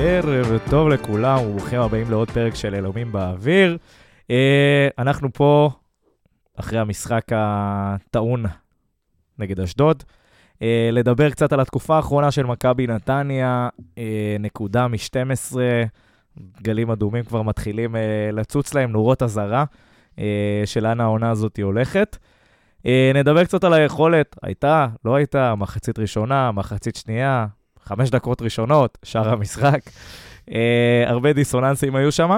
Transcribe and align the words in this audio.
ערב 0.00 0.58
טוב 0.70 0.88
לכולם, 0.88 1.38
וברוכים 1.46 1.80
הבאים 1.80 2.10
לעוד 2.10 2.30
פרק 2.30 2.54
של 2.54 2.74
אלומים 2.74 3.12
באוויר. 3.12 3.78
אה, 4.30 4.88
אנחנו 4.98 5.32
פה 5.32 5.70
אחרי 6.56 6.78
המשחק 6.78 7.24
הטעון 7.32 8.44
נגד 9.38 9.60
אשדוד. 9.60 10.02
אה, 10.62 10.88
לדבר 10.92 11.30
קצת 11.30 11.52
על 11.52 11.60
התקופה 11.60 11.96
האחרונה 11.96 12.30
של 12.30 12.46
מכבי 12.46 12.86
נתניה, 12.86 13.68
אה, 13.98 14.36
נקודה 14.40 14.88
מ-12, 14.88 15.56
גלים 16.62 16.90
אדומים 16.90 17.24
כבר 17.24 17.42
מתחילים 17.42 17.96
לצוץ 18.32 18.74
להם, 18.74 18.92
נורות 18.92 19.22
אזהרה 19.22 19.64
של 20.64 20.82
לאן 20.82 21.00
העונה 21.00 21.30
הזאת 21.30 21.58
הולכת. 21.62 22.16
נדבר 23.14 23.44
קצת 23.44 23.64
על 23.64 23.72
היכולת, 23.72 24.36
הייתה, 24.42 24.86
לא 25.04 25.14
הייתה, 25.14 25.54
מחצית 25.54 25.98
ראשונה, 25.98 26.52
מחצית 26.52 26.96
שנייה, 26.96 27.46
חמש 27.88 28.10
דקות 28.10 28.42
ראשונות, 28.42 28.98
שער 29.02 29.28
המשחק. 29.28 29.80
אה, 30.52 31.04
הרבה 31.06 31.32
דיסוננסים 31.32 31.96
היו 31.96 32.12
שם, 32.12 32.30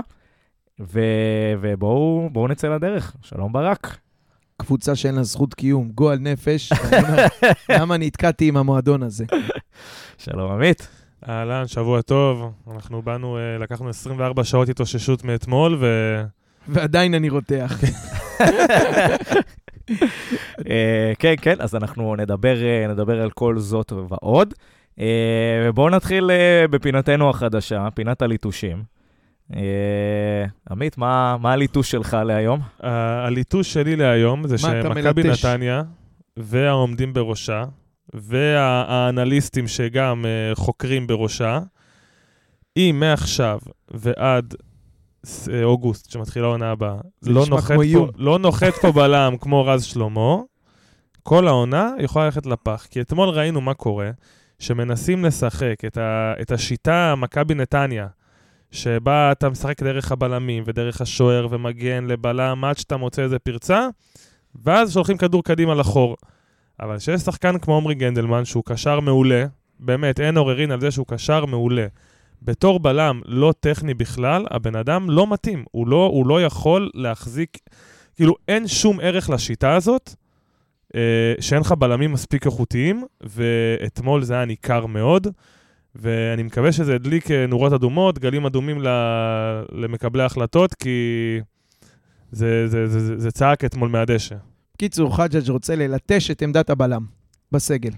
ובואו 1.60 2.48
נצא 2.48 2.68
לדרך. 2.68 3.16
שלום 3.22 3.52
ברק. 3.52 3.98
קבוצה 4.56 4.96
שאין 4.96 5.14
לה 5.14 5.22
זכות 5.22 5.55
קיום, 5.55 5.91
גועל 5.94 6.18
נפש. 6.18 6.72
למה 7.78 7.96
נתקעתי 7.96 8.48
עם 8.48 8.56
המועדון 8.56 9.02
הזה? 9.02 9.24
שלום 10.18 10.52
עמית. 10.52 10.88
אהלן, 11.28 11.66
שבוע 11.66 12.02
טוב. 12.02 12.52
אנחנו 12.74 13.02
באנו, 13.02 13.38
אה, 13.38 13.58
לקחנו 13.58 13.88
24 13.88 14.44
שעות 14.44 14.69
התאוששות 14.69 15.24
מאתמול, 15.24 15.77
ו... 15.80 15.86
ועדיין 16.69 17.14
אני 17.14 17.28
רותח. 17.28 17.80
אה, 20.70 21.12
כן, 21.19 21.34
כן, 21.42 21.55
אז 21.58 21.75
אנחנו 21.75 22.16
נדבר, 22.16 22.56
נדבר 22.88 23.22
על 23.22 23.30
כל 23.30 23.58
זאת 23.58 23.92
ועוד. 23.92 24.55
אה, 25.01 25.06
ובואו 25.69 25.91
נתחיל 25.91 26.31
אה, 26.31 26.69
בפינתנו 26.70 27.31
החדשה, 27.31 27.89
פינת 27.95 28.23
הליטושים. 28.23 28.83
אה, 29.56 30.45
עמית, 30.70 30.98
מה, 30.98 31.37
מה 31.41 31.53
הליטוש 31.53 31.91
שלך 31.91 32.17
להיום? 32.25 32.61
הליטוש 32.81 33.73
שלי 33.73 33.97
להיום 33.97 34.48
זה 34.48 34.59
שמכבי? 34.59 35.23
נתניה 35.23 35.83
והעומדים 36.37 37.12
בראשה, 37.12 37.65
והאנליסטים 38.15 39.69
שגם 39.69 40.25
חוקרים 40.55 41.06
בראשה, 41.06 41.61
אם 42.77 42.97
מעכשיו 43.01 43.59
ועד 43.91 44.55
אוגוסט, 45.65 46.11
שמתחילה 46.11 46.47
העונה 46.47 46.71
הבאה, 46.71 46.97
לא. 47.27 47.45
לא 48.19 48.39
נוחת 48.39 48.75
פה 48.81 48.93
בלם 48.93 49.37
כמו 49.41 49.67
רז 49.67 49.84
שלמה, 49.84 50.37
כל 51.23 51.48
העונה 51.48 51.93
יכולה 51.98 52.25
ללכת 52.25 52.47
לפח. 52.47 52.87
כי 52.91 53.01
אתמול 53.01 53.28
ראינו 53.28 53.61
מה 53.61 53.75
קורה, 53.75 54.11
שמנסים 54.61 55.25
לשחק 55.25 55.84
את, 55.86 55.98
ה, 55.98 56.33
את 56.42 56.53
השיטה 56.53 57.14
מכבי 57.16 57.55
נתניה, 57.55 58.06
שבה 58.70 59.33
אתה 59.33 59.48
משחק 59.48 59.83
דרך 59.83 60.12
הבלמים 60.12 60.62
ודרך 60.66 61.00
השוער 61.00 61.47
ומגן 61.50 62.05
לבלם 62.05 62.64
עד 62.64 62.78
שאתה 62.78 62.97
מוצא 62.97 63.22
איזה 63.22 63.38
פרצה, 63.38 63.88
ואז 64.64 64.92
שולחים 64.92 65.16
כדור 65.16 65.44
קדימה 65.44 65.75
לחור. 65.75 66.16
אבל 66.81 66.98
כשיש 66.98 67.20
שחקן 67.20 67.58
כמו 67.58 67.77
עמרי 67.77 67.94
גנדלמן, 67.94 68.44
שהוא 68.44 68.62
קשר 68.66 69.00
מעולה, 69.00 69.44
באמת, 69.81 70.20
אין 70.20 70.36
עוררין 70.36 70.70
על 70.70 70.81
זה 70.81 70.91
שהוא 70.91 71.06
קשר 71.06 71.47
מעולה. 71.47 71.86
בתור 72.42 72.81
בלם 72.81 73.20
לא 73.25 73.53
טכני 73.61 73.94
בכלל, 73.94 74.47
הבן 74.50 74.77
אדם 74.77 75.11
לא 75.11 75.27
מתאים. 75.27 75.64
הוא 75.70 75.88
לא, 75.88 76.06
הוא 76.06 76.27
לא 76.27 76.42
יכול 76.42 76.91
להחזיק, 76.94 77.58
כאילו, 78.16 78.34
אין 78.48 78.69
שום 78.69 79.00
ערך 79.00 79.31
לשיטה 79.31 79.75
הזאת, 79.75 80.14
שאין 81.41 81.60
לך 81.60 81.72
בלמים 81.72 82.12
מספיק 82.12 82.46
איכותיים, 82.46 83.05
ואתמול 83.20 84.22
זה 84.22 84.34
היה 84.34 84.44
ניכר 84.44 84.87
מאוד. 84.87 85.26
ואני 85.94 86.42
מקווה 86.42 86.72
שזה 86.72 86.94
הדליק 86.94 87.31
אה, 87.31 87.47
נורות 87.47 87.72
אדומות, 87.72 88.19
גלים 88.19 88.47
אדומים 88.47 88.82
למקבלי 89.72 90.22
ההחלטות, 90.22 90.75
כי 90.75 90.91
זה, 92.32 92.69
זה, 92.69 92.87
זה, 92.87 93.00
זה, 93.00 93.19
זה 93.19 93.31
צעק 93.31 93.65
אתמול 93.65 93.88
מהדשא. 93.88 94.37
קיצור, 94.78 95.16
חג'אג' 95.16 95.50
רוצה 95.50 95.76
ללטש 95.76 96.31
את 96.31 96.42
עמדת 96.42 96.70
הבלם 96.70 97.04
בסגל. 97.53 97.91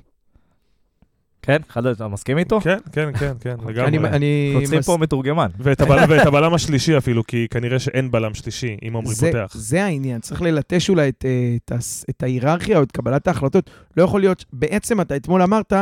כן? 1.43 1.57
אחד, 1.71 1.87
אתה 1.87 2.09
מסכים 2.09 2.39
איתו? 2.39 2.61
כן, 2.61 2.79
כן, 2.93 3.13
כן, 3.19 3.33
כן, 3.41 3.51
אני, 3.51 3.73
לגמרי. 3.73 4.09
אני 4.09 4.55
צריכים 4.61 4.79
מס- 4.79 4.87
פה 4.87 4.97
מתורגמן. 4.97 5.49
ואת, 5.59 5.81
הבלם, 5.81 6.05
ואת 6.11 6.27
הבלם 6.27 6.55
השלישי 6.55 6.99
אפילו, 6.99 7.27
כי 7.27 7.47
כנראה 7.51 7.79
שאין 7.79 8.11
בלם 8.11 8.35
שלישי, 8.35 8.77
אם 8.89 8.97
עמרי 8.97 9.15
זה, 9.15 9.31
פותח. 9.33 9.55
זה 9.57 9.85
העניין, 9.85 10.21
צריך 10.21 10.43
ללטש 10.43 10.91
אולי 10.91 11.09
את, 11.09 11.25
אה, 11.25 11.77
את, 12.11 12.23
ההיררכיה 12.23 12.79
או 12.79 12.83
את 12.83 12.93
קבלת 12.93 13.29
ההחלטות. 13.29 13.71
לא 13.97 14.03
יכול 14.03 14.21
להיות, 14.21 14.45
בעצם 14.53 15.01
אתה 15.01 15.17
אתמול 15.17 15.43
אמרת, 15.43 15.73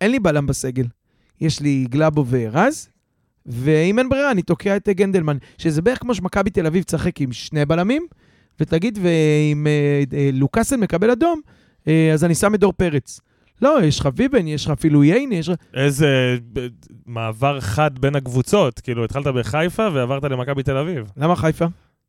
אין 0.00 0.10
לי 0.10 0.18
בלם 0.18 0.46
בסגל. 0.46 0.86
יש 1.40 1.60
לי 1.60 1.86
גלאבו 1.88 2.24
ורז, 2.28 2.88
ואם 3.46 3.98
אין 3.98 4.08
ברירה, 4.08 4.30
אני 4.30 4.42
תוקע 4.42 4.76
את 4.76 4.88
גנדלמן, 4.88 5.36
שזה 5.58 5.82
בערך 5.82 5.98
כמו 5.98 6.14
שמכבי 6.14 6.50
תל 6.50 6.66
אביב 6.66 6.82
תשחק 6.82 7.20
עם 7.20 7.32
שני 7.32 7.64
בלמים, 7.64 8.06
ותגיד, 8.60 8.98
ואם 9.02 9.66
אה, 9.66 10.02
אה, 10.18 10.30
לוקאסן 10.32 10.80
מקבל 10.80 11.10
אדום, 11.10 11.40
אה, 11.88 12.10
אז 12.12 12.24
אני 12.24 12.34
שם 12.34 12.54
את 12.54 12.60
דור 12.60 12.72
פרץ. 12.72 13.20
לא, 13.62 13.78
יש 13.84 14.00
לך 14.00 14.08
ויבן, 14.16 14.46
יש 14.46 14.64
לך 14.64 14.70
אפילו 14.70 15.04
ייני, 15.04 15.34
יש 15.34 15.48
לך... 15.48 15.58
איזה 15.74 16.36
ב- 16.52 16.66
מעבר 17.06 17.60
חד 17.60 17.98
בין 17.98 18.16
הקבוצות. 18.16 18.80
כאילו, 18.80 19.04
התחלת 19.04 19.26
בחיפה 19.26 19.88
ועברת 19.92 20.24
למכבי 20.24 20.62
תל 20.62 20.76
אביב. 20.76 21.10
למה 21.16 21.36
חיפה? 21.36 21.66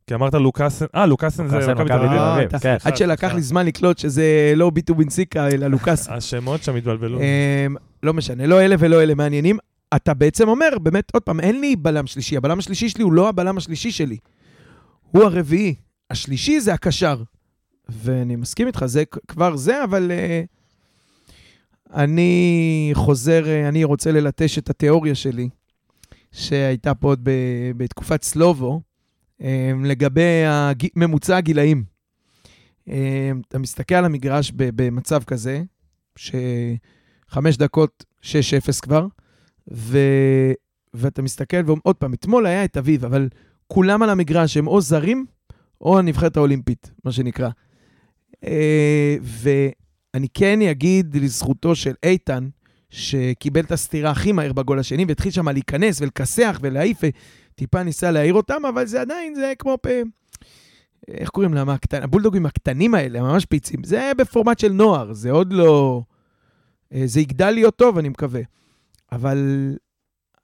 כי 0.07 0.15
אמרת 0.15 0.33
לוקאסן, 0.33 0.85
אה, 0.95 1.05
לוקאסן 1.05 1.47
זה 1.47 1.73
מכבי 1.73 1.89
תל 1.89 1.93
אביב. 1.93 2.53
אה, 2.53 2.59
כן. 2.59 2.77
עד 2.83 2.97
שלקח 2.97 3.33
לי 3.33 3.41
זמן 3.41 3.65
לקלוט 3.65 3.97
שזה 3.97 4.53
לא 4.55 4.69
ביטו 4.69 4.95
בנסיקה, 4.95 5.47
אלא 5.47 5.67
לוקאסן. 5.67 6.13
השמות 6.17 6.63
שם 6.63 6.75
התבלבלו. 6.75 7.19
אמ, 7.19 7.75
לא 8.03 8.13
משנה, 8.13 8.47
לא 8.47 8.61
אלה 8.61 8.75
ולא 8.79 9.03
אלה 9.03 9.15
מעניינים. 9.15 9.57
אתה 9.95 10.13
בעצם 10.13 10.47
אומר, 10.47 10.69
באמת, 10.81 11.11
עוד 11.13 11.23
פעם, 11.23 11.39
אין 11.39 11.61
לי 11.61 11.75
בלם 11.75 12.07
שלישי. 12.07 12.37
הבלם 12.37 12.59
השלישי 12.59 12.89
שלי 12.89 13.03
הוא 13.03 13.13
לא 13.13 13.29
הבלם 13.29 13.57
השלישי 13.57 13.91
שלי. 13.91 14.17
הוא 15.11 15.23
הרביעי. 15.23 15.75
השלישי 16.09 16.59
זה 16.59 16.73
הקשר. 16.73 17.21
ואני 17.89 18.35
מסכים 18.35 18.67
איתך, 18.67 18.85
זה 18.85 19.03
כבר 19.27 19.55
זה, 19.55 19.83
אבל 19.83 20.11
uh, 20.11 20.62
אני 21.93 22.89
חוזר, 22.93 23.43
uh, 23.43 23.69
אני 23.69 23.83
רוצה 23.83 24.11
ללטש 24.11 24.57
את 24.57 24.69
התיאוריה 24.69 25.15
שלי, 25.15 25.49
שהייתה 26.31 26.95
פה 26.95 27.07
עוד 27.07 27.19
ב- 27.23 27.71
בתקופת 27.77 28.23
סלובו, 28.23 28.81
um, 29.41 29.45
לגבי 29.83 30.45
הג... 30.45 30.87
ממוצע 30.95 31.37
הגילאים. 31.37 31.83
Um, 32.89 32.91
אתה 33.47 33.59
מסתכל 33.59 33.95
על 33.95 34.05
המגרש 34.05 34.51
במצב 34.55 35.23
כזה, 35.23 35.63
שחמש 36.15 37.57
דקות, 37.57 38.05
6-0 38.23 38.25
כבר, 38.81 39.07
ו... 39.71 39.97
ואתה 40.93 41.21
מסתכל, 41.21 41.57
ועוד 41.65 41.95
פעם, 41.95 42.13
אתמול 42.13 42.45
היה 42.45 42.65
את 42.65 42.77
אביב, 42.77 43.05
אבל 43.05 43.29
כולם 43.67 44.03
על 44.03 44.09
המגרש 44.09 44.57
הם 44.57 44.67
או 44.67 44.81
זרים, 44.81 45.25
או 45.81 45.99
הנבחרת 45.99 46.37
האולימפית, 46.37 46.91
מה 47.05 47.11
שנקרא. 47.11 47.49
אה, 48.43 49.15
ואני 50.13 50.27
כן 50.33 50.61
אגיד 50.61 51.17
לזכותו 51.17 51.75
של 51.75 51.93
איתן, 52.03 52.47
שקיבל 52.89 53.61
את 53.61 53.71
הסטירה 53.71 54.11
הכי 54.11 54.31
מהר 54.31 54.53
בגול 54.53 54.79
השני, 54.79 55.05
והתחיל 55.07 55.31
שם 55.31 55.49
להיכנס 55.49 56.01
ולכסח 56.01 56.59
ולהעיף, 56.61 56.97
וטיפה 57.53 57.83
ניסה 57.83 58.11
להעיר 58.11 58.33
אותם, 58.33 58.65
אבל 58.69 58.85
זה 58.85 59.01
עדיין, 59.01 59.35
זה 59.35 59.53
כמו 59.59 59.77
פ... 59.81 59.87
איך 61.07 61.29
קוראים 61.29 61.53
להם? 61.53 61.69
הקטן... 61.69 62.03
הבולדוגים 62.03 62.45
הקטנים 62.45 62.95
האלה, 62.95 63.21
ממש 63.21 63.45
פיצים. 63.45 63.83
זה 63.83 64.11
בפורמט 64.17 64.59
של 64.59 64.71
נוער, 64.71 65.13
זה 65.13 65.31
עוד 65.31 65.53
לא... 65.53 66.01
אה, 66.93 67.01
זה 67.05 67.19
יגדל 67.19 67.51
להיות 67.51 67.75
טוב, 67.75 67.97
אני 67.97 68.09
מקווה. 68.09 68.41
אבל 69.11 69.71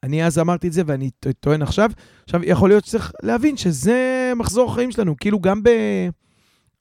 אני 0.03 0.25
אז 0.25 0.39
אמרתי 0.39 0.67
את 0.67 0.73
זה, 0.73 0.81
ואני 0.85 1.09
טוען 1.39 1.61
עכשיו. 1.61 1.91
עכשיו, 2.23 2.41
יכול 2.43 2.69
להיות 2.69 2.85
שצריך 2.85 3.11
להבין 3.23 3.57
שזה 3.57 4.31
מחזור 4.35 4.71
החיים 4.71 4.91
שלנו. 4.91 5.15
כאילו, 5.17 5.39
גם 5.39 5.63
ב... 5.63 5.69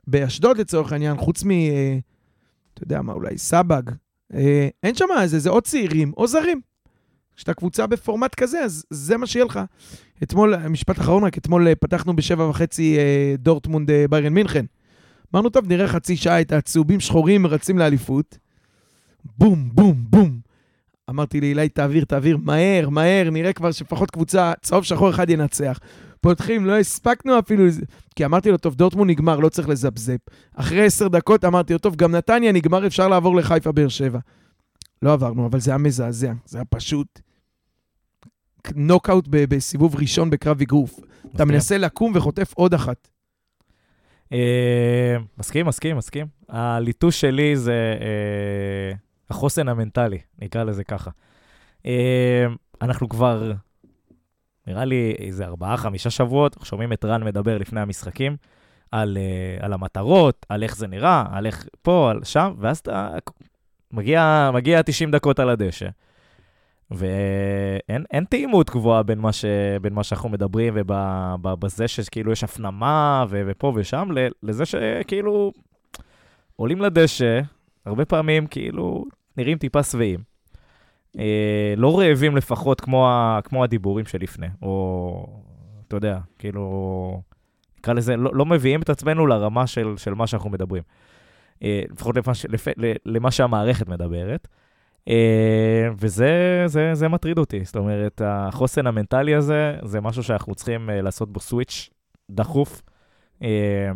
באשדוד, 0.07 0.59
לצורך 0.59 0.93
העניין, 0.93 1.17
חוץ 1.17 1.45
מ... 1.45 1.51
אתה 2.79 2.85
יודע 2.85 3.03
מה, 3.03 3.13
אולי 3.13 3.39
סבג, 3.39 3.83
אה, 4.35 4.69
אין 4.83 4.95
שם 4.95 5.05
איזה, 5.23 5.39
זה 5.39 5.51
או 5.51 5.61
צעירים 5.61 6.13
או 6.17 6.27
זרים. 6.27 6.61
כשאתה 7.37 7.55
קבוצה 7.55 7.87
בפורמט 7.87 8.35
כזה, 8.35 8.61
אז 8.61 8.85
זה 8.91 9.17
מה 9.17 9.27
שיהיה 9.27 9.45
לך. 9.45 9.61
אתמול, 10.23 10.57
משפט 10.57 10.99
אחרון 10.99 11.25
רק, 11.25 11.39
אתמול 11.39 11.69
אה, 11.69 11.75
פתחנו 11.75 12.17
בשבע 12.17 12.49
וחצי 12.49 12.99
אה, 12.99 13.35
דורטמונד 13.39 13.91
אה, 13.91 14.09
ביירן 14.11 14.35
מינכן. 14.35 14.65
אמרנו, 15.35 15.49
טוב, 15.49 15.69
נראה 15.69 15.89
חצי 15.89 16.17
שעה 16.17 16.41
את 16.41 16.53
הצהובים 16.53 17.01
שחורים 17.01 17.47
רצים 17.47 17.79
לאליפות. 17.79 18.39
בום, 19.39 19.71
בום, 19.73 19.95
בום. 20.11 20.41
אמרתי 21.11 21.41
לאילי, 21.41 21.69
תעביר, 21.69 22.05
תעביר, 22.05 22.37
מהר, 22.37 22.89
מהר, 22.89 23.31
נראה 23.31 23.53
כבר 23.53 23.73
שפחות 23.73 24.11
קבוצה, 24.11 24.53
צהוב 24.63 24.85
שחור 24.85 25.11
אחד 25.11 25.31
ינצח. 25.31 25.79
פותחים, 26.21 26.67
לא 26.67 26.79
הספקנו 26.79 27.39
אפילו, 27.39 27.65
כי 28.17 28.25
אמרתי 28.25 28.51
לו, 28.51 28.57
טוב, 28.57 28.75
דורטמונד 28.75 29.11
נגמר, 29.11 29.39
לא 29.39 29.49
צריך 29.49 29.69
לזפזפ. 29.69 30.21
אחרי 30.55 30.87
עשר 30.87 31.09
דקות 31.09 31.45
אמרתי 31.45 31.73
לו, 31.73 31.79
טוב, 31.79 31.97
גם 31.97 32.15
נתניה 32.15 32.53
נגמר, 32.53 32.87
אפשר 32.87 33.09
לעבור 33.09 33.37
לחיפה 33.37 33.73
באר 33.73 33.89
שבע. 33.89 34.19
לא 35.03 35.13
עברנו, 35.13 35.47
אבל 35.47 35.61
זה 35.61 35.71
היה 35.71 35.79
מזעזע, 35.79 36.33
זה 36.45 36.59
היה 36.59 36.65
פשוט 36.65 37.21
נוקאוט 38.75 39.29
ב- 39.31 39.55
בסיבוב 39.55 39.97
ראשון 39.97 40.31
בקרב 40.31 40.61
אגרוף. 40.61 41.01
אתה 41.35 41.45
מנסה 41.45 41.79
לקום 41.79 42.13
וחוטף 42.15 42.53
עוד 42.55 42.75
אחת. 42.75 43.09
אה, 44.33 45.17
מסכים, 45.39 45.67
מסכים, 45.67 45.97
מסכים. 45.97 46.27
הליטוש 46.49 47.21
שלי 47.21 47.57
זה 47.57 47.95
אה, 48.01 48.97
החוסן 49.31 49.69
המנטלי, 49.69 50.19
נקרא 50.39 50.65
לזה 50.65 50.85
ככה. 50.85 51.11
אה, 51.87 52.47
אנחנו 52.83 53.09
כבר 53.09 53.53
נראה 54.69 54.85
לי 54.85 55.15
איזה 55.19 55.45
ארבעה, 55.45 55.77
חמישה 55.77 56.11
שבועות, 56.11 56.53
אנחנו 56.55 56.67
שומעים 56.67 56.93
את 56.93 57.05
רן 57.05 57.25
מדבר 57.25 57.59
לפני 57.59 57.81
המשחקים 57.81 58.37
על, 58.93 59.17
uh, 59.17 59.65
על 59.65 59.73
המטרות, 59.73 60.47
על 60.49 60.63
איך 60.63 60.77
זה 60.77 60.87
נראה, 60.87 61.25
על 61.33 61.47
איך 61.47 61.67
פה, 61.83 62.11
על 62.11 62.25
שם, 62.25 62.55
ואז 62.59 62.79
אתה 62.79 63.09
מגיע, 63.93 64.51
מגיע 64.55 64.83
90 64.83 65.11
דקות 65.11 65.39
על 65.39 65.49
הדשא. 65.49 65.89
ואין 66.91 68.25
תאימות 68.31 68.71
גבוהה 68.71 69.03
בין 69.03 69.19
מה, 69.19 69.33
ש, 69.33 69.45
בין 69.83 69.93
מה 69.93 70.03
שאנחנו 70.03 70.29
מדברים 70.29 70.75
ובזה 70.77 71.89
שכאילו 71.89 72.33
יש 72.33 72.45
הפנמה 72.45 73.25
ו, 73.29 73.43
ופה 73.47 73.73
ושם, 73.77 74.09
לזה 74.43 74.65
שכאילו 74.67 75.53
עולים 76.57 76.81
לדשא, 76.81 77.41
הרבה 77.87 78.05
פעמים 78.05 78.47
כאילו 78.47 79.05
נראים 79.37 79.59
טיפה 79.59 79.83
שבעים. 79.83 80.28
אה, 81.19 81.75
לא 81.77 81.99
רעבים 81.99 82.37
לפחות 82.37 82.81
כמו, 82.81 83.09
ה, 83.09 83.41
כמו 83.45 83.65
הדיבורים 83.65 84.07
שלפני, 84.07 84.47
או 84.63 85.27
אתה 85.89 85.97
יודע, 85.97 86.19
כאילו, 86.39 87.23
נקרא 87.79 87.95
לזה, 87.95 88.17
לא, 88.17 88.31
לא 88.35 88.47
מביאים 88.47 88.83
את 88.83 88.91
עצמנו 88.91 89.27
לרמה 89.27 89.67
של, 89.67 89.95
של 89.97 90.15
מה 90.15 90.27
שאנחנו 90.27 90.51
מדברים. 90.51 90.83
אה, 91.63 91.83
לפחות 91.91 92.17
למה, 92.17 92.33
לפ, 92.49 92.69
למה 93.07 93.31
שהמערכת 93.31 93.89
מדברת. 93.89 94.49
אה, 95.09 95.89
וזה 95.99 96.63
זה, 96.67 96.91
זה 96.95 97.09
מטריד 97.09 97.39
אותי, 97.39 97.65
זאת 97.65 97.77
אומרת, 97.77 98.23
החוסן 98.25 98.87
המנטלי 98.87 99.35
הזה, 99.35 99.77
זה 99.85 100.01
משהו 100.01 100.23
שאנחנו 100.23 100.55
צריכים 100.55 100.91
אה, 100.91 101.03
לעשות 101.03 101.33
בו 101.33 101.41
סוויץ' 101.41 101.91
דחוף. 102.31 102.83
אה, 103.43 103.91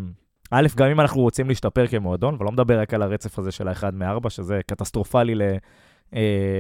א', 0.51 0.67
גם 0.77 0.89
אם 0.89 1.01
אנחנו 1.01 1.21
רוצים 1.21 1.49
להשתפר 1.49 1.87
כמועדון, 1.87 2.37
ולא 2.41 2.53
מדבר 2.53 2.81
רק 2.81 2.95
על 2.95 3.03
הרצף 3.03 3.39
הזה 3.39 3.51
של 3.51 3.69
האחד 3.69 3.95
מארבע, 3.95 4.31
שזה 4.31 4.61
קטסטרופלי 4.67 5.35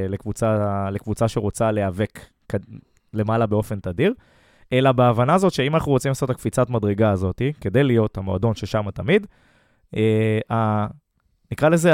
לקבוצה, 0.08 0.90
לקבוצה 0.90 1.28
שרוצה 1.28 1.70
להיאבק 1.70 2.20
למעלה 3.14 3.46
באופן 3.46 3.80
תדיר, 3.80 4.14
אלא 4.72 4.92
בהבנה 4.92 5.34
הזאת 5.34 5.52
שאם 5.52 5.74
אנחנו 5.74 5.92
רוצים 5.92 6.10
לעשות 6.10 6.30
את 6.30 6.34
הקפיצת 6.34 6.70
מדרגה 6.70 7.10
הזאת, 7.10 7.42
כדי 7.60 7.84
להיות 7.84 8.18
המועדון 8.18 8.54
ששם 8.54 8.90
תמיד, 8.90 9.26
נקרא 11.52 11.68
לזה, 11.68 11.92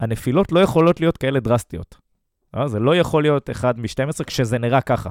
הנפילות 0.00 0.52
לא 0.52 0.60
יכולות 0.60 1.00
להיות 1.00 1.16
כאלה 1.16 1.40
דרסטיות. 1.40 1.96
לא? 2.54 2.68
זה 2.68 2.78
לא 2.78 2.96
יכול 2.96 3.22
להיות 3.22 3.50
1 3.50 3.78
מ-12 3.78 4.24
כשזה 4.24 4.58
נראה 4.58 4.80
ככה. 4.80 5.10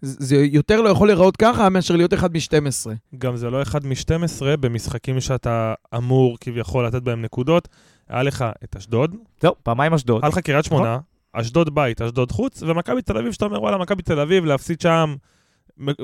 זה 0.00 0.36
יותר 0.36 0.80
לא 0.80 0.88
יכול 0.88 1.08
להיראות 1.08 1.36
ככה 1.36 1.68
מאשר 1.68 1.96
להיות 1.96 2.14
1 2.14 2.30
מ-12. 2.30 2.90
גם 3.18 3.36
זה 3.36 3.50
לא 3.50 3.62
1 3.62 3.84
מ-12 3.84 4.56
במשחקים 4.60 5.20
שאתה 5.20 5.74
אמור 5.96 6.36
כביכול 6.40 6.86
לתת 6.86 7.02
בהם 7.02 7.22
נקודות. 7.22 7.68
היה 8.08 8.22
לך 8.22 8.44
את 8.64 8.76
אשדוד. 8.76 9.16
זהו, 9.40 9.54
פעמיים 9.62 9.94
אשדוד. 9.94 10.22
היה 10.22 10.28
לך 10.28 10.38
קריית 10.38 10.64
שמונה, 10.64 10.90
נכון. 10.90 11.00
אשדוד 11.32 11.74
בית, 11.74 12.02
אשדוד 12.02 12.32
חוץ, 12.32 12.62
ומכבי 12.62 13.02
תל 13.02 13.18
אביב, 13.18 13.32
שאתה 13.32 13.44
אומר, 13.44 13.62
וואלה, 13.62 13.78
מכבי 13.78 14.02
תל 14.02 14.20
אביב, 14.20 14.44
להפסיד 14.44 14.80
שם 14.80 15.14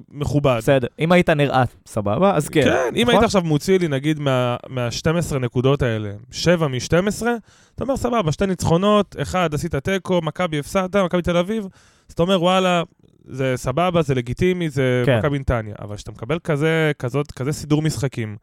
מכובד. 0.08 0.56
בסדר, 0.58 0.86
אם 0.98 1.12
היית 1.12 1.30
נראה 1.30 1.64
סבבה, 1.86 2.36
אז 2.36 2.48
כן. 2.48 2.62
כן, 2.64 2.94
אם 2.96 3.02
נכון? 3.02 3.14
היית 3.14 3.24
עכשיו 3.24 3.42
מוציא 3.42 3.78
לי, 3.78 3.88
נגיד, 3.88 4.20
מה-12 4.20 5.32
מה 5.32 5.38
נקודות 5.38 5.82
האלה, 5.82 6.12
7 6.30 6.68
מ-12, 6.68 7.26
אתה 7.74 7.84
אומר, 7.84 7.96
סבבה, 7.96 8.32
שתי 8.32 8.46
ניצחונות, 8.46 9.16
אחד, 9.22 9.54
עשית 9.54 9.74
תיקו, 9.74 10.20
מכבי 10.22 10.58
הפסדת, 10.58 10.96
מכבי 10.96 11.22
תל 11.22 11.36
אביב, 11.36 11.64
אז 12.08 12.12
אתה 12.12 12.22
אומר, 12.22 12.42
וואלה, 12.42 12.82
זה 13.24 13.52
סבבה, 13.56 14.02
זה 14.02 14.14
לגיטימי, 14.14 14.70
זה 14.70 15.02
כן. 15.06 15.18
מכבי 15.18 15.38
נתניה. 15.38 15.74
אבל 15.80 15.96
כשאתה 15.96 16.10
מקבל 16.10 16.38
כזה, 16.38 16.92
כזאת, 16.98 17.32
כזה 17.32 17.52
סידור 17.52 17.82
משחקים, 17.82 18.36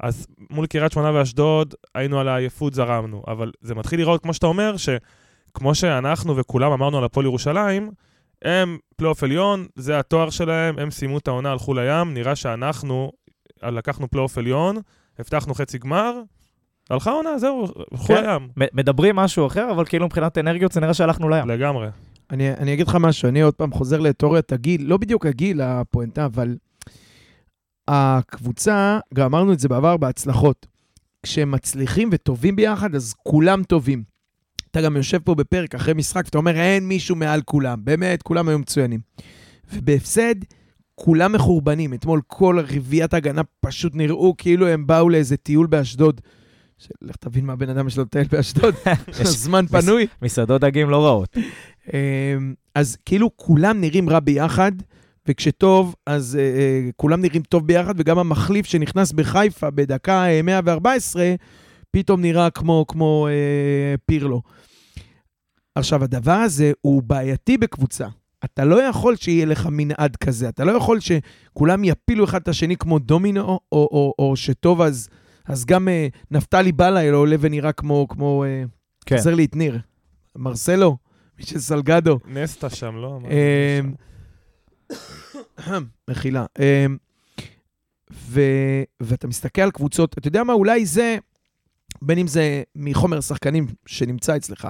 אז 0.00 0.26
מול 0.50 0.66
קריית 0.66 0.92
שמונה 0.92 1.14
ואשדוד, 1.14 1.74
היינו 1.94 2.20
על 2.20 2.28
העייפות, 2.28 2.74
זרמנו. 2.74 3.22
אבל 3.28 3.52
זה 3.60 3.74
מתחיל 3.74 4.00
לראות, 4.00 4.22
כמו 4.22 4.34
שאתה 4.34 4.46
אומר, 4.46 4.74
שכמו 4.76 5.74
שאנחנו 5.74 6.36
וכולם 6.36 6.72
אמרנו 6.72 6.98
על 6.98 7.04
הפועל 7.04 7.26
ירושלים, 7.26 7.90
הם 8.44 8.78
פלייאוף 8.96 9.22
עליון, 9.22 9.66
זה 9.76 9.98
התואר 9.98 10.30
שלהם, 10.30 10.78
הם 10.78 10.90
סיימו 10.90 11.18
את 11.18 11.28
העונה, 11.28 11.50
הלכו 11.50 11.74
לים, 11.74 12.14
נראה 12.14 12.36
שאנחנו 12.36 13.12
לקחנו 13.62 14.10
פלייאוף 14.10 14.38
עליון, 14.38 14.76
הבטחנו 15.18 15.54
חצי 15.54 15.78
גמר, 15.78 16.20
הלכה 16.90 17.10
עונה, 17.10 17.38
זהו, 17.38 17.68
הלכו 17.92 18.06
כן. 18.06 18.24
לים. 18.26 18.48
מדברים 18.72 19.16
משהו 19.16 19.46
אחר, 19.46 19.70
אבל 19.70 19.84
כאילו 19.84 20.06
מבחינת 20.06 20.38
אנרגיות 20.38 20.72
זה 20.72 20.80
נראה 20.80 20.94
שהלכנו 20.94 21.28
לים. 21.28 21.48
לגמרי. 21.48 21.88
אני, 22.30 22.52
אני 22.52 22.74
אגיד 22.74 22.88
לך 22.88 22.96
משהו, 23.00 23.28
אני 23.28 23.40
עוד 23.40 23.54
פעם 23.54 23.72
חוזר 23.72 24.00
לתיאוריית 24.00 24.52
הגיל, 24.52 24.84
לא 24.86 24.96
בדיוק 24.96 25.26
הגיל 25.26 25.60
הפואנטה, 25.60 26.24
אבל 26.24 26.56
הקבוצה, 27.88 28.98
גם 29.14 29.24
אמרנו 29.24 29.52
את 29.52 29.58
זה 29.58 29.68
בעבר 29.68 29.96
בהצלחות, 29.96 30.66
כשהם 31.22 31.50
מצליחים 31.50 32.08
וטובים 32.12 32.56
ביחד, 32.56 32.94
אז 32.94 33.14
כולם 33.22 33.62
טובים. 33.62 34.02
אתה 34.70 34.82
גם 34.82 34.96
יושב 34.96 35.18
פה 35.18 35.34
בפרק 35.34 35.74
אחרי 35.74 35.94
משחק, 35.94 36.22
ואתה 36.24 36.38
אומר, 36.38 36.56
אין 36.56 36.88
מישהו 36.88 37.16
מעל 37.16 37.42
כולם. 37.42 37.84
באמת, 37.84 38.22
כולם 38.22 38.48
היו 38.48 38.58
מצוינים. 38.58 39.00
ובהפסד, 39.72 40.34
כולם 40.94 41.32
מחורבנים. 41.32 41.94
אתמול 41.94 42.20
כל 42.26 42.60
רביעיית 42.76 43.14
ההגנה 43.14 43.42
פשוט 43.60 43.94
נראו 43.94 44.34
כאילו 44.38 44.66
הם 44.66 44.86
באו 44.86 45.08
לאיזה 45.08 45.36
טיול 45.36 45.66
באשדוד. 45.66 46.20
לך 47.02 47.16
תבין 47.16 47.46
מה 47.46 47.52
הבן 47.52 47.68
אדם 47.68 47.90
שלו 47.90 48.02
לטייל 48.02 48.26
באשדוד, 48.32 48.74
זמן 49.22 49.66
פנוי. 49.66 50.06
מסעדות 50.22 50.60
דגים 50.60 50.90
לא 50.90 51.04
רעות. 51.06 51.36
אמ, 51.92 52.54
אז 52.74 52.96
כאילו 53.04 53.30
כולם 53.36 53.80
נראים 53.80 54.10
רע 54.10 54.20
ביחד, 54.20 54.72
וכשטוב, 55.28 55.94
אז 56.06 56.38
uh, 56.38 56.88
uh, 56.88 56.92
כולם 56.96 57.20
נראים 57.20 57.42
טוב 57.42 57.66
ביחד, 57.66 57.94
וגם 57.96 58.18
המחליף 58.18 58.66
שנכנס 58.66 59.12
בחיפה 59.12 59.70
בדקה 59.70 60.24
uh, 60.40 60.42
114, 60.42 61.34
פתאום 61.90 62.20
נראה 62.20 62.50
כמו, 62.50 62.84
כמו 62.88 63.28
אה, 63.30 63.94
פירלו. 64.06 64.42
עכשיו, 65.74 66.04
הדבר 66.04 66.32
הזה 66.32 66.72
הוא 66.80 67.02
בעייתי 67.02 67.58
בקבוצה. 67.58 68.06
אתה 68.44 68.64
לא 68.64 68.82
יכול 68.82 69.16
שיהיה 69.16 69.46
לך 69.46 69.68
מנעד 69.70 70.16
כזה, 70.16 70.48
אתה 70.48 70.64
לא 70.64 70.72
יכול 70.72 70.98
שכולם 71.00 71.84
יפילו 71.84 72.24
אחד 72.24 72.40
את 72.40 72.48
השני 72.48 72.76
כמו 72.76 72.98
דומינו, 72.98 73.40
או, 73.46 73.60
או, 73.72 74.14
או, 74.18 74.36
שטוב 74.36 74.80
אז, 74.80 75.08
אז 75.46 75.64
גם 75.64 75.88
אה, 75.88 76.08
נפתלי 76.30 76.72
בלעי 76.72 77.08
עולה 77.08 77.36
ונראה 77.40 77.72
כמו, 77.72 78.06
כמו 78.08 78.44
אה, 78.44 78.62
כן. 79.06 79.16
חזר 79.16 79.34
לי 79.34 79.44
את 79.44 79.56
ניר. 79.56 79.78
מרסלו, 80.36 80.96
מישל 81.38 81.58
סלגדו. 81.58 82.18
נסטה 82.26 82.70
שם, 82.70 82.96
לא? 82.96 83.18
אה, 83.30 83.80
מחילה. 86.10 86.46
אה, 86.60 86.86
ו, 88.12 88.40
ואתה 89.00 89.26
מסתכל 89.26 89.62
על 89.62 89.70
קבוצות, 89.70 90.18
אתה 90.18 90.28
יודע 90.28 90.44
מה, 90.44 90.52
אולי 90.52 90.86
זה 90.86 91.18
בין 92.02 92.18
אם 92.18 92.26
זה 92.26 92.62
מחומר 92.76 93.20
שחקנים 93.20 93.66
שנמצא 93.86 94.36
אצלך, 94.36 94.68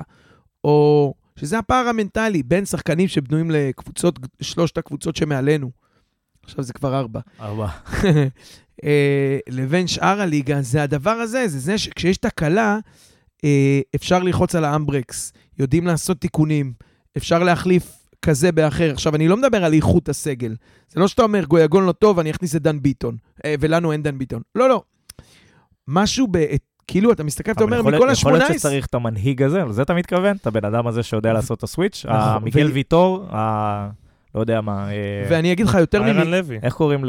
או 0.65 1.15
שזה 1.37 1.59
הפער 1.59 1.89
המנטלי 1.89 2.43
בין 2.43 2.65
שחקנים 2.65 3.09
שבנויים 3.09 3.51
לקבוצות, 3.51 4.19
שלושת 4.41 4.79
הקבוצות 4.79 5.17
שמעלינו, 5.17 5.71
עכשיו 6.43 6.65
זה 6.65 6.73
כבר 6.73 6.99
ארבע. 6.99 7.21
ארבע. 7.41 7.69
אה, 8.85 9.39
לבין 9.49 9.87
שאר 9.87 10.21
הליגה, 10.21 10.63
זה 10.63 10.83
הדבר 10.83 11.11
הזה, 11.11 11.49
זה 11.49 11.59
זה 11.59 11.79
שכשיש 11.79 12.17
תקלה, 12.17 12.79
אה, 13.45 13.81
אפשר 13.95 14.19
ללחוץ 14.19 14.55
על 14.55 14.65
האמברקס, 14.65 15.33
יודעים 15.59 15.87
לעשות 15.87 16.21
תיקונים, 16.21 16.73
אפשר 17.17 17.39
להחליף 17.39 17.98
כזה 18.23 18.53
באחר. 18.53 18.91
עכשיו, 18.93 19.15
אני 19.15 19.29
לא 19.29 19.37
מדבר 19.37 19.65
על 19.65 19.73
איכות 19.73 20.09
הסגל. 20.09 20.57
זה 20.89 21.01
לא 21.01 21.09
שאתה 21.09 21.23
אומר, 21.23 21.45
גויגון 21.45 21.87
לא 21.87 21.93
טוב, 21.93 22.19
אני 22.19 22.31
אכניס 22.31 22.57
את 22.57 22.63
דן 22.63 22.83
ביטון, 22.83 23.17
אה, 23.45 23.55
ולנו 23.61 23.93
אין 23.93 24.03
דן 24.03 24.19
ביטון. 24.19 24.43
לא, 24.55 24.69
לא. 24.69 24.83
משהו, 25.89 26.27
בעת 26.27 26.63
כאילו, 26.89 27.13
אתה 27.13 27.25
מסתכל 27.25 27.51
ואתה 27.51 27.65
אומר, 27.65 27.83
מכל 27.83 28.09
ה-18... 28.09 28.19
יכול 28.19 28.33
להיות 28.33 28.53
שצריך 28.53 28.87
את 28.87 28.95
המנהיג 28.95 29.43
הזה, 29.43 29.65
לזה 29.65 29.83
אתה 29.83 29.95
מתכוון? 29.95 30.37
את 30.37 30.47
הבן 30.47 30.65
אדם 30.65 30.87
הזה 30.87 31.03
שיודע 31.03 31.33
לעשות 31.33 31.59
את 31.59 31.63
הסוויץ'? 31.63 32.07
נכון, 32.09 32.45
מיגל 32.45 32.67
ויטור, 32.67 33.27
לא 34.35 34.41
יודע 34.41 34.61
מה... 34.61 34.91
אה, 34.91 35.27
ואני 35.31 35.53
אגיד 35.53 35.67
לך 35.67 35.75
יותר 35.75 36.03
מזה... 36.03 36.11
איירן 36.11 36.31
לוי. 36.31 36.59
איך 36.63 36.75
קוראים 36.75 37.05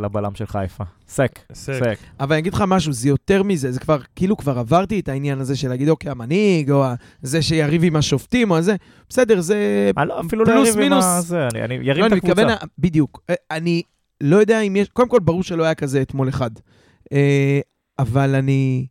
לבלם 0.00 0.34
של 0.34 0.46
חיפה? 0.46 0.84
סק. 1.08 1.38
סק. 1.52 1.98
אבל 2.20 2.32
אני 2.32 2.40
אגיד 2.40 2.54
לך 2.54 2.64
משהו, 2.66 2.92
זה 2.92 3.08
יותר 3.08 3.42
מזה, 3.42 3.72
זה 3.72 3.80
כבר, 3.80 3.98
כאילו 4.16 4.36
כבר 4.36 4.58
עברתי 4.58 5.00
את 5.00 5.08
העניין 5.08 5.40
הזה 5.40 5.56
של 5.56 5.68
להגיד, 5.68 5.88
אוקיי, 5.88 6.10
המנהיג, 6.10 6.70
או 6.70 6.84
זה 7.22 7.42
שיריב 7.42 7.84
עם 7.84 7.96
השופטים, 7.96 8.50
או 8.50 8.62
זה, 8.62 8.76
בסדר, 9.08 9.40
זה 9.40 9.90
לא, 10.06 10.20
אפילו 10.20 10.44
לא 10.44 10.52
יריב 10.52 10.92
עם 10.92 11.00
זה, 11.20 11.48
אני 11.64 11.74
יריב 11.82 12.04
את 12.04 12.12
הקבוצה. 12.12 12.54
בדיוק. 12.78 13.20
אה, 13.30 13.34
אני 13.50 13.82
לא 14.20 14.36
יודע 14.36 14.60
אם 14.60 14.76
יש, 14.76 14.88
קודם 14.88 15.08
כל, 15.08 15.20
ברור 15.20 15.42
שלא 15.42 15.64
היה 15.64 15.74
כזה 15.74 16.02
אתמול 16.02 16.28
אחד. 16.28 16.50
אה, 17.12 17.60
אבל 17.98 18.34
אני... 18.34 18.86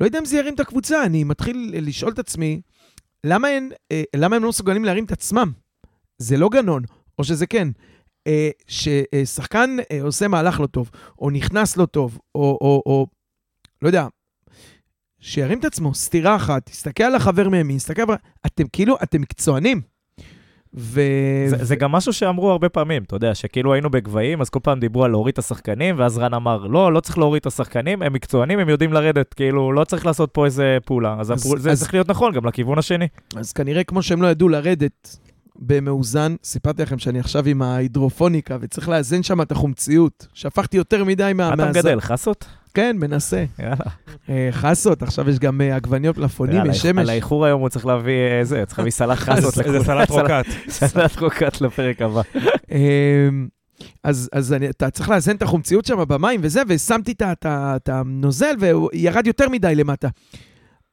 לא 0.00 0.06
יודע 0.06 0.18
אם 0.18 0.24
זה 0.24 0.38
ירים 0.38 0.54
את 0.54 0.60
הקבוצה, 0.60 1.04
אני 1.04 1.24
מתחיל 1.24 1.74
לשאול 1.74 2.12
את 2.12 2.18
עצמי, 2.18 2.60
למה, 3.24 3.48
אין, 3.48 3.72
למה 4.16 4.36
הם 4.36 4.42
לא 4.42 4.48
מסוגלים 4.48 4.84
להרים 4.84 5.04
את 5.04 5.12
עצמם? 5.12 5.52
זה 6.18 6.36
לא 6.36 6.48
גנון, 6.48 6.82
או 7.22 7.26
שזה 7.26 7.46
כן. 7.46 7.68
אה, 8.26 8.50
ששחקן 8.66 9.76
אה, 9.92 10.02
עושה 10.02 10.28
מהלך 10.28 10.60
לא 10.60 10.66
טוב, 10.66 10.90
או 11.18 11.30
נכנס 11.30 11.76
לא 11.76 11.86
טוב, 11.86 12.18
או, 12.34 12.58
או, 12.60 12.82
או 12.86 13.06
לא 13.82 13.88
יודע, 13.88 14.06
שירים 15.20 15.58
את 15.58 15.64
עצמו, 15.64 15.94
סטירה 15.94 16.36
אחת, 16.36 16.66
תסתכל 16.66 17.04
על 17.04 17.14
החבר 17.14 17.48
מימין, 17.48 17.76
תסתכל... 17.76 18.02
אתם 18.46 18.64
כאילו, 18.72 18.96
אתם 19.02 19.20
מקצוענים. 19.20 19.80
ו... 20.74 21.00
זה, 21.46 21.64
זה 21.64 21.76
גם 21.76 21.92
משהו 21.92 22.12
שאמרו 22.12 22.50
הרבה 22.50 22.68
פעמים, 22.68 23.02
אתה 23.02 23.16
יודע, 23.16 23.34
שכאילו 23.34 23.72
היינו 23.72 23.90
בגבהים, 23.90 24.40
אז 24.40 24.50
כל 24.50 24.60
פעם 24.62 24.80
דיברו 24.80 25.04
על 25.04 25.10
להוריד 25.10 25.32
את 25.32 25.38
השחקנים, 25.38 25.94
ואז 25.98 26.18
רן 26.18 26.34
אמר, 26.34 26.66
לא, 26.66 26.92
לא 26.92 27.00
צריך 27.00 27.18
להוריד 27.18 27.40
את 27.40 27.46
השחקנים, 27.46 28.02
הם 28.02 28.12
מקצוענים, 28.12 28.58
הם 28.58 28.68
יודעים 28.68 28.92
לרדת, 28.92 29.34
כאילו, 29.34 29.72
לא 29.72 29.84
צריך 29.84 30.06
לעשות 30.06 30.30
פה 30.32 30.44
איזה 30.44 30.78
פעולה. 30.84 31.16
אז, 31.20 31.32
אז 31.32 31.40
הפעול, 31.40 31.58
זה 31.58 31.70
אז... 31.70 31.80
צריך 31.80 31.94
להיות 31.94 32.10
נכון 32.10 32.32
גם 32.32 32.46
לכיוון 32.46 32.78
השני. 32.78 33.08
אז 33.36 33.52
כנראה 33.52 33.84
כמו 33.84 34.02
שהם 34.02 34.22
לא 34.22 34.26
ידעו 34.26 34.48
לרדת 34.48 35.18
במאוזן. 35.56 36.36
סיפרתי 36.44 36.82
לכם 36.82 36.98
שאני 36.98 37.20
עכשיו 37.20 37.48
עם 37.48 37.62
ההידרופוניקה, 37.62 38.56
וצריך 38.60 38.88
לאזן 38.88 39.22
שם 39.22 39.42
את 39.42 39.52
החומציות. 39.52 40.26
שפכתי 40.34 40.76
יותר 40.76 41.04
מדי 41.04 41.32
מה... 41.34 41.54
אתה 41.54 41.66
מגדל, 41.66 42.00
חסות? 42.00 42.44
כן, 42.74 42.96
מנסה. 43.00 43.44
יאללה. 43.58 43.76
אה, 44.28 44.48
חסות, 44.52 45.02
עכשיו 45.02 45.30
יש 45.30 45.38
גם 45.38 45.60
אה, 45.60 45.76
עגבניות 45.76 46.18
מלפפונים, 46.18 46.60
על 46.60 46.70
יש 46.70 46.78
שמש. 46.78 46.98
על 46.98 47.10
האיחור 47.10 47.44
היום 47.44 47.60
הוא 47.60 47.68
צריך 47.68 47.86
להביא 47.86 48.12
אה, 48.12 48.44
זה, 48.44 48.64
צריך 48.66 48.78
להביא 48.78 48.92
סלט 48.92 49.18
חסות. 49.28 49.58
איזה. 49.58 49.84
סלט 49.84 50.10
רוקט. 50.10 50.46
סלט 50.68 51.18
רוקט 51.18 51.60
לפרק 51.60 52.02
הבא. 52.02 52.22
אמ, 52.70 53.48
אז, 54.04 54.28
אז 54.32 54.52
אני, 54.52 54.68
אתה 54.68 54.90
צריך 54.90 55.08
לאזן 55.08 55.36
את 55.36 55.42
החומציות 55.42 55.84
שם 55.84 56.04
במים 56.08 56.40
וזה, 56.42 56.62
ושמתי 56.68 57.14
את 57.22 57.88
הנוזל 57.88 58.54
והוא 58.58 58.90
ירד 58.92 59.26
יותר 59.26 59.48
מדי 59.48 59.74
למטה. 59.74 60.08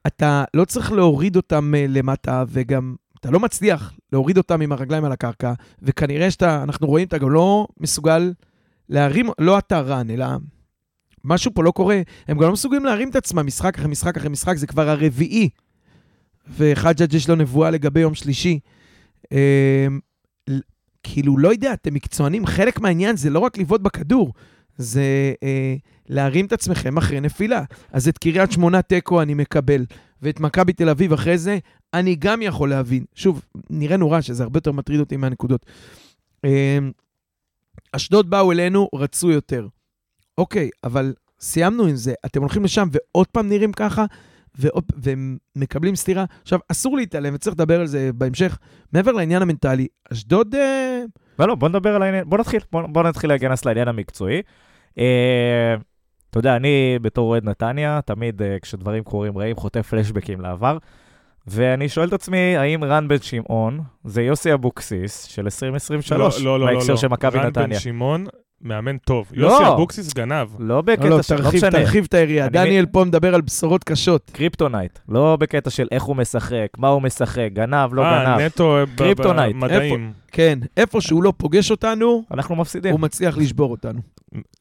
אתה 0.07 0.43
לא 0.53 0.65
צריך 0.65 0.91
להוריד 0.91 1.35
אותם 1.35 1.75
אה, 1.75 1.85
למטה, 1.89 2.43
וגם 2.47 2.95
אתה 3.19 3.31
לא 3.31 3.39
מצליח 3.39 3.93
להוריד 4.13 4.37
אותם 4.37 4.61
עם 4.61 4.71
הרגליים 4.71 5.05
על 5.05 5.11
הקרקע, 5.11 5.53
וכנראה 5.81 6.31
שאתה, 6.31 6.63
אנחנו 6.63 6.87
רואים, 6.87 7.07
אתה 7.07 7.17
גם 7.17 7.29
לא 7.29 7.67
מסוגל 7.79 8.33
להרים, 8.89 9.29
לא 9.39 9.57
אתה 9.57 9.79
רן, 9.79 10.09
אלא 10.09 10.25
משהו 11.23 11.53
פה 11.53 11.63
לא 11.63 11.71
קורה. 11.71 12.01
הם 12.27 12.37
גם 12.37 12.43
לא 12.43 12.51
מסוגלים 12.51 12.85
להרים 12.85 13.09
את 13.09 13.15
עצמם 13.15 13.45
משחק 13.45 13.75
אחרי 13.75 13.87
משחק 13.87 14.17
אחרי 14.17 14.29
משחק, 14.29 14.55
זה 14.57 14.67
כבר 14.67 14.89
הרביעי. 14.89 15.49
וחג'אג' 16.57 17.13
יש 17.13 17.29
לו 17.29 17.35
נבואה 17.35 17.69
לגבי 17.71 17.99
יום 17.99 18.15
שלישי. 18.15 18.59
אמ, 19.31 19.99
כאילו, 21.03 21.37
לא 21.37 21.49
יודע, 21.49 21.73
אתם 21.73 21.93
מקצוענים, 21.93 22.45
חלק 22.45 22.79
מהעניין 22.79 23.17
זה 23.17 23.29
לא 23.29 23.39
רק 23.39 23.57
לבעוט 23.57 23.81
בכדור, 23.81 24.33
זה 24.77 25.33
אה, 25.43 25.75
להרים 26.09 26.45
את 26.45 26.53
עצמכם 26.53 26.97
אחרי 26.97 27.19
נפילה. 27.19 27.63
אז 27.91 28.07
את 28.07 28.17
קריית 28.17 28.51
שמונה 28.51 28.81
תיקו 28.81 29.21
אני 29.21 29.33
מקבל, 29.33 29.85
ואת 30.21 30.39
מכבי 30.39 30.73
תל 30.73 30.89
אביב 30.89 31.13
אחרי 31.13 31.37
זה, 31.37 31.57
אני 31.93 32.15
גם 32.15 32.41
יכול 32.41 32.69
להבין. 32.69 33.03
שוב, 33.15 33.41
נראה 33.69 33.97
נורא 33.97 34.21
שזה 34.21 34.43
הרבה 34.43 34.57
יותר 34.57 34.71
מטריד 34.71 34.99
אותי 34.99 35.17
מהנקודות. 35.17 35.65
אה, 36.45 36.77
אשדוד 37.91 38.29
באו 38.29 38.51
אלינו, 38.51 38.89
רצו 38.95 39.31
יותר. 39.31 39.67
אוקיי, 40.37 40.69
אבל 40.83 41.13
סיימנו 41.39 41.85
עם 41.85 41.95
זה, 41.95 42.13
אתם 42.25 42.41
הולכים 42.41 42.63
לשם 42.63 42.87
ועוד 42.91 43.27
פעם 43.27 43.49
נראים 43.49 43.71
ככה, 43.71 44.05
ועוד, 44.55 44.83
ומקבלים 45.03 45.95
סטירה. 45.95 46.25
עכשיו, 46.41 46.59
אסור 46.67 46.97
להתעלם, 46.97 47.35
וצריך 47.35 47.55
לדבר 47.55 47.79
על 47.79 47.87
זה 47.87 48.09
בהמשך. 48.13 48.57
מעבר 48.93 49.11
לעניין 49.11 49.41
המנטלי, 49.41 49.87
אשדוד... 50.13 50.55
אה, 50.55 51.03
לא, 51.39 51.47
לא, 51.47 51.55
בוא 51.55 51.69
נדבר 51.69 51.95
על 51.95 52.01
העניין, 52.03 52.29
בוא 52.29 52.37
נתחיל, 52.37 52.59
בוא, 52.71 52.81
בוא 52.81 53.03
נתחיל 53.03 53.29
להיכנס 53.29 53.65
לעניין 53.65 53.87
המקצועי. 53.87 54.41
אה, 54.99 55.75
אתה 56.29 56.39
יודע, 56.39 56.55
אני 56.55 56.99
בתור 57.01 57.29
אוהד 57.29 57.43
נתניה, 57.43 57.99
תמיד 58.05 58.41
אה, 58.41 58.57
כשדברים 58.61 59.03
קורים 59.03 59.37
רעים, 59.37 59.55
חוטף 59.55 59.87
פלשבקים 59.87 60.41
לעבר. 60.41 60.77
ואני 61.47 61.89
שואל 61.89 62.07
את 62.07 62.13
עצמי, 62.13 62.57
האם 62.57 62.83
רן 62.83 63.07
בן 63.07 63.21
שמעון 63.21 63.79
זה 64.03 64.21
יוסי 64.21 64.53
אבוקסיס 64.53 65.23
של 65.23 65.41
2023, 65.41 66.39
לא, 66.39 66.45
לא, 66.45 66.59
לא, 66.59 66.65
לא. 66.65 66.73
בהקשר 66.73 66.93
לא. 66.93 66.97
של 66.97 67.07
מכבי 67.07 67.37
רן 67.37 67.47
נתניה? 67.47 67.67
בן 67.67 67.79
שמעון, 67.79 68.25
מאמן 68.61 68.97
טוב. 68.97 69.27
לא. 69.33 69.47
יוסי 69.47 69.63
אבוקסיס 69.73 70.13
גנב. 70.13 70.47
לא 70.59 70.81
בקטע 70.81 71.03
לא, 71.09 71.17
לא, 71.17 71.21
של, 71.21 71.35
לא 71.35 71.39
תרחיב, 71.41 71.57
משנה, 71.65 71.71
תרחיב 71.71 72.05
את 72.09 72.13
היריעה. 72.13 72.45
אני 72.47 72.53
דניאל 72.53 72.81
מבין. 72.81 72.85
פה 72.91 73.03
מדבר 73.05 73.35
על 73.35 73.41
בשורות 73.41 73.83
קשות. 73.83 74.31
קריפטונייט, 74.33 74.99
לא 75.09 75.35
בקטע 75.39 75.69
של 75.69 75.87
איך 75.91 76.03
הוא 76.03 76.15
משחק, 76.15 76.67
מה 76.77 76.87
הוא 76.87 77.01
משחק, 77.01 77.49
גנב, 77.53 77.93
לא 77.93 78.03
אה, 78.05 78.23
גנב, 78.25 78.39
נטו 78.45 78.77
אה, 78.77 78.85
ב- 78.85 78.89
קריפטונייט. 78.97 79.55
במדעים. 79.55 80.11
כן, 80.31 80.59
איפה 80.77 81.01
שהוא 81.01 81.23
לא 81.23 81.33
פוגש 81.37 81.71
אותנו, 81.71 82.23
אנחנו 82.31 82.55
מפסידים. 82.55 82.91
הוא 82.91 82.99
מצליח 82.99 83.37
לשבור 83.37 83.71
אותנו. 83.71 83.99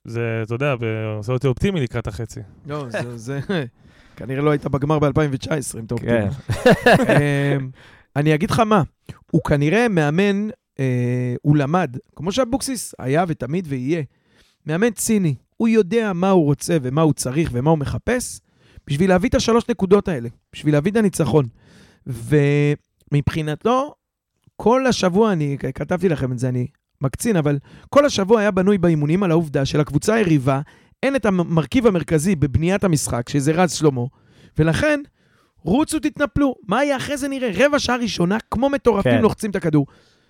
זה, 0.04 0.20
אתה 0.42 0.54
יודע, 0.54 0.74
ב- 0.80 0.84
עושה 1.18 1.32
אותי 1.32 1.46
אופטימי 1.46 1.80
לקראת 1.80 2.06
החצי. 2.06 2.40
לא, 2.66 2.84
זה... 2.88 3.16
זה- 3.18 3.40
כנראה 4.16 4.42
לא 4.42 4.50
היית 4.50 4.66
בגמר 4.66 4.98
ב-2019, 4.98 5.08
אם 5.78 5.84
אתה 5.86 5.94
כן. 5.96 6.28
אופטימי. 6.28 7.16
אמ, 7.56 7.68
אני 8.16 8.34
אגיד 8.34 8.50
לך 8.50 8.60
מה, 8.60 8.82
הוא 9.30 9.42
כנראה 9.44 9.88
מאמן, 9.88 10.48
אה, 10.80 11.34
הוא 11.42 11.56
למד, 11.56 11.96
כמו 12.16 12.32
שאבוקסיס 12.32 12.94
היה 12.98 13.24
ותמיד 13.28 13.66
ויהיה, 13.68 14.02
מאמן 14.66 14.90
ציני. 14.90 15.34
הוא 15.56 15.68
יודע 15.68 16.12
מה 16.12 16.30
הוא 16.30 16.44
רוצה 16.44 16.76
ומה 16.82 17.02
הוא 17.02 17.12
צריך 17.12 17.50
ומה 17.52 17.70
הוא 17.70 17.78
מחפש, 17.78 18.40
בשביל 18.86 19.10
להביא 19.10 19.28
את 19.28 19.34
השלוש 19.34 19.64
נקודות 19.68 20.08
האלה, 20.08 20.28
בשביל 20.52 20.74
להביא 20.74 20.92
את 20.92 20.96
הניצחון. 20.96 21.46
ומבחינתו, 22.06 23.94
כל 24.56 24.86
השבוע, 24.86 25.32
אני 25.32 25.56
כתבתי 25.74 26.08
לכם 26.08 26.32
את 26.32 26.38
זה, 26.38 26.48
אני 26.48 26.66
מקצין, 27.00 27.36
אבל 27.36 27.58
כל 27.90 28.06
השבוע 28.06 28.40
היה 28.40 28.50
בנוי 28.50 28.78
באימונים 28.78 29.22
על 29.22 29.30
העובדה 29.30 29.64
שלקבוצה 29.64 30.14
היריבה 30.14 30.60
אין 31.02 31.16
את 31.16 31.26
המרכיב 31.26 31.86
המרכזי 31.86 32.36
בבניית 32.36 32.84
המשחק, 32.84 33.28
שזה 33.28 33.52
רז 33.52 33.72
שלמה, 33.72 34.02
ולכן, 34.58 35.00
רוצו 35.62 35.98
תתנפלו. 35.98 36.54
מה 36.68 36.84
יהיה 36.84 36.96
אחרי 36.96 37.16
זה 37.16 37.28
נראה? 37.28 37.50
רבע 37.54 37.78
שעה 37.78 37.96
ראשונה, 37.96 38.38
כמו 38.50 38.70
מטורפים, 38.70 39.12
כן. 39.12 39.22
לוחצים 39.22 39.50
את 39.50 39.56
הכדור. 39.56 39.86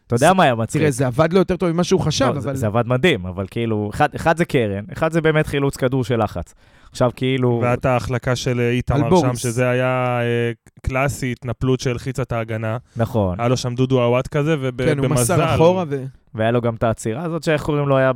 אתה 0.09 0.17
יודע 0.17 0.33
מה 0.33 0.43
היה 0.43 0.55
מצחיק? 0.55 0.81
תראה, 0.81 0.91
זה 0.91 1.07
עבד 1.07 1.33
לו 1.33 1.39
יותר 1.39 1.57
טוב 1.57 1.73
ממה 1.73 1.85
שהוא 1.85 2.01
חשב, 2.01 2.25
לא, 2.35 2.41
זה- 2.41 2.49
אבל... 2.49 2.57
זה 2.57 2.67
עבד 2.67 2.87
מדהים, 2.87 3.27
אבל 3.27 3.47
כאילו, 3.51 3.91
אחד, 4.17 4.37
זה 4.37 4.45
קרן, 4.45 4.85
אחד 4.93 5.13
זה 5.13 5.21
באמת 5.21 5.47
חילוץ 5.47 5.77
כדור 5.77 6.05
של 6.05 6.23
לחץ. 6.23 6.55
עכשיו 6.91 7.11
כאילו, 7.17 7.61
והייתה 7.63 7.93
ההחלקה 7.93 8.37
של 8.37 8.61
איתמר. 8.61 9.21
שם, 9.21 9.35
שזה 9.37 9.69
היה 9.71 10.19
אה, 10.21 10.53
קלאסי, 10.83 11.33
התנפלות 11.33 11.81
שהלחיצה 11.81 12.23
את 12.23 12.33
ההגנה. 12.33 12.77
נכון, 12.97 13.41
היה 13.41 13.49
לו 13.49 13.57
שם 13.57 13.75
דודו 13.75 14.03
עוואט 14.03 14.27
כזה, 14.27 14.57
כן, 14.79 14.99
הוא 14.99 15.07
ובמזל... 15.07 15.35
מסר 15.35 15.55
אחורה 15.55 15.85
ו... 15.89 16.05
והיה 16.35 16.51
לו 16.51 16.61
גם 16.61 16.75
את 16.75 16.83
העצירה 16.83 17.23
הזאת, 17.25 17.43
שאיך 17.43 17.63
קוראים 17.63 17.89
לו, 17.89 17.97
היה 17.97 18.13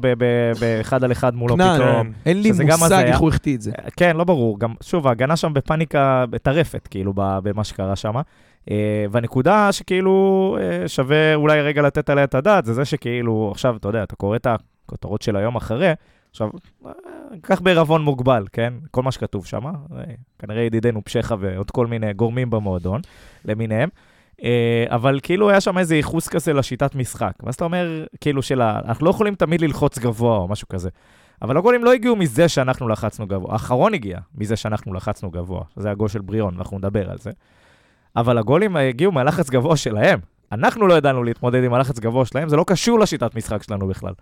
באחד 0.60 1.04
על 1.04 1.12
אחד 1.12 1.34
מולו. 1.34 1.54
פתאום. 1.54 2.12
אין 2.26 2.42
לי 2.42 2.50
מושג. 2.50 3.04
איך 3.06 3.18
הוא 3.18 3.28
החטיא 3.28 3.56
את 3.56 3.62
זה. 3.62 3.70
כן, 3.96 4.16
לא 4.16 4.24
ברור, 4.24 4.58
גם, 4.60 4.74
שוב, 4.82 5.06
ההגנה 5.06 5.36
שם 5.36 5.52
בפאניקה 5.54 6.24
טרפת, 6.42 6.88
כאילו, 6.90 7.12
במה 7.16 7.64
שקרה 7.64 7.96
שם. 7.96 8.14
אה, 8.70 9.06
והנקודה 9.10 9.72
שכאילו 9.72 10.56
אה, 10.60 10.88
שווה 10.88 11.34
אולי 11.34 11.60
רגע 11.62 11.82
לתת 11.82 12.10
עליה 12.10 12.24
את 12.24 12.34
הדעת, 12.34 12.64
זה 12.64 12.74
זה 12.74 12.84
שכאילו, 12.84 13.48
עכשיו, 13.52 13.76
אתה 13.76 13.88
יודע, 13.88 14.02
אתה 14.02 14.16
קורא 14.16 14.36
את 14.36 14.46
הכותרות 14.46 15.22
של 15.22 15.36
היום 15.36 15.56
אחרי, 15.56 15.92
עכשיו, 16.30 16.50
אה, 16.86 16.90
קח 17.40 17.60
בעירבון 17.60 18.02
מוגבל, 18.02 18.44
כן? 18.52 18.74
כל 18.90 19.02
מה 19.02 19.12
שכתוב 19.12 19.46
שם, 19.46 19.66
אה, 19.66 19.72
כנראה 20.38 20.62
ידידנו 20.62 21.04
פשחה 21.04 21.34
ועוד 21.40 21.70
כל 21.70 21.86
מיני 21.86 22.12
גורמים 22.12 22.50
במועדון, 22.50 23.00
למיניהם. 23.44 23.88
אבל 24.88 25.20
כאילו 25.22 25.50
היה 25.50 25.60
שם 25.60 25.78
איזה 25.78 25.96
ייחוס 25.96 26.28
כזה 26.28 26.52
לשיטת 26.52 26.94
משחק. 26.94 27.32
ואז 27.42 27.54
אתה 27.54 27.64
אומר, 27.64 28.04
כאילו, 28.20 28.42
של 28.42 28.60
ה... 28.60 28.80
אנחנו 28.84 29.06
לא 29.06 29.10
יכולים 29.10 29.34
תמיד 29.34 29.60
ללחוץ 29.60 29.98
גבוה 29.98 30.36
או 30.36 30.48
משהו 30.48 30.68
כזה. 30.68 30.90
אבל 31.42 31.56
הגולים 31.56 31.84
לא 31.84 31.92
הגיעו 31.92 32.16
מזה 32.16 32.48
שאנחנו 32.48 32.88
לחצנו 32.88 33.26
גבוה. 33.26 33.52
האחרון 33.52 33.94
הגיע 33.94 34.18
מזה 34.34 34.56
שאנחנו 34.56 34.94
לחצנו 34.94 35.30
גבוה. 35.30 35.62
זה 35.76 35.90
הגול 35.90 36.08
של 36.08 36.20
בריאון, 36.20 36.54
אנחנו 36.58 36.78
נדבר 36.78 37.10
על 37.10 37.18
זה. 37.18 37.30
אבל 38.16 38.38
הגולים 38.38 38.76
הגיעו 38.76 39.12
מהלחץ 39.12 39.50
גבוה 39.50 39.76
שלהם. 39.76 40.20
אנחנו 40.52 40.86
לא 40.86 40.94
ידענו 40.94 41.24
להתמודד 41.24 41.64
עם 41.64 41.74
הלחץ 41.74 41.98
גבוה 41.98 42.26
שלהם, 42.26 42.48
זה 42.48 42.56
לא 42.56 42.64
קשור 42.66 42.98
לשיטת 42.98 43.34
משחק 43.34 43.62
שלנו 43.62 43.88
בכלל. 43.88 44.12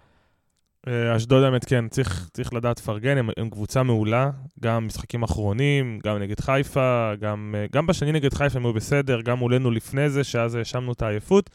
אה, 0.88 1.16
אשדוד 1.16 1.42
האמת, 1.42 1.64
כן, 1.64 1.88
צריך, 1.88 2.28
צריך 2.32 2.54
לדעת 2.54 2.78
לפרגן, 2.78 3.18
הם, 3.18 3.30
הם 3.37 3.50
קבוצה 3.50 3.82
מעולה, 3.82 4.30
גם 4.61 4.87
משחקים 4.87 5.23
אחרונים, 5.23 5.99
גם 6.04 6.18
נגד 6.18 6.40
חיפה, 6.40 7.12
גם, 7.20 7.54
אה, 7.59 7.66
גם 7.73 7.87
בשני 7.87 8.12
נגד 8.12 8.35
חיפה 8.35 8.59
הם 8.59 8.66
היו 8.66 8.73
בסדר, 8.73 9.20
גם 9.20 9.38
מולנו 9.38 9.70
לפני 9.70 10.11
זה, 10.11 10.25
שאז 10.25 10.54
האשמנו 10.54 10.92
את 10.92 11.02
העייפות. 11.02 11.50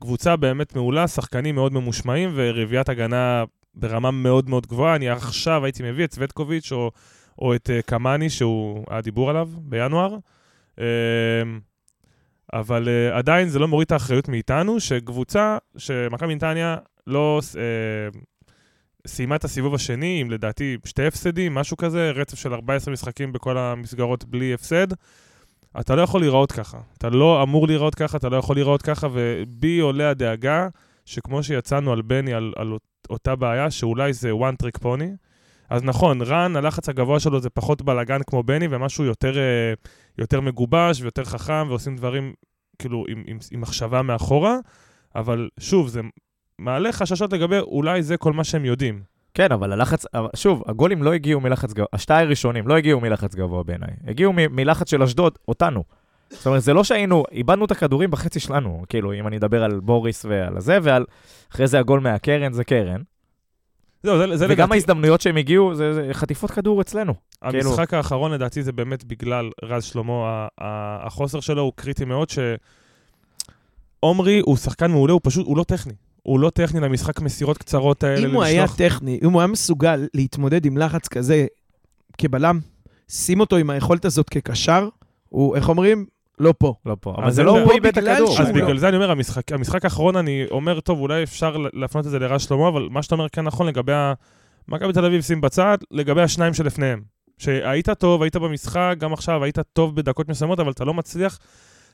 קבוצה 0.00 0.36
באמת 0.36 0.76
מעולה, 0.76 1.08
שחקנים 1.08 1.54
מאוד 1.54 1.72
ממושמעים 1.72 2.32
ורביעיית 2.34 2.88
הגנה 2.88 3.44
ברמה 3.74 4.10
מאוד 4.10 4.50
מאוד 4.50 4.66
גבוהה. 4.66 4.96
אני 4.96 5.08
עכשיו 5.08 5.64
הייתי 5.64 5.82
מביא 5.82 6.04
את 6.04 6.12
סווטקוביץ' 6.12 6.72
או, 6.72 6.90
או 7.38 7.54
את 7.54 7.70
אה, 7.70 7.82
קמאני, 7.82 8.30
שהוא 8.30 8.84
היה 8.90 9.00
דיבור 9.00 9.30
עליו 9.30 9.48
בינואר. 9.56 10.16
אבל 12.60 12.84
uh, 12.84 13.14
עדיין 13.14 13.48
זה 13.48 13.58
לא 13.58 13.68
מוריד 13.68 13.86
את 13.86 13.92
האחריות 13.92 14.28
מאיתנו, 14.28 14.80
שקבוצה, 14.80 15.58
שמכבי 15.76 16.34
נתניה 16.34 16.76
לא 17.06 17.40
uh, 17.52 18.18
סיימה 19.06 19.36
את 19.36 19.44
הסיבוב 19.44 19.74
השני 19.74 20.20
עם 20.20 20.30
לדעתי 20.30 20.76
שתי 20.84 21.06
הפסדים, 21.06 21.54
משהו 21.54 21.76
כזה, 21.76 22.10
רצף 22.10 22.38
של 22.38 22.54
14 22.54 22.92
משחקים 22.92 23.32
בכל 23.32 23.58
המסגרות 23.58 24.24
בלי 24.24 24.54
הפסד. 24.54 24.86
אתה 25.80 25.94
לא 25.94 26.02
יכול 26.02 26.20
להיראות 26.20 26.52
ככה. 26.52 26.78
אתה 26.98 27.10
לא 27.10 27.42
אמור 27.42 27.66
להיראות 27.66 27.94
ככה, 27.94 28.16
אתה 28.16 28.28
לא 28.28 28.36
יכול 28.36 28.56
להיראות 28.56 28.82
ככה, 28.82 29.08
ובי 29.12 29.78
עולה 29.78 30.10
הדאגה 30.10 30.68
שכמו 31.04 31.42
שיצאנו 31.42 31.92
על 31.92 32.02
בני, 32.02 32.34
על, 32.34 32.52
על 32.56 32.76
אותה 33.10 33.36
בעיה, 33.36 33.70
שאולי 33.70 34.12
זה 34.12 34.30
one 34.30 34.64
trick 34.64 34.84
pony. 34.84 35.26
אז 35.70 35.84
נכון, 35.84 36.22
רן, 36.22 36.56
הלחץ 36.56 36.88
הגבוה 36.88 37.20
שלו 37.20 37.40
זה 37.40 37.50
פחות 37.50 37.82
בלאגן 37.82 38.20
כמו 38.26 38.42
בני, 38.42 38.66
ומשהו 38.70 39.04
יותר, 39.04 39.38
אה, 39.38 39.72
יותר 40.18 40.40
מגובש 40.40 41.00
ויותר 41.00 41.24
חכם, 41.24 41.66
ועושים 41.68 41.96
דברים 41.96 42.34
כאילו 42.78 43.04
עם, 43.08 43.24
עם, 43.26 43.38
עם 43.50 43.60
מחשבה 43.60 44.02
מאחורה, 44.02 44.56
אבל 45.16 45.48
שוב, 45.60 45.88
זה 45.88 46.00
מעלה 46.58 46.92
חששות 46.92 47.32
לגבי 47.32 47.58
אולי 47.58 48.02
זה 48.02 48.16
כל 48.16 48.32
מה 48.32 48.44
שהם 48.44 48.64
יודעים. 48.64 49.02
כן, 49.34 49.52
אבל 49.52 49.72
הלחץ, 49.72 50.04
שוב, 50.36 50.62
הגולים 50.66 51.02
לא 51.02 51.12
הגיעו 51.12 51.40
מלחץ 51.40 51.72
גבוה, 51.72 51.86
השתיים 51.92 52.26
הראשונים 52.26 52.68
לא 52.68 52.76
הגיעו 52.76 53.00
מלחץ 53.00 53.34
גבוה 53.34 53.62
בעיניי, 53.62 53.90
הגיעו 54.06 54.32
מ- 54.32 54.56
מלחץ 54.56 54.90
של 54.90 55.02
אשדוד, 55.02 55.38
אותנו. 55.48 55.84
זאת 56.30 56.46
אומרת, 56.46 56.62
זה 56.62 56.72
לא 56.74 56.84
שהיינו, 56.84 57.24
איבדנו 57.32 57.64
את 57.64 57.70
הכדורים 57.70 58.10
בחצי 58.10 58.40
שלנו, 58.40 58.82
כאילו, 58.88 59.12
אם 59.12 59.26
אני 59.26 59.36
אדבר 59.36 59.64
על 59.64 59.80
בוריס 59.80 60.24
ועל 60.24 60.56
הזה, 60.56 60.78
ועל 60.82 61.04
אחרי 61.52 61.66
זה 61.66 61.78
הגול 61.78 62.00
מהקרן, 62.00 62.52
זה 62.52 62.64
קרן. 62.64 63.02
זהו, 64.06 64.18
זה, 64.18 64.36
זה 64.36 64.44
וגם 64.44 64.52
לדעתי, 64.52 64.74
ההזדמנויות 64.74 65.20
שהם 65.20 65.36
הגיעו, 65.36 65.74
זה, 65.74 65.94
זה 65.94 66.08
חטיפות 66.12 66.50
כדור 66.50 66.80
אצלנו. 66.80 67.14
כאילו- 67.50 67.70
המשחק 67.70 67.94
האחרון 67.94 68.32
לדעתי 68.32 68.62
זה 68.62 68.72
באמת 68.72 69.04
בגלל 69.04 69.50
רז 69.64 69.84
שלמה, 69.84 70.12
ה- 70.12 70.48
ה- 70.60 71.06
החוסר 71.06 71.40
שלו 71.40 71.62
הוא 71.62 71.72
קריטי 71.76 72.04
מאוד, 72.04 72.30
ש... 72.30 72.38
עומרי 74.00 74.40
הוא 74.44 74.56
שחקן 74.56 74.90
מעולה, 74.90 75.12
הוא 75.12 75.20
פשוט, 75.24 75.46
הוא 75.46 75.56
לא 75.56 75.64
טכני. 75.64 75.92
הוא 76.22 76.40
לא 76.40 76.50
טכני 76.50 76.80
למשחק 76.80 77.20
מסירות 77.20 77.58
קצרות 77.58 78.04
האלה. 78.04 78.28
אם 78.28 78.34
הוא 78.34 78.42
היה 78.42 78.64
טכני, 78.76 79.20
אם 79.22 79.30
הוא 79.30 79.40
היה 79.40 79.46
מסוגל 79.46 80.06
להתמודד 80.14 80.64
עם 80.66 80.78
לחץ 80.78 81.08
כזה 81.08 81.46
כבלם, 82.18 82.60
שים 83.08 83.40
אותו 83.40 83.56
עם 83.56 83.70
היכולת 83.70 84.04
הזאת 84.04 84.28
כקשר, 84.28 84.88
הוא, 85.28 85.56
איך 85.56 85.68
אומרים? 85.68 86.06
לא 86.38 86.54
פה. 86.58 86.74
לא 86.86 86.96
פה. 87.00 87.14
אבל 87.18 87.30
זה 87.30 87.42
לא 87.42 87.54
לא 87.54 87.64
הוא 87.64 87.72
איבד 87.72 87.86
את 87.86 87.98
בגלל 87.98 88.12
הכדור. 88.12 88.34
שהוא 88.34 88.46
אז 88.46 88.56
לא. 88.56 88.64
בגלל 88.64 88.78
זה 88.78 88.88
אני 88.88 88.96
אומר, 88.96 89.10
המשחק, 89.50 89.84
האחרון 89.84 90.16
אני 90.16 90.46
אומר, 90.50 90.80
טוב, 90.80 91.00
אולי 91.00 91.22
אפשר 91.22 91.56
להפנות 91.72 92.06
את 92.06 92.10
זה 92.10 92.18
לרז 92.18 92.42
שלמה, 92.42 92.68
אבל 92.68 92.88
מה 92.90 93.02
שאתה 93.02 93.14
אומר 93.14 93.28
כן 93.28 93.42
נכון 93.42 93.66
לגבי 93.66 93.92
ה... 93.92 94.12
מכבי 94.68 94.92
תל 94.92 95.04
אביב 95.04 95.22
שים 95.22 95.40
בצד, 95.40 95.78
לגבי 95.90 96.22
השניים 96.22 96.54
שלפניהם. 96.54 97.02
שהיית 97.38 97.90
טוב, 97.90 98.22
היית 98.22 98.36
במשחק, 98.36 98.94
גם 98.98 99.12
עכשיו 99.12 99.44
היית 99.44 99.58
טוב 99.72 99.96
בדקות 99.96 100.28
מסוימות, 100.28 100.60
אבל 100.60 100.70
אתה 100.70 100.84
לא 100.84 100.94
מצליח 100.94 101.38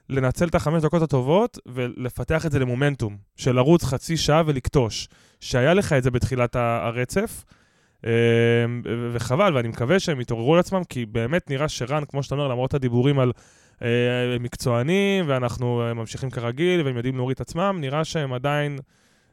לנצל 0.08 0.48
את 0.48 0.54
החמש 0.54 0.82
דקות 0.82 1.02
הטובות 1.02 1.58
ולפתח 1.66 2.46
את 2.46 2.52
זה 2.52 2.58
למומנטום, 2.58 3.16
של 3.36 3.52
לרוץ 3.52 3.84
חצי 3.84 4.16
שעה 4.16 4.42
ולכתוש. 4.46 5.08
שהיה 5.40 5.74
לך 5.74 5.92
את 5.92 6.02
זה 6.02 6.10
בתחילת 6.10 6.56
הרצף, 6.56 7.44
אה, 8.06 8.10
וחבל, 9.12 9.56
ואני 9.56 9.68
מקווה 9.68 10.00
שהם 10.00 10.20
יתעוררו 10.20 10.54
על 10.54 10.60
עצמם, 10.60 10.84
כי 10.88 11.06
באמת 11.06 11.50
נראה 11.50 11.68
שרן, 11.68 12.04
כמו 12.08 12.22
שאתה 12.22 12.34
אומר, 12.34 12.48
למרות 12.48 12.74
הדיבורים 12.74 13.18
על 13.18 13.32
מקצוענים, 14.40 15.24
ואנחנו 15.28 15.82
אה, 15.82 15.94
ממשיכים 15.94 16.30
כרגיל, 16.30 16.82
והם 16.86 16.96
יודעים 16.96 17.16
להוריד 17.16 17.34
את 17.34 17.40
עצמם, 17.40 17.76
נראה 17.80 18.04
שהם 18.04 18.32
עדיין, 18.32 18.78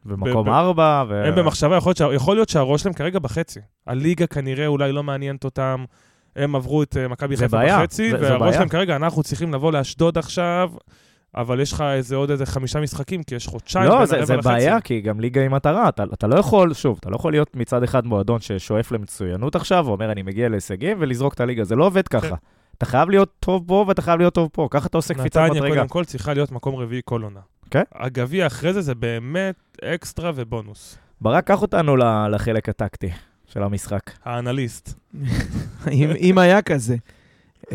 במקום 0.06 0.50
ארבע, 0.50 1.04
ו... 1.10 1.24
הם 1.26 1.36
במחשבה, 1.36 1.78
יכול 1.78 1.90
להיות, 1.90 1.98
שה- 1.98 2.14
יכול 2.14 2.36
להיות 2.36 2.50
שהראש 2.50 2.82
שלהם 2.82 2.94
כרגע 2.94 3.20
בחצי. 3.20 3.60
הליגה 3.88 4.28
כנראה 4.28 4.68
אולי 4.68 4.92
לא 4.92 5.04
מעניינת 5.04 5.44
אותם, 5.44 5.86
הם 6.36 6.56
עברו 6.56 6.84
את 6.84 6.98
אה, 6.98 7.08
מכבי 7.08 7.36
זה 7.36 7.46
חיפה 7.46 7.58
בעיה, 7.58 7.80
בחצי, 7.80 8.12
זה- 8.12 8.18
זה 8.18 8.24
והראש 8.24 8.40
בעיה. 8.42 8.54
שלהם 8.54 8.70
כרגע, 8.70 8.96
אנחנו 8.96 9.24
צריכים 9.24 9.54
לבוא 9.54 9.72
לאשדוד 9.72 10.18
עכשיו, 10.18 10.70
אבל 11.36 11.60
יש 11.60 11.72
לך 11.72 11.82
איזה 11.82 12.16
עוד 12.16 12.32
איזה 12.32 12.46
חמישה 12.46 12.80
משחקים, 12.80 13.24
כי 13.24 13.36
יש 13.36 13.48
חודשיים 13.48 13.90
לא, 13.90 13.98
בין 13.98 14.06
זה, 14.06 14.16
הרבע 14.16 14.26
זה 14.26 14.36
לחצי. 14.36 14.50
בעיה, 14.50 14.82
כי 14.82 15.02
גם 15.02 15.20
ליגה 15.20 15.42
היא 15.42 15.50
מטרה. 15.50 15.90
אתה, 15.90 16.04
אתה 16.14 16.28
לא 16.28 16.36
יכול, 16.36 16.74
שוב, 16.74 16.98
אתה 17.00 17.10
לא 17.10 17.16
יכול 17.16 17.34
להיות 17.34 17.56
מצד 17.56 17.84
אחד 17.84 18.06
מועדון 18.06 18.40
ששואף 18.42 18.92
למצוינות 18.92 19.56
עכשיו, 19.56 19.84
ואומר, 19.88 20.12
אני 20.12 20.22
מגיע 20.22 20.50
להישגים, 20.50 20.98
ולזרוק 21.00 21.34
את 21.34 21.40
הליגה. 21.40 21.64
זה 21.64 21.76
לא 21.76 21.86
עובד 21.86 22.08
ככה. 22.08 22.36
אתה 22.80 22.86
חייב 22.86 23.10
להיות 23.10 23.32
טוב 23.40 23.64
פה, 23.68 23.86
ואתה 23.88 24.02
חייב 24.02 24.20
להיות 24.20 24.34
טוב 24.34 24.50
פה. 24.54 24.68
ככה 24.72 24.88
אתה 24.88 24.98
עושה 24.98 25.14
קפיצת 25.14 25.40
נתניה 25.40 25.62
מדרגה. 25.62 25.76
קודם 25.76 25.88
כל 25.88 26.06
צריכה 26.06 26.34
להיות 26.34 26.52
מקום 26.52 26.76
רביעי 26.76 27.02
כל 27.06 27.22
עונה. 27.22 27.40
כן. 27.72 27.84
הגביע 27.96 28.48
אחרי 28.48 28.74
זה 28.74 28.82
זה 28.82 28.96
באמת 28.96 29.78
אקסטרה 29.84 30.32
ובונוס. 30.36 30.98
ברק, 31.22 31.48
קח 31.48 31.62
אותנו 31.62 31.98
לחלק 32.32 32.70
הטקטי 32.70 33.10
של 33.48 33.64
המשחק. 33.64 34.12
האנליסט. 34.24 34.94
אם, 35.92 36.10
אם 36.20 36.38
היה 36.38 36.62
כזה. 36.62 36.96
Um, 37.64 37.72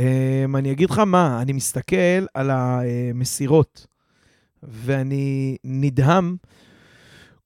אני 0.54 0.72
אגיד 0.72 0.90
לך 0.90 0.98
מה, 0.98 1.42
אני 1.42 1.52
מסתכל 1.52 2.26
על 2.34 2.50
המסירות, 2.50 3.86
ואני 4.62 5.56
נדהם. 5.64 6.36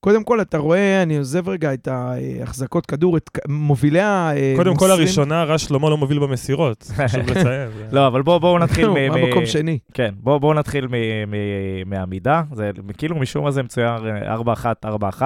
קודם 0.01 0.25
כל, 0.25 0.41
אתה 0.41 0.59
רואה, 0.59 1.03
אני 1.03 1.19
עוזב 1.19 1.49
רגע 1.49 1.75
את 1.75 1.89
ההחזקות 1.89 2.87
כדור, 2.87 3.17
את 3.17 3.31
מובילי 3.49 4.01
המוסרים. 4.03 4.57
קודם 4.57 4.77
כל 4.77 4.91
הראשונה, 4.91 5.45
רז 5.45 5.61
שלמה 5.61 5.91
לא 5.91 5.97
מוביל 5.97 6.19
במסירות. 6.19 6.83
חשוב 6.97 7.21
לציין. 7.31 7.69
לא, 7.93 8.07
אבל 8.07 8.23
בואו 8.23 8.41
בוא 8.41 8.59
נתחיל 8.59 8.89
מ... 8.89 8.95
מה 8.95 9.17
מ- 9.17 9.31
מקום 9.31 9.47
שני? 9.47 9.79
כן, 9.95 10.15
בואו 10.17 10.41
בוא 10.41 10.55
נתחיל 10.55 10.87
מ- 10.87 10.91
מ- 11.31 11.91
מהעמידה. 11.91 12.43
זה 12.53 12.71
כאילו 12.99 13.17
משום 13.17 13.45
מה 13.45 13.51
זה 13.51 13.63
מצויר 13.63 13.89
אה, 14.11 14.37
4-1, 14.37 14.41
4-1. 14.85 15.23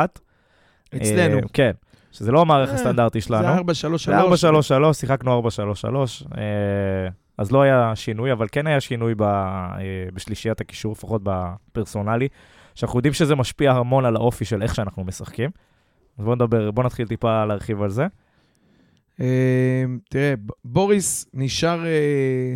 אצלנו. 0.96 1.36
אה, 1.36 1.42
כן, 1.52 1.70
שזה 2.12 2.32
לא 2.32 2.40
המערך 2.40 2.68
אה, 2.68 2.74
הסטנדרטי 2.74 3.20
שלנו. 3.20 3.42
זה 3.42 3.48
4 3.48 3.74
3 3.74 4.06
זה 4.68 4.78
4-3-3, 4.90 4.92
שיחקנו 4.92 5.42
4-3-3, 5.84 5.86
אה, 6.38 6.42
אז 7.38 7.52
לא 7.52 7.62
היה 7.62 7.92
שינוי, 7.94 8.32
אבל 8.32 8.46
כן 8.52 8.66
היה 8.66 8.80
שינוי 8.80 9.14
ב, 9.14 9.22
אה, 9.22 9.78
בשלישיית 10.14 10.60
הקישור, 10.60 10.92
לפחות 10.92 11.22
בפרסונלי, 11.24 12.28
שאנחנו 12.74 12.98
יודעים 12.98 13.14
שזה 13.14 13.34
משפיע 13.34 13.72
המון 13.72 14.04
על 14.04 14.16
האופי 14.16 14.44
של 14.44 14.62
איך 14.62 14.74
שאנחנו 14.74 15.04
משחקים. 15.04 15.50
אז 16.18 16.24
בואו 16.24 16.34
נדבר, 16.34 16.70
בואו 16.70 16.86
נתחיל 16.86 17.06
טיפה 17.08 17.44
להרחיב 17.44 17.82
על 17.82 17.90
זה. 17.90 18.06
אה, 19.20 19.84
תראה, 20.10 20.34
בוריס 20.64 21.26
נשאר, 21.34 21.84
אה, 21.86 22.54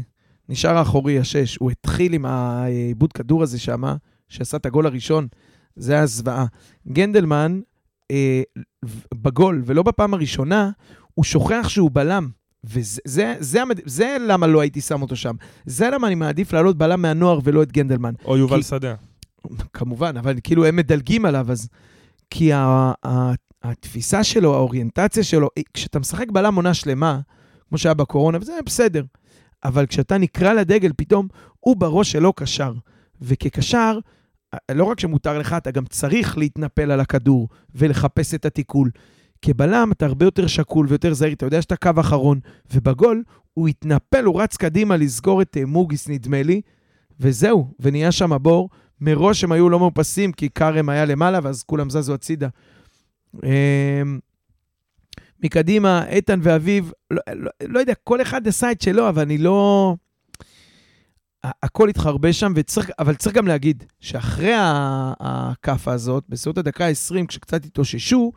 נשאר 0.48 0.76
האחורי 0.76 1.18
השש. 1.18 1.56
הוא 1.56 1.70
התחיל 1.70 2.12
עם 2.12 2.24
העיבוד 2.26 3.12
כדור 3.12 3.42
הזה 3.42 3.58
שם, 3.58 3.82
שעשה 4.28 4.56
את 4.56 4.66
הגול 4.66 4.86
הראשון. 4.86 5.26
זה 5.76 5.92
היה 5.92 6.06
זוועה. 6.06 6.46
גנדלמן, 6.88 7.60
אה, 8.10 8.42
בגול, 9.14 9.62
ולא 9.64 9.82
בפעם 9.82 10.14
הראשונה, 10.14 10.70
הוא 11.14 11.24
שוכח 11.24 11.66
שהוא 11.68 11.90
בלם. 11.92 12.28
וזה 12.64 13.00
זה, 13.04 13.34
זה, 13.38 13.62
המד... 13.62 13.80
זה 13.84 14.16
למה 14.28 14.46
לא 14.46 14.60
הייתי 14.60 14.80
שם 14.80 15.02
אותו 15.02 15.16
שם. 15.16 15.34
זה 15.66 15.90
למה 15.90 16.06
אני 16.06 16.14
מעדיף 16.14 16.52
לעלות 16.52 16.76
בלם 16.78 17.02
מהנוער 17.02 17.38
ולא 17.44 17.62
את 17.62 17.72
גנדלמן. 17.72 18.14
או 18.24 18.36
יובל 18.36 18.56
כי- 18.56 18.62
שדה. 18.62 18.94
כמובן, 19.72 20.16
אבל 20.16 20.36
כאילו 20.44 20.66
הם 20.66 20.76
מדלגים 20.76 21.24
עליו, 21.24 21.52
אז... 21.52 21.68
כי 22.30 22.52
ה, 22.52 22.92
ה, 23.06 23.32
התפיסה 23.62 24.24
שלו, 24.24 24.54
האוריינטציה 24.54 25.24
שלו, 25.24 25.48
כשאתה 25.74 25.98
משחק 25.98 26.30
בלם 26.30 26.54
עונה 26.54 26.74
שלמה, 26.74 27.20
כמו 27.68 27.78
שהיה 27.78 27.94
בקורונה, 27.94 28.38
וזה 28.40 28.52
בסדר, 28.66 29.04
אבל 29.64 29.86
כשאתה 29.86 30.18
נקרא 30.18 30.52
לדגל, 30.52 30.92
פתאום 30.96 31.28
הוא 31.60 31.76
בראש 31.76 32.12
שלו 32.12 32.32
קשר. 32.32 32.72
וכקשר, 33.20 33.98
לא 34.70 34.84
רק 34.84 35.00
שמותר 35.00 35.38
לך, 35.38 35.52
אתה 35.52 35.70
גם 35.70 35.84
צריך 35.86 36.38
להתנפל 36.38 36.90
על 36.90 37.00
הכדור 37.00 37.48
ולחפש 37.74 38.34
את 38.34 38.44
התיקול. 38.44 38.90
כבלם 39.42 39.92
אתה 39.92 40.06
הרבה 40.06 40.24
יותר 40.24 40.46
שקול 40.46 40.86
ויותר 40.88 41.14
זהיר, 41.14 41.32
אתה 41.32 41.46
יודע 41.46 41.62
שאתה 41.62 41.76
קו 41.76 41.90
אחרון, 42.00 42.40
ובגול 42.72 43.22
הוא 43.54 43.68
התנפל, 43.68 44.24
הוא 44.24 44.42
רץ 44.42 44.56
קדימה 44.56 44.96
לסגור 44.96 45.42
את 45.42 45.56
אה, 45.56 45.64
מוגיס, 45.64 46.08
נדמה 46.08 46.42
לי, 46.42 46.60
וזהו, 47.20 47.74
ונהיה 47.80 48.12
שם 48.12 48.42
בור. 48.42 48.68
מראש 49.00 49.44
הם 49.44 49.52
היו 49.52 49.68
לא 49.68 49.78
מאופסים, 49.78 50.32
כי 50.32 50.48
כרם 50.50 50.88
היה 50.88 51.04
למעלה, 51.04 51.38
ואז 51.42 51.62
כולם 51.62 51.90
זזו 51.90 52.14
הצידה. 52.14 52.48
אמ, 53.44 54.18
מקדימה, 55.42 56.06
איתן 56.08 56.40
ואביב, 56.42 56.92
לא, 57.10 57.20
לא, 57.34 57.50
לא 57.68 57.78
יודע, 57.78 57.94
כל 58.04 58.22
אחד 58.22 58.48
עשה 58.48 58.72
את 58.72 58.80
שלו, 58.80 59.08
אבל 59.08 59.22
אני 59.22 59.38
לא... 59.38 59.94
הכל 61.62 61.88
התחרבש 61.88 62.40
שם, 62.40 62.52
וצריך, 62.56 62.90
אבל 62.98 63.14
צריך 63.14 63.36
גם 63.36 63.46
להגיד 63.46 63.84
שאחרי 64.00 64.52
הכאפה 65.20 65.92
הזאת, 65.92 66.24
בסביבות 66.28 66.58
הדקה 66.58 66.86
ה-20, 66.86 67.26
כשקצת 67.28 67.64
התאוששו, 67.64 68.32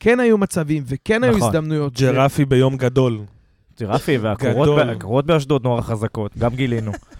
כן 0.00 0.20
היו 0.20 0.38
מצבים 0.38 0.82
וכן 0.86 1.24
היו 1.24 1.36
נכון. 1.36 1.48
הזדמנויות. 1.48 1.96
ש- 1.96 2.02
ג'רפי 2.02 2.44
ביום 2.44 2.76
גדול. 2.76 3.20
ג'רפי 3.80 4.18
והקורות 4.18 5.26
באשדוד 5.26 5.64
נורא 5.64 5.80
חזקות, 5.80 6.38
גם 6.38 6.54
גילינו. 6.54 6.92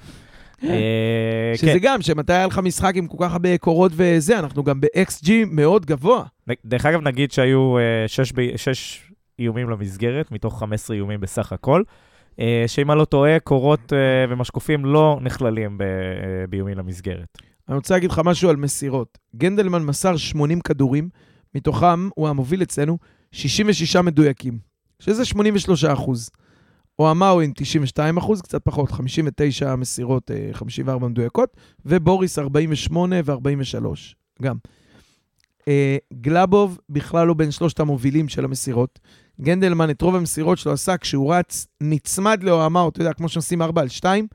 אה, 0.65 1.53
שזה 1.57 1.73
כן. 1.73 1.79
גם, 1.83 2.03
שמתי 2.03 2.33
היה 2.33 2.47
לך 2.47 2.59
משחק 2.59 2.93
עם 2.97 3.07
כל 3.07 3.17
כך 3.21 3.33
הרבה 3.33 3.59
קורות 3.59 3.93
וזה, 3.95 4.39
אנחנו 4.39 4.65
גם 4.65 4.81
ב-XG 4.81 5.31
מאוד 5.47 5.87
גבוה. 5.87 6.25
דרך 6.65 6.87
אגב, 6.87 7.01
נגיד 7.01 7.33
שהיו 7.33 7.79
אה, 7.79 8.05
שש 8.57 9.03
איומים 9.39 9.71
למסגרת, 9.71 10.33
מתוך 10.33 10.61
15 10.61 10.97
איומים 10.97 11.21
בסך 11.21 11.53
הכל, 11.53 11.83
אה, 12.41 12.65
שאם 12.67 12.91
אני 12.91 12.99
לא 12.99 13.05
טועה, 13.05 13.41
קורות 13.41 13.93
אה, 13.93 13.99
ומשקופים 14.29 14.85
לא 14.85 15.19
נכללים 15.23 15.79
אה, 15.81 16.47
באיומים 16.47 16.79
למסגרת. 16.79 17.39
אני 17.69 17.77
רוצה 17.77 17.95
להגיד 17.95 18.11
לך 18.11 18.21
משהו 18.25 18.51
על 18.51 18.57
מסירות. 18.57 19.19
גנדלמן 19.37 19.83
מסר 19.83 20.17
80 20.17 20.61
כדורים, 20.61 21.09
מתוכם 21.55 22.09
הוא 22.15 22.29
המוביל 22.29 22.63
אצלנו 22.63 22.99
66 23.33 23.97
מדויקים, 23.97 24.59
שזה 25.01 25.25
83 25.25 25.85
אחוז. 25.85 26.31
או 26.99 27.11
המאווין 27.11 27.53
92 27.57 28.17
אחוז, 28.17 28.43
קצת 28.43 28.65
פחות, 28.65 28.91
59 28.93 29.77
מסירות, 29.77 30.31
אה, 30.31 30.49
54 30.53 31.09
מדויקות, 31.09 31.57
ובוריס 31.87 32.39
48 32.39 33.17
ו-43, 33.25 33.85
גם. 34.43 34.57
אה, 35.69 35.97
גלאבוב 36.21 36.79
בכלל 36.91 37.27
לא 37.27 37.35
בין 37.35 37.51
שלושת 37.51 37.81
המובילים 37.81 38.29
של 38.29 38.45
המסירות. 38.45 38.99
גנדלמן 39.41 39.91
את 39.91 40.03
רוב 40.03 40.15
המסירות 40.15 40.59
שלו 40.59 40.73
עשה 40.73 40.97
כשהוא 40.97 41.35
רץ, 41.35 41.67
נצמד 41.81 42.43
לאוהמה, 42.43 42.89
אתה 42.89 43.01
יודע, 43.01 43.13
כמו 43.13 43.29
שעושים 43.29 43.63
4 43.63 43.81
על 43.83 43.89
2, 43.89 44.27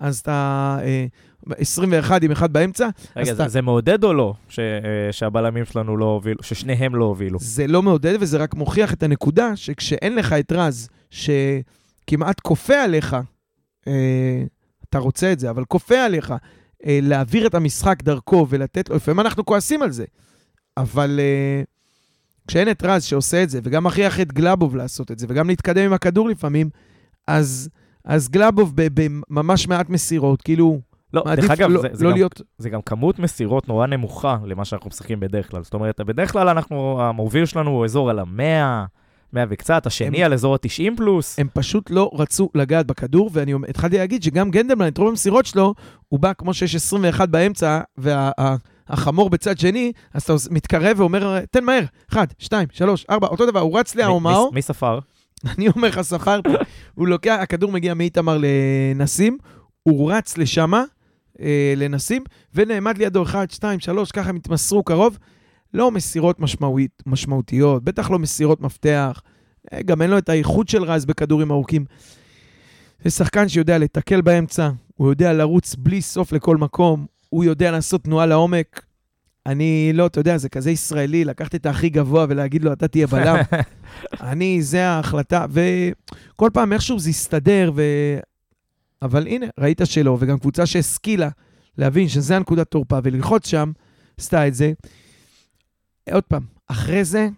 אז 0.00 0.18
אתה 0.18 0.78
אה, 0.82 1.06
21 1.56 2.22
עם 2.22 2.30
אחד 2.30 2.52
באמצע, 2.52 2.88
רגע, 3.16 3.30
אז 3.30 3.36
זה, 3.36 3.42
אתה- 3.42 3.48
זה 3.48 3.62
מעודד 3.62 4.04
או 4.04 4.12
לא, 4.14 4.34
ש, 4.48 4.58
אה, 4.58 4.64
שהבלמים 5.12 5.64
שלנו 5.64 5.96
לא 5.96 6.04
הובילו, 6.04 6.42
ששניהם 6.42 6.94
לא 6.94 7.04
הובילו? 7.04 7.38
זה 7.40 7.66
לא 7.66 7.82
מעודד 7.82 8.16
וזה 8.20 8.38
רק 8.38 8.54
מוכיח 8.54 8.92
את 8.94 9.02
הנקודה 9.02 9.56
שכשאין 9.56 10.14
לך 10.14 10.32
את 10.32 10.52
רז, 10.52 10.88
שכמעט 12.02 12.40
כופה 12.40 12.82
עליך, 12.82 13.16
אה, 13.88 14.42
אתה 14.88 14.98
רוצה 14.98 15.32
את 15.32 15.40
זה, 15.40 15.50
אבל 15.50 15.64
כופה 15.64 16.04
עליך 16.04 16.34
אה, 16.86 16.98
להעביר 17.02 17.46
את 17.46 17.54
המשחק 17.54 18.02
דרכו 18.02 18.46
ולתת 18.48 18.88
לו, 18.88 18.96
לפעמים 18.96 19.20
אנחנו 19.20 19.44
כועסים 19.44 19.82
על 19.82 19.90
זה, 19.90 20.04
אבל 20.76 21.20
אה, 21.22 21.62
כשאין 22.48 22.70
את 22.70 22.82
רז 22.84 23.04
שעושה 23.04 23.42
את 23.42 23.50
זה, 23.50 23.60
וגם 23.62 23.84
מכריח 23.84 24.20
את 24.20 24.32
גלאבוב 24.32 24.76
לעשות 24.76 25.10
את 25.10 25.18
זה, 25.18 25.26
וגם 25.28 25.48
להתקדם 25.48 25.84
עם 25.84 25.92
הכדור 25.92 26.28
לפעמים, 26.28 26.70
אז, 27.26 27.68
אז 28.04 28.28
גלאבוב 28.28 28.72
בממש 28.76 29.68
מעט 29.68 29.88
מסירות, 29.88 30.42
כאילו, 30.42 30.80
לא, 31.14 31.22
דרך 31.36 31.50
אגב, 31.50 31.70
לא, 31.70 31.82
זה, 31.82 31.88
זה, 31.92 32.04
לא 32.04 32.10
גם, 32.10 32.16
להיות... 32.16 32.40
זה 32.58 32.70
גם 32.70 32.82
כמות 32.82 33.18
מסירות 33.18 33.68
נורא 33.68 33.86
נמוכה 33.86 34.38
למה 34.44 34.64
שאנחנו 34.64 34.88
משחקים 34.88 35.20
בדרך 35.20 35.50
כלל. 35.50 35.64
זאת 35.64 35.74
אומרת, 35.74 36.00
בדרך 36.00 36.32
כלל 36.32 36.48
אנחנו, 36.48 37.02
המוביל 37.02 37.46
שלנו 37.46 37.70
הוא 37.70 37.84
אזור 37.84 38.10
על 38.10 38.18
המאה, 38.18 38.84
100 39.32 39.44
וקצת, 39.50 39.86
השני 39.86 40.18
הם- 40.18 40.24
על 40.24 40.32
אזור 40.32 40.54
ה-90 40.54 40.96
פלוס. 40.96 41.38
הם 41.38 41.48
פשוט 41.54 41.90
לא 41.90 42.10
רצו 42.14 42.48
לגעת 42.54 42.86
בכדור, 42.86 43.30
ואני 43.32 43.52
התחלתי 43.68 43.98
להגיד 43.98 44.22
שגם 44.22 44.50
גנדלמן, 44.50 44.88
את 44.88 44.98
רוב 44.98 45.08
המסירות 45.08 45.46
שלו, 45.46 45.74
הוא 46.08 46.20
בא 46.20 46.32
כמו 46.38 46.54
שיש 46.54 46.74
21 46.74 47.28
באמצע, 47.28 47.80
והחמור 47.98 49.30
בצד 49.30 49.58
שני, 49.58 49.92
אז 50.14 50.22
אתה 50.22 50.32
מתקרב 50.50 51.00
ואומר, 51.00 51.38
תן 51.50 51.64
מהר, 51.64 51.82
1, 52.12 52.34
2, 52.38 52.68
3, 52.72 53.06
4, 53.10 53.26
אותו 53.28 53.46
דבר, 53.46 53.60
הוא 53.60 53.78
רץ 53.78 53.94
להאומאו, 53.94 54.50
מי- 54.52 54.62
ספר? 54.62 54.98
אני 55.58 55.68
אומר 55.68 55.88
לך, 55.88 56.00
ספרתי, 56.00 56.48
הוא 56.94 57.08
לוקח, 57.08 57.38
הכדור 57.40 57.72
מגיע 57.72 57.94
מאיתמר 57.94 58.38
לנסים, 58.40 59.38
הוא 59.82 60.12
רץ 60.12 60.38
לשמה, 60.38 60.84
אה, 61.40 61.74
לנסים, 61.76 62.22
ונעמד 62.54 62.98
לידו 62.98 63.22
1, 63.22 63.50
2, 63.50 63.80
3, 63.80 64.12
ככה 64.12 64.28
הם 64.28 64.36
התמסרו 64.36 64.82
קרוב. 64.82 65.18
לא 65.74 65.90
מסירות 65.90 66.40
משמעותית, 66.40 67.02
משמעותיות, 67.06 67.84
בטח 67.84 68.10
לא 68.10 68.18
מסירות 68.18 68.60
מפתח, 68.60 69.22
אה, 69.72 69.82
גם 69.82 70.02
אין 70.02 70.10
לו 70.10 70.18
את 70.18 70.28
האיכות 70.28 70.68
של 70.68 70.84
רז 70.84 71.04
בכדורים 71.04 71.50
ארוכים. 71.50 71.84
זה 73.04 73.10
שחקן 73.10 73.48
שיודע 73.48 73.78
לתקל 73.78 74.20
באמצע, 74.20 74.70
הוא 74.94 75.10
יודע 75.10 75.32
לרוץ 75.32 75.74
בלי 75.78 76.02
סוף 76.02 76.32
לכל 76.32 76.56
מקום, 76.56 77.06
הוא 77.28 77.44
יודע 77.44 77.70
לעשות 77.70 78.04
תנועה 78.04 78.26
לעומק. 78.26 78.84
אני 79.46 79.90
לא, 79.94 80.06
אתה 80.06 80.20
יודע, 80.20 80.36
זה 80.36 80.48
כזה 80.48 80.70
ישראלי, 80.70 81.24
לקחת 81.24 81.54
את 81.54 81.66
הכי 81.66 81.88
גבוה 81.88 82.26
ולהגיד 82.28 82.64
לו, 82.64 82.72
אתה 82.72 82.88
תהיה 82.88 83.06
בלם. 83.06 83.36
אני, 84.20 84.62
זה 84.62 84.86
ההחלטה, 84.86 85.46
וכל 85.50 86.50
פעם 86.52 86.72
איכשהו 86.72 86.98
זה 86.98 87.10
הסתדר, 87.10 87.72
ו... 87.74 87.82
אבל 89.02 89.26
הנה, 89.26 89.46
ראית 89.60 89.80
שלא, 89.84 90.16
וגם 90.20 90.38
קבוצה 90.38 90.66
שהשכילה 90.66 91.28
להבין 91.78 92.08
שזה 92.08 92.36
הנקודת 92.36 92.70
תורפה 92.70 92.98
וללחוץ 93.02 93.46
שם, 93.46 93.72
עשתה 94.18 94.48
את 94.48 94.54
זה. 94.54 94.72
עוד 96.12 96.24
פעם, 96.24 96.42
אחרי 96.66 97.04
זה 97.04 97.28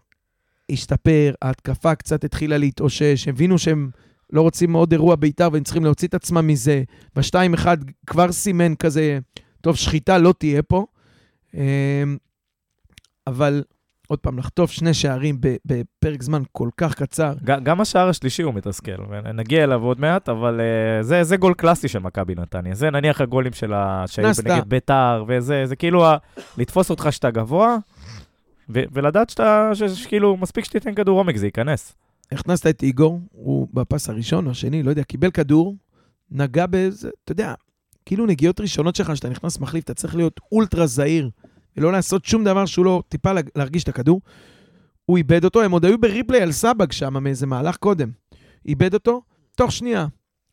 השתפר, 0.71 1.35
ההתקפה 1.43 1.95
קצת 1.95 2.25
התחילה 2.25 2.59
להתאושש, 2.59 3.29
הבינו 3.29 3.59
שהם 3.59 3.91
לא 4.33 4.43
רוצים 4.43 4.73
עוד 4.73 4.93
אירוע 4.93 5.17
בית"ר 5.17 5.49
והם 5.53 5.63
צריכים 5.63 5.85
להוציא 5.85 6.09
את 6.09 6.15
עצמם 6.15 6.47
מזה. 6.47 6.83
בשתיים 7.17 7.55
אחד 7.55 7.79
כבר 8.07 8.33
סימן 8.33 8.75
כזה, 8.75 9.19
טוב, 9.61 9.77
שחיטה 9.77 10.19
לא 10.19 10.35
תהיה 10.39 10.63
פה. 10.63 10.87
אמ, 11.55 12.17
אבל 13.27 13.63
עוד 14.09 14.19
פעם, 14.19 14.39
לחטוף 14.39 14.71
שני 14.71 14.95
שערים 14.95 15.39
בפרק 15.65 16.23
זמן 16.23 16.43
כל 16.53 16.69
כך 16.77 16.95
קצר, 16.95 17.35
גם 17.45 17.81
השער 17.81 18.09
השלישי 18.09 18.43
הוא 18.43 18.55
מתסכל, 18.55 18.93
ונגיע 19.11 19.65
אליו 19.65 19.83
עוד 19.83 20.01
מעט, 20.01 20.29
אבל 20.29 20.61
אה, 20.61 21.03
זה, 21.03 21.25
זה 21.25 21.37
גול 21.37 21.55
קלאסי 21.55 21.89
של 21.89 21.99
מכבי 21.99 22.35
נתניה. 22.35 22.75
זה 22.75 22.91
נניח 22.91 23.21
הגולים 23.21 23.53
של 23.53 23.73
ה... 23.73 24.05
שהיו. 24.07 24.29
נגד 24.45 24.69
ביתר, 24.69 25.25
וזה 25.29 25.67
זה 25.67 25.77
כאילו 25.77 26.07
ה... 26.07 26.17
לתפוס 26.59 26.91
אותך 26.91 27.09
שאתה 27.11 27.31
גבוה, 27.31 27.77
ו- 28.69 28.83
ולדעת 28.93 29.31
שאתה, 29.31 29.71
שכאילו, 29.95 30.37
מספיק 30.37 30.65
שתיתן 30.65 30.95
כדור 30.95 31.19
עומק, 31.19 31.37
זה 31.37 31.47
ייכנס. 31.47 31.95
הכנסת 32.33 32.67
את 32.67 32.83
איגור, 32.83 33.21
הוא 33.33 33.69
בפס 33.73 34.09
הראשון 34.11 34.47
או 34.47 34.51
השני, 34.51 34.83
לא 34.83 34.91
יודע, 34.91 35.03
קיבל 35.03 35.31
כדור, 35.31 35.77
נגע 36.31 36.67
באיזה, 36.67 37.11
אתה 37.25 37.33
יודע, 37.33 37.55
כאילו 38.07 38.27
נגיעות 38.27 38.61
ראשונות 38.61 38.97
שלך, 38.97 39.17
שאתה 39.17 39.29
נכנס 39.29 39.59
מחליף, 39.61 39.85
אתה 39.85 39.95
צריך 39.95 40.17
להיות 40.17 40.41
אולטרה 40.53 40.87
זהיר, 40.87 41.31
ולא 41.77 41.93
לעשות 41.93 42.25
שום 42.25 42.45
דבר 42.45 42.67
שהוא 42.67 42.85
לא 42.85 43.03
טיפה 43.09 43.33
לה- 43.33 43.41
להרגיש 43.57 43.83
את 43.85 43.89
הכדור. 43.89 44.21
הוא 45.07 45.17
איבד 45.19 45.45
אותו, 45.45 45.63
הם 45.63 45.71
עוד 45.73 45.85
היו 45.85 45.99
בריפליי 45.99 46.43
על 46.43 46.53
סבג 46.53 46.93
שם, 46.93 47.23
מאיזה 47.25 47.47
מהלך 47.47 47.77
קודם. 47.77 48.11
איבד 48.67 48.95
אותו, 48.95 49.23
תוך 49.57 49.73
שנייה. 49.73 50.07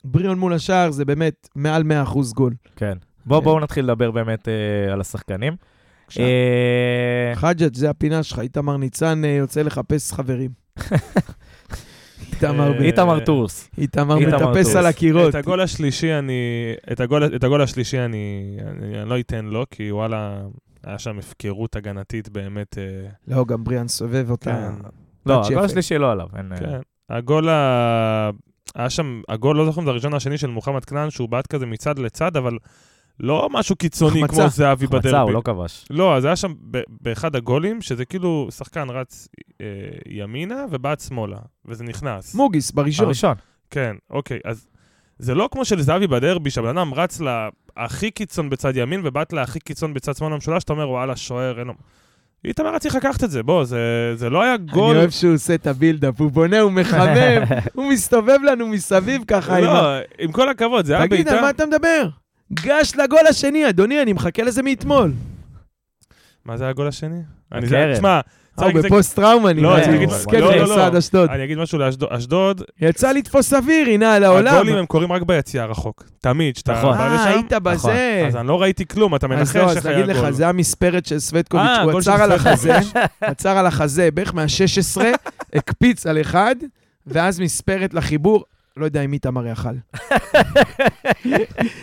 בריאון 0.03 0.39
מול 0.39 0.53
השער 0.53 0.91
זה 0.91 1.05
באמת 1.05 1.49
מעל 1.55 1.83
100% 1.83 2.33
גול. 2.35 2.53
כן. 2.75 2.97
בואו 3.25 3.39
כן. 3.41 3.45
בוא 3.45 3.59
נתחיל 3.61 3.85
לדבר 3.85 4.11
באמת 4.11 4.47
אה, 4.47 4.93
על 4.93 5.01
השחקנים. 5.01 5.55
עכשיו, 6.09 6.25
אה, 6.25 7.35
חג'ג', 7.35 7.75
זה 7.75 7.89
הפינה 7.89 8.23
שלך, 8.23 8.39
איתמר 8.39 8.77
ניצן 8.77 9.25
אה, 9.25 9.29
יוצא 9.29 9.61
לחפש 9.61 10.13
חברים. 10.13 10.49
איתמר 12.79 13.19
טורס. 13.25 13.69
איתמר 13.77 14.15
מטפס. 14.19 14.75
על 14.75 14.85
הקירות. 14.85 15.29
את 15.29 15.35
הגול 15.35 15.61
השלישי 15.61 16.13
אני... 16.13 16.33
את 16.91 16.99
הגול, 16.99 17.35
את 17.35 17.43
הגול 17.43 17.61
השלישי 17.61 17.99
אני, 17.99 18.57
אני, 18.67 19.01
אני 19.01 19.09
לא 19.09 19.19
אתן 19.19 19.45
לו, 19.45 19.65
כי 19.71 19.91
וואלה, 19.91 20.41
היה 20.83 20.99
שם 20.99 21.19
הפקרות 21.19 21.75
הגנתית 21.75 22.29
באמת... 22.29 22.77
אה, 22.77 23.09
לא, 23.27 23.45
גם 23.45 23.63
בריאן 23.63 23.87
סובב 23.87 24.31
אותה. 24.31 24.51
כן. 24.51 24.87
לא, 25.25 25.45
הגול. 25.45 25.63
השלישי 25.63 25.97
לא 25.97 26.11
עליו. 26.11 26.27
אין, 26.37 26.51
כן. 26.59 26.79
הגול 27.09 27.49
ה... 27.49 28.29
היה 28.75 28.89
שם, 28.89 29.21
הגול, 29.29 29.57
לא 29.57 29.65
זוכר 29.65 29.81
אם 29.81 29.85
זה 29.85 29.91
הראשון 29.91 30.11
או 30.11 30.17
השני 30.17 30.37
של 30.37 30.47
מוחמד 30.47 30.85
כנען, 30.85 31.09
שהוא 31.09 31.29
בעט 31.29 31.47
כזה 31.47 31.65
מצד 31.65 31.99
לצד, 31.99 32.37
אבל 32.37 32.57
לא 33.19 33.49
משהו 33.51 33.75
קיצוני 33.75 34.19
החמצה. 34.23 34.41
כמו 34.41 34.49
זהבי 34.49 34.87
בדרבי. 34.87 35.07
החמצה, 35.07 35.21
הוא 35.21 35.31
לא 35.31 35.41
כבש. 35.45 35.85
לא, 35.89 36.15
אז 36.17 36.25
היה 36.25 36.35
שם 36.35 36.53
ב- 36.71 36.81
באחד 37.01 37.35
הגולים, 37.35 37.81
שזה 37.81 38.05
כאילו 38.05 38.47
שחקן 38.51 38.89
רץ 38.89 39.27
אה, 39.61 39.65
ימינה 40.09 40.65
ובעט 40.71 40.99
שמאלה, 40.99 41.37
וזה 41.65 41.83
נכנס. 41.83 42.35
מוגיס, 42.35 42.71
בראשון. 42.71 43.05
הראשון. 43.05 43.35
כן, 43.69 43.95
אוקיי, 44.09 44.39
אז 44.45 44.67
זה 45.19 45.35
לא 45.35 45.49
כמו 45.51 45.65
של 45.65 45.81
זהבי 45.81 46.07
בדרבי, 46.07 46.49
שהבן 46.49 46.77
אדם 46.77 46.93
רץ 46.93 47.21
להכי 47.77 48.11
קיצון 48.11 48.49
בצד 48.49 48.77
ימין 48.77 49.01
ובעט 49.03 49.33
להכי 49.33 49.59
קיצון 49.59 49.93
בצד 49.93 50.15
שמאל 50.15 50.33
במשולש, 50.33 50.63
אתה 50.63 50.73
אומר, 50.73 50.89
וואלה, 50.89 51.15
שוער, 51.15 51.59
אין 51.59 51.67
לו... 51.67 51.73
איתמר 52.45 52.69
היה 52.69 52.79
צריך 52.79 52.95
לקחת 52.95 53.23
את 53.23 53.31
זה, 53.31 53.43
בוא, 53.43 53.63
זה, 53.63 53.79
זה 54.15 54.29
לא 54.29 54.41
היה 54.43 54.57
גול... 54.57 54.89
אני 54.91 54.99
אוהב 54.99 55.09
שהוא 55.09 55.33
עושה 55.33 55.55
את 55.55 55.67
הבילדאפ, 55.67 56.21
הוא 56.21 56.31
בונה, 56.31 56.59
הוא 56.59 56.71
מחמם, 56.71 57.43
הוא 57.75 57.89
מסתובב 57.91 58.37
לנו 58.51 58.67
מסביב 58.67 59.23
ככה. 59.27 59.57
עם 59.57 59.63
ה- 59.63 59.67
לא, 59.73 59.97
עם 60.19 60.31
כל 60.31 60.49
הכבוד, 60.49 60.85
זה 60.85 60.97
היה 60.97 61.07
תגיד, 61.07 61.11
בעיטה... 61.17 61.31
על 61.35 61.41
מה 61.41 61.49
אתה 61.49 61.65
מדבר? 61.65 62.09
גש 62.53 62.95
לגול 62.95 63.27
השני, 63.29 63.69
אדוני, 63.69 64.01
אני 64.01 64.13
מחכה 64.13 64.43
לזה 64.43 64.63
מאתמול. 64.63 65.11
מה 66.45 66.57
זה 66.57 66.67
הגול 66.67 66.87
השני? 66.87 67.19
אני. 67.51 67.67
זה... 67.67 67.91
תשמע, 67.95 68.19
אה, 68.59 68.65
הוא 68.65 68.81
בפוסט 68.81 69.15
טראומה, 69.15 69.49
אני 69.49 69.61
מסכן 70.05 70.39
לא, 70.39 70.51
לא, 70.51 70.53
כדורסל 70.53 70.89
לא. 70.89 70.99
אשדוד. 70.99 71.29
אני 71.29 71.43
אגיד 71.43 71.57
משהו 71.57 71.79
לאשדוד. 71.79 72.09
אשדוד, 72.11 72.61
יצא 72.81 73.11
לתפוס 73.11 73.53
אוויר, 73.53 73.89
הנה, 73.89 74.13
על 74.15 74.23
העולם. 74.23 74.53
הגולים 74.55 74.75
הם 74.75 74.85
קורים 74.85 75.11
רק 75.11 75.21
ביציאה 75.21 75.63
הרחוק. 75.63 76.03
תמיד, 76.21 76.55
שאתה 76.55 76.73
נכון. 76.73 76.97
בא 76.97 77.07
אה, 77.07 77.15
לשם, 77.15 77.27
היית 77.27 77.53
בזה. 77.53 78.23
אז 78.27 78.35
אני 78.35 78.47
לא 78.47 78.61
ראיתי 78.61 78.85
כלום, 78.85 79.15
אתה 79.15 79.27
מנחש 79.27 79.55
אז 79.55 79.71
אז 79.71 79.77
איך 79.77 79.85
היה 79.85 79.97
נגיד 79.97 80.15
לך, 80.15 80.21
גול. 80.21 80.31
זה 80.31 80.47
המספרת 80.47 81.05
של 81.05 81.19
סווטקוביץ', 81.19 81.67
אה, 81.67 81.81
הוא 81.81 81.91
גול 81.91 82.01
עצר 82.01 82.21
על 82.21 82.31
החזה. 82.31 82.77
עצר 83.21 83.57
על 83.57 83.65
החזה, 83.65 84.11
בערך 84.13 84.33
מה-16, 84.33 85.01
הקפיץ 85.53 86.05
על 86.05 86.21
אחד, 86.21 86.55
ואז 87.07 87.39
מספרת 87.39 87.93
לחיבור. 87.93 88.43
לא 88.79 88.85
יודע 88.85 89.01
אם 89.01 89.13
איתמר 89.13 89.47
יאכל. 89.47 89.69
אחלה 89.89 91.39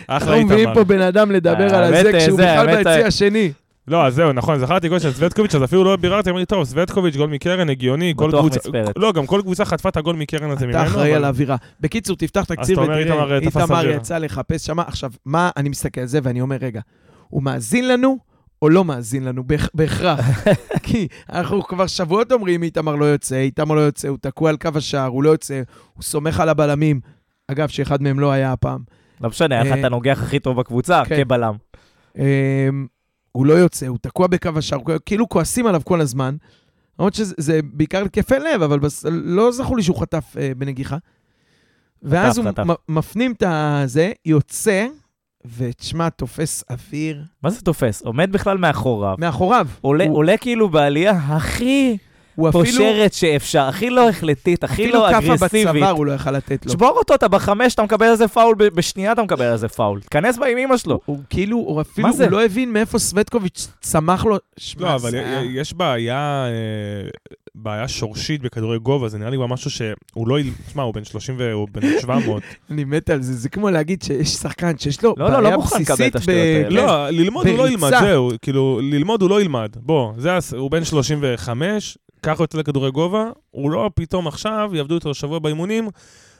אנחנו 0.09 0.31
מביאים 0.31 0.51
איתמר. 0.51 0.73
פה 0.73 0.83
בן 0.83 1.01
אדם 1.01 1.31
לדבר 1.31 1.75
על 1.75 1.93
הזה, 1.93 2.11
כשהוא 2.19 2.37
זה, 2.37 2.43
בכלל 2.43 2.75
ביציע 2.75 3.07
השני. 3.07 3.51
לא, 3.87 4.05
אז 4.05 4.15
זהו, 4.15 4.33
נכון, 4.33 4.59
זכרתי 4.59 4.89
גול 4.89 4.99
של 4.99 5.11
סווטקוביץ', 5.11 5.55
אז 5.55 5.63
אפילו 5.63 5.83
לא 5.83 5.95
ביררתי, 5.95 6.29
אמרתי, 6.29 6.45
טוב, 6.45 6.63
סווטקוביץ', 6.63 7.15
גול 7.15 7.29
מקרן, 7.29 7.69
הגיוני, 7.69 8.13
כל 8.15 8.27
בטוח 8.27 8.39
קבוצה... 8.39 8.59
מספרת. 8.59 8.97
לא, 8.97 9.11
גם 9.11 9.25
כל 9.25 9.41
קבוצה 9.41 9.65
חטפה 9.65 9.89
את 9.89 9.97
הגול 9.97 10.15
מקרן 10.15 10.51
הזה 10.51 10.67
ממנו. 10.67 10.77
אתה 10.77 10.87
אחראי 10.87 11.13
על 11.13 11.23
האווירה. 11.23 11.55
בקיצור, 11.81 12.15
תפתח 12.15 12.43
תקציר 12.43 12.81
ותראה, 12.81 12.97
איתמר 12.97 13.37
איתמר 13.37 13.63
אווירה. 13.63 13.95
יצא 13.95 14.17
לחפש 14.17 14.65
שם. 14.65 14.79
עכשיו, 14.79 15.11
מה, 15.25 15.49
אני 15.57 15.69
מסתכל 15.69 16.01
על 16.01 16.07
זה 16.07 16.19
ואני 16.23 16.41
אומר, 16.41 16.57
רגע, 16.61 16.81
הוא 17.29 17.43
מאזין 17.43 17.87
לנו 17.87 18.17
או 18.61 18.69
לא 18.69 18.85
מאזין 18.85 19.23
לנו? 19.23 19.43
בהכ- 19.43 19.69
בהכרח. 19.73 20.19
כי 20.83 21.07
אנחנו 21.29 21.63
כבר 21.63 21.87
שבועות 21.87 22.31
אומרים, 22.31 22.63
איתמר 22.63 22.95
לא 22.95 23.05
יוצא, 23.05 23.35
איתמר 23.35 23.75
לא 23.75 23.81
יוצא, 23.81 24.07
הוא 24.07 24.17
תקוע 24.21 24.49
על 24.49 24.57
קו 24.57 24.69
השער, 24.75 25.07
הוא 25.07 25.23
לא 25.23 25.29
יוצא, 25.29 25.61
הוא 25.93 26.03
סומך 26.03 26.39
על 26.39 26.49
הבלמים. 26.49 26.99
אגב, 27.47 27.67
שאחד 27.67 28.01
מהם 28.01 28.19
לא 28.19 28.31
היה 28.31 28.51
הפעם. 28.51 28.81
לא 29.21 29.29
משנה, 29.29 29.61
איך 29.61 29.73
אה, 29.73 29.79
אתה 29.79 29.89
נוגח 29.89 30.19
הכי 30.23 30.39
טוב 30.39 30.59
בקבוצה, 30.59 31.01
כן. 31.05 31.23
כבלם. 31.23 31.53
אמ, 32.17 32.23
הוא 33.31 33.45
לא 33.45 33.53
יוצא, 33.53 33.87
הוא 33.87 33.97
תקוע 34.01 34.27
בקו 34.27 34.49
השער, 34.55 34.79
כאילו 35.05 35.29
כועסים 35.29 35.67
עליו 35.67 35.81
כל 35.85 36.01
הזמן. 36.01 36.35
למרות 36.99 37.13
שזה 37.13 37.33
זה 37.37 37.59
בעיקר 37.63 38.01
התקפי 38.05 38.35
לב, 38.39 38.61
אבל 38.61 38.79
בס... 38.79 39.05
לא 39.09 39.51
זכור 39.51 39.77
לי 39.77 39.83
שהוא 39.83 39.97
חטף 40.01 40.35
אה, 40.39 40.51
בנגיחה. 40.57 40.97
ואז 42.03 42.37
הוא 42.37 42.45
חטף. 42.47 42.63
מפנים 42.89 43.31
את 43.31 43.43
הזה, 43.47 44.11
יוצא, 44.25 44.87
ותשמע, 45.57 46.09
תופס 46.09 46.63
אוויר 46.69 47.23
מה 47.43 47.49
זה 47.49 47.61
תופס? 47.61 48.01
עומד 48.01 48.31
בכלל 48.31 48.57
מאחוריו. 48.57 49.15
מאחוריו. 49.19 49.67
עולה, 49.81 50.03
הוא- 50.05 50.15
עולה 50.15 50.37
כאילו 50.37 50.69
בעלייה 50.69 51.11
הכי 51.11 51.97
הוא 52.37 52.49
אפילו, 52.49 52.63
פושרת 52.65 53.13
שאפשר, 53.13 53.61
הכי 53.61 53.89
לא 53.89 54.09
החלטית, 54.09 54.63
הכי 54.63 54.73
אפילו 54.83 54.99
לא 54.99 55.07
כאפה 55.11 55.17
אגרסיבית. 55.33 55.67
בצוואר 55.67 55.89
הוא 55.91 56.05
לא 56.05 56.11
יכל 56.11 56.31
לתת 56.31 56.65
לו. 56.65 56.71
שבור 56.71 56.89
אותו, 56.89 57.15
אתה 57.15 57.27
בחמש, 57.27 57.73
אתה 57.73 57.83
מקבל 57.83 58.05
על 58.05 58.15
זה 58.15 58.27
פאול, 58.27 58.55
ב- 58.57 58.63
בשנייה 58.63 59.11
אתה 59.11 59.23
מקבל 59.23 59.45
על 59.45 59.57
זה 59.57 59.67
פאול. 59.67 60.01
תיכנס 60.01 60.37
בה 60.37 60.47
עם 60.47 60.57
אמא 60.57 60.77
שלו. 60.77 60.99
הוא 61.05 61.19
כאילו, 61.29 61.57
הוא 61.57 61.81
אפילו? 61.81 62.07
הוא 62.07 62.31
לא 62.31 62.45
הבין 62.45 62.73
מאיפה 62.73 62.99
סווטקוביץ' 62.99 63.67
צמח 63.81 64.25
לו. 64.25 64.37
שמע, 64.57 64.81
לא, 64.87 64.95
אבל 64.95 65.15
י- 65.15 65.19
יש 65.61 65.73
בעיה, 65.73 66.45
אה, 66.47 67.09
בעיה 67.55 67.87
שורשית 67.87 68.41
בכדורי 68.41 68.79
גובה, 68.79 69.07
זה 69.09 69.17
נראה 69.17 69.29
לי 69.29 69.37
כבר 69.37 69.47
משהו 69.47 69.71
שהוא 69.71 70.27
לא... 70.27 70.37
תשמע, 70.67 70.83
הוא 70.83 70.93
בן 70.93 71.03
30 71.03 71.35
והוא 71.37 71.67
בן 71.71 71.81
700. 72.01 72.43
אני 72.71 72.83
מת 72.83 73.09
על 73.09 73.21
זה, 73.21 73.33
זה 73.33 73.49
כמו 73.49 73.69
להגיד 73.69 74.01
שיש 74.03 74.29
שחקן 74.33 74.77
שיש 74.77 75.03
לו 75.03 75.13
לא, 75.17 75.25
לא, 75.29 75.33
לא 75.33 75.41
בעיה 75.41 75.55
מוכן 75.57 75.81
לקבל 75.81 75.93
בסיסית 75.95 76.11
את 76.11 76.19
השטויות 76.19 76.39
האלה. 76.55 76.69
ב- 76.69 76.73
לא, 76.73 77.09
ללמוד 77.09 77.47
הוא 77.47 77.57
לא 77.57 77.69
ילמד. 77.69 77.89
זהו, 77.99 78.31
כאילו, 78.41 78.79
ללמוד 78.83 79.21
הוא 79.21 79.29
לא 79.29 79.41
ילמד. 79.41 79.69
בוא, 79.75 80.13
הוא 80.57 80.71
בן 80.71 80.83
35, 80.83 81.97
ככה 82.23 82.43
יוצא 82.43 82.57
לכדורי 82.57 82.91
גובה, 82.91 83.29
הוא 83.51 83.71
לא 83.71 83.89
פתאום 83.95 84.27
עכשיו, 84.27 84.71
יעבדו 84.73 84.95
איתו 84.95 85.13
שבוע 85.13 85.39
באימונים, 85.39 85.89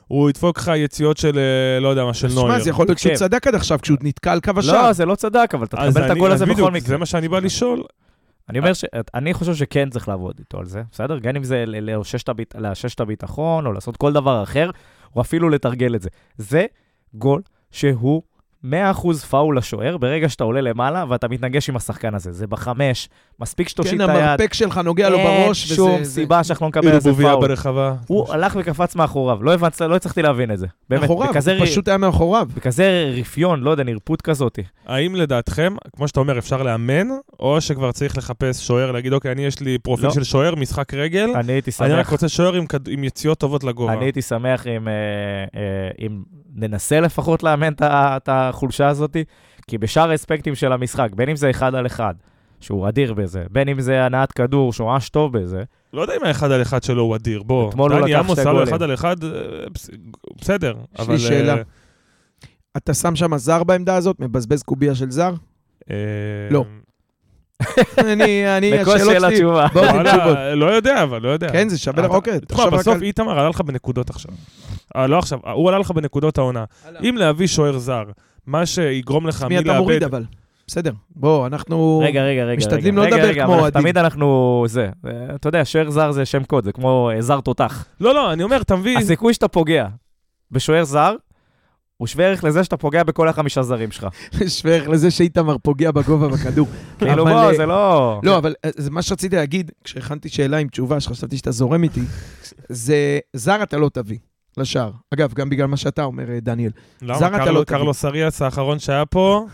הוא 0.07 0.29
ידפוק 0.29 0.57
לך 0.57 0.71
יציאות 0.75 1.17
של, 1.17 1.37
אה, 1.37 1.79
לא 1.79 1.87
יודע 1.87 2.05
מה, 2.05 2.13
של 2.13 2.27
נויר. 2.27 2.47
שמע, 2.47 2.59
זה 2.59 2.69
יכול 2.69 2.85
להיות 2.85 2.99
שהוא 2.99 3.11
תקשיב. 3.11 3.27
צדק 3.27 3.47
עד 3.47 3.55
עכשיו, 3.55 3.79
כשהוא 3.81 3.97
נתקע 4.01 4.31
על 4.31 4.39
קו 4.39 4.51
השער. 4.57 4.87
לא, 4.87 4.93
זה 4.93 5.05
לא 5.05 5.15
צדק, 5.15 5.51
אבל 5.53 5.65
אתה 5.65 5.77
תקבל 5.77 6.05
את 6.05 6.09
הגול 6.09 6.31
הזה 6.31 6.45
בכל 6.45 6.71
מקרה. 6.71 6.87
זה 6.87 6.97
מה 6.97 7.05
שאני 7.05 7.27
בא 7.27 7.39
לשאול. 7.39 7.83
אני 8.49 8.59
אומר 8.59 8.73
ש... 8.73 8.85
אני 9.15 9.33
חושב 9.33 9.55
שכן 9.55 9.89
צריך 9.89 10.07
לעבוד 10.07 10.35
איתו 10.39 10.59
על 10.59 10.65
זה, 10.65 10.81
בסדר? 10.91 11.19
גם 11.19 11.35
אם 11.35 11.43
זה 11.43 11.63
לאשש 12.55 12.93
את 12.93 12.99
הביטחון, 12.99 13.65
או 13.65 13.73
לעשות 13.73 13.97
כל 13.97 14.13
דבר 14.13 14.43
אחר, 14.43 14.69
או 15.15 15.21
אפילו 15.21 15.49
לתרגל 15.49 15.95
את 15.95 16.01
זה. 16.01 16.09
זה 16.37 16.65
גול 17.13 17.41
שהוא 17.71 18.21
100% 18.71 18.73
פאול 19.29 19.57
לשוער 19.57 19.97
ברגע 19.97 20.29
שאתה 20.29 20.43
עולה 20.43 20.61
למעלה 20.61 21.05
ואתה 21.09 21.27
מתנגש 21.27 21.69
עם 21.69 21.75
השחקן 21.75 22.15
הזה. 22.15 22.31
זה 22.31 22.47
בחמש, 22.47 23.09
מספיק 23.39 23.69
שתושיט 23.69 24.01
כן, 24.01 24.01
את 24.01 24.15
היד. 24.15 24.19
המרפק 24.23 24.53
שלך 24.53 24.77
נוגע 24.77 25.09
לו 25.09 25.17
בראש, 25.17 25.69
אין 25.69 25.75
שום 25.75 25.91
וזה... 25.95 26.03
זה- 26.03 26.11
סיבה 26.11 26.43
שאנחנו 26.43 26.65
לא 26.65 26.69
נקבל 26.69 26.81
כאילו 26.81 26.95
על 26.95 27.01
זה 27.01 27.09
בוביה 27.11 27.31
פאול. 27.31 27.47
ברחבה. 27.47 27.93
הוא 28.07 28.33
הלך 28.33 28.55
וקפץ 28.59 28.95
מאחוריו, 28.95 29.43
לא 29.43 29.53
הבנתי, 29.53 29.83
לא 29.89 29.95
הצלחתי 29.95 30.21
להבין 30.21 30.51
את 30.51 30.59
זה. 30.59 30.67
באמת, 30.89 31.01
מאחוריו, 31.01 31.29
בכזה, 31.31 31.57
הוא 31.57 31.65
פשוט 31.65 31.87
היה 31.87 31.97
מאחוריו. 31.97 32.47
בכזה 32.55 33.11
רפיון, 33.19 33.61
לא 33.61 33.69
יודע, 33.71 33.83
נרפות 33.83 34.21
כזאת. 34.21 34.59
האם 34.87 35.15
לדעתכם, 35.15 35.75
כמו 35.95 36.07
שאתה 36.07 36.19
אומר, 36.19 36.37
אפשר 36.37 36.63
לאמן, 36.63 37.07
או 37.39 37.61
שכבר 37.61 37.91
צריך 37.91 38.17
לחפש 38.17 38.67
שוער, 38.67 38.91
להגיד, 38.91 39.13
אוקיי, 39.13 39.31
אני 39.31 39.45
יש 39.45 39.59
לי 39.59 39.77
פרופיל 39.77 40.05
לא. 40.05 40.11
של 40.13 40.23
שוער, 40.23 40.55
משחק 40.55 40.93
רגל, 40.93 41.29
אני 41.35 41.53
הייתי 41.53 41.71
אני 41.81 41.93
רק 41.93 41.97
שמח, 42.05 42.11
רוצה 42.11 42.29
שוער 42.29 42.53
עם 42.53 42.65
כד- 42.65 42.89
עם 42.89 43.03
יציאות 43.03 43.37
טובות 43.37 43.63
לגובה. 43.63 43.93
אני 43.93 44.05
הייתי 44.05 44.21
שמח 44.21 44.67
אם, 44.67 44.87
אה, 44.87 44.93
אה, 45.55 46.05
אם 46.05 46.21
ננסה 46.55 46.99
לפחות 46.99 47.43
לאמן 47.43 47.73
את 47.73 47.81
ה- 47.81 48.17
את 48.17 48.29
החולשה 48.57 48.87
הזאת, 48.87 49.17
כי 49.67 49.77
בשאר 49.77 50.11
האספקטים 50.11 50.55
של 50.55 50.71
המשחק, 50.71 51.09
בין 51.15 51.29
אם 51.29 51.35
זה 51.35 51.49
אחד 51.49 51.75
על 51.75 51.85
אחד, 51.85 52.13
שהוא 52.59 52.87
אדיר 52.87 53.13
בזה, 53.13 53.43
בין 53.51 53.69
אם 53.69 53.81
זה 53.81 54.03
הנעת 54.05 54.31
כדור, 54.31 54.73
שהוא 54.73 54.87
ממש 54.91 55.09
טוב 55.09 55.37
בזה, 55.37 55.63
לא 55.93 56.01
יודע 56.01 56.13
אם 56.21 56.23
האחד 56.23 56.51
על 56.51 56.61
אחד 56.61 56.83
שלו 56.83 57.01
הוא 57.03 57.15
אדיר, 57.15 57.43
בוא. 57.43 57.69
אתמול 57.69 57.91
הוא 57.91 57.99
דני 58.01 58.11
לקח 58.11 58.19
עמוס 58.19 58.39
שתי 58.39 58.41
היה 58.41 58.53
לו 58.53 58.59
גולים. 58.59 58.73
אחד 58.73 58.83
על 58.83 58.93
אחד, 58.93 59.23
אה, 59.23 59.29
בס- 59.73 59.89
בסדר. 60.41 60.73
יש 60.93 60.99
לי 60.99 61.05
אבל, 61.05 61.17
שאלה. 61.17 61.53
אה, 61.55 61.61
אתה 62.77 62.93
שם 62.93 63.15
שם 63.15 63.37
זר 63.37 63.63
בעמדה 63.63 63.95
הזאת, 63.95 64.19
מבזבז 64.19 64.63
קובייה 64.63 64.95
של 64.95 65.11
זר? 65.11 65.33
אה, 65.91 65.95
לא. 66.51 66.65
אני, 67.97 68.57
אני, 68.57 68.71
בכל 68.79 68.91
השאלות 68.95 69.13
שאלה 69.13 69.27
שלי, 69.27 69.35
תשובה. 69.37 69.67
בואו 69.73 69.85
עם 69.85 70.03
תשובות. 70.03 70.23
וואלה, 70.25 70.55
לא 70.55 70.65
יודע, 70.65 71.03
אבל 71.03 71.21
לא 71.21 71.29
יודע. 71.29 71.49
כן, 71.51 71.69
זה 71.69 71.77
שווה 71.77 72.03
לך, 72.03 72.09
אוקיי. 72.11 72.39
תשמע, 72.47 72.69
בסוף 72.69 73.01
איתמר 73.01 73.39
עלה 73.39 73.49
לך 73.49 73.61
בנקודות 73.61 74.09
עכשיו. 74.09 74.31
אה, 74.95 75.07
לא 75.07 75.17
עכשיו, 75.19 75.39
הוא 75.53 75.69
עלה 75.69 75.79
לך 75.79 75.91
בנקודות 75.91 76.37
העונה. 76.37 76.63
אם 77.09 77.15
להביא 77.17 77.47
שוער 77.47 77.77
זר, 77.77 78.03
מה 78.47 78.65
שיגרום 78.65 79.27
לך 79.27 79.43
מי 79.43 79.59
אתה 79.59 79.79
מוריד 79.79 80.03
אבל? 80.03 80.23
בסדר, 80.67 80.91
בוא, 81.15 81.47
אנחנו... 81.47 82.01
רגע, 82.05 82.23
רגע, 82.23 82.43
רגע. 82.43 82.57
משתדלים 82.57 82.99
רגע, 82.99 83.09
לא 83.09 83.17
לדבר 83.17 83.29
רגע, 83.29 83.43
כמו 83.43 83.53
אבל 83.53 83.61
אוהדים. 83.61 83.81
תמיד 83.81 83.97
אנחנו, 83.97 84.65
זה, 84.67 84.89
אה, 85.07 85.35
אתה 85.35 85.49
יודע, 85.49 85.65
שוער 85.65 85.89
זר 85.89 86.11
זה 86.11 86.25
שם 86.25 86.43
קוד, 86.43 86.63
זה 86.63 86.71
כמו 86.71 87.09
אה, 87.13 87.21
זר 87.21 87.39
תותח. 87.41 87.85
לא, 88.01 88.13
לא, 88.13 88.33
אני 88.33 88.43
אומר, 88.43 88.61
אתה 88.61 88.75
מביא... 88.75 88.97
הסיכוי 88.97 89.33
שאתה 89.33 89.47
פוגע 89.47 89.87
בשוער 90.51 90.83
זר, 90.83 91.15
הוא 91.97 92.07
שווה 92.07 92.25
ערך 92.25 92.43
לזה 92.43 92.63
שאתה 92.63 92.77
פוגע 92.77 93.03
בכל 93.03 93.27
החמישה 93.27 93.61
זרים 93.61 93.91
שלך. 93.91 94.07
שווה 94.59 94.75
ערך 94.75 94.89
לזה 94.89 95.11
שאיתמר 95.11 95.57
פוגע 95.57 95.91
בגובה 95.91 96.27
בכדור. 96.33 96.67
כאילו, 96.99 97.25
בוא, 97.25 97.33
אה, 97.33 97.55
זה 97.55 97.65
לא... 97.65 98.19
לא, 98.23 98.37
אבל 98.37 98.53
זה 98.77 98.91
מה 98.91 99.01
שרציתי 99.01 99.35
להגיד, 99.35 99.71
כשהכנתי 99.83 100.29
שאלה 100.29 100.57
עם 100.57 100.67
תשובה, 100.67 100.99
שחשבתי 100.99 101.37
שאתה 101.37 101.51
זורם 101.51 101.83
איתי, 101.83 102.01
זה 102.69 103.19
זר 103.33 103.63
אתה 103.63 103.77
לא 103.77 103.89
תביא 103.93 104.17
לשער. 104.57 104.91
אגב, 105.13 105.33
גם 105.33 105.49
בגלל 105.49 105.65
מה 105.67 105.77
שאתה 105.77 106.03
אומר, 106.03 106.31
אה, 106.31 106.39
דניאל. 106.39 106.71
למה? 107.01 107.19
זר 107.19 107.27
אתה 107.27 107.37
קרלו- 107.37 107.59
לא 107.59 107.63
תביא. 107.63 107.77
קרלוס 107.77 108.05
אריאס 108.05 108.41
האחרון 108.41 108.79
שהיה 108.79 109.05
פה, 109.05 109.45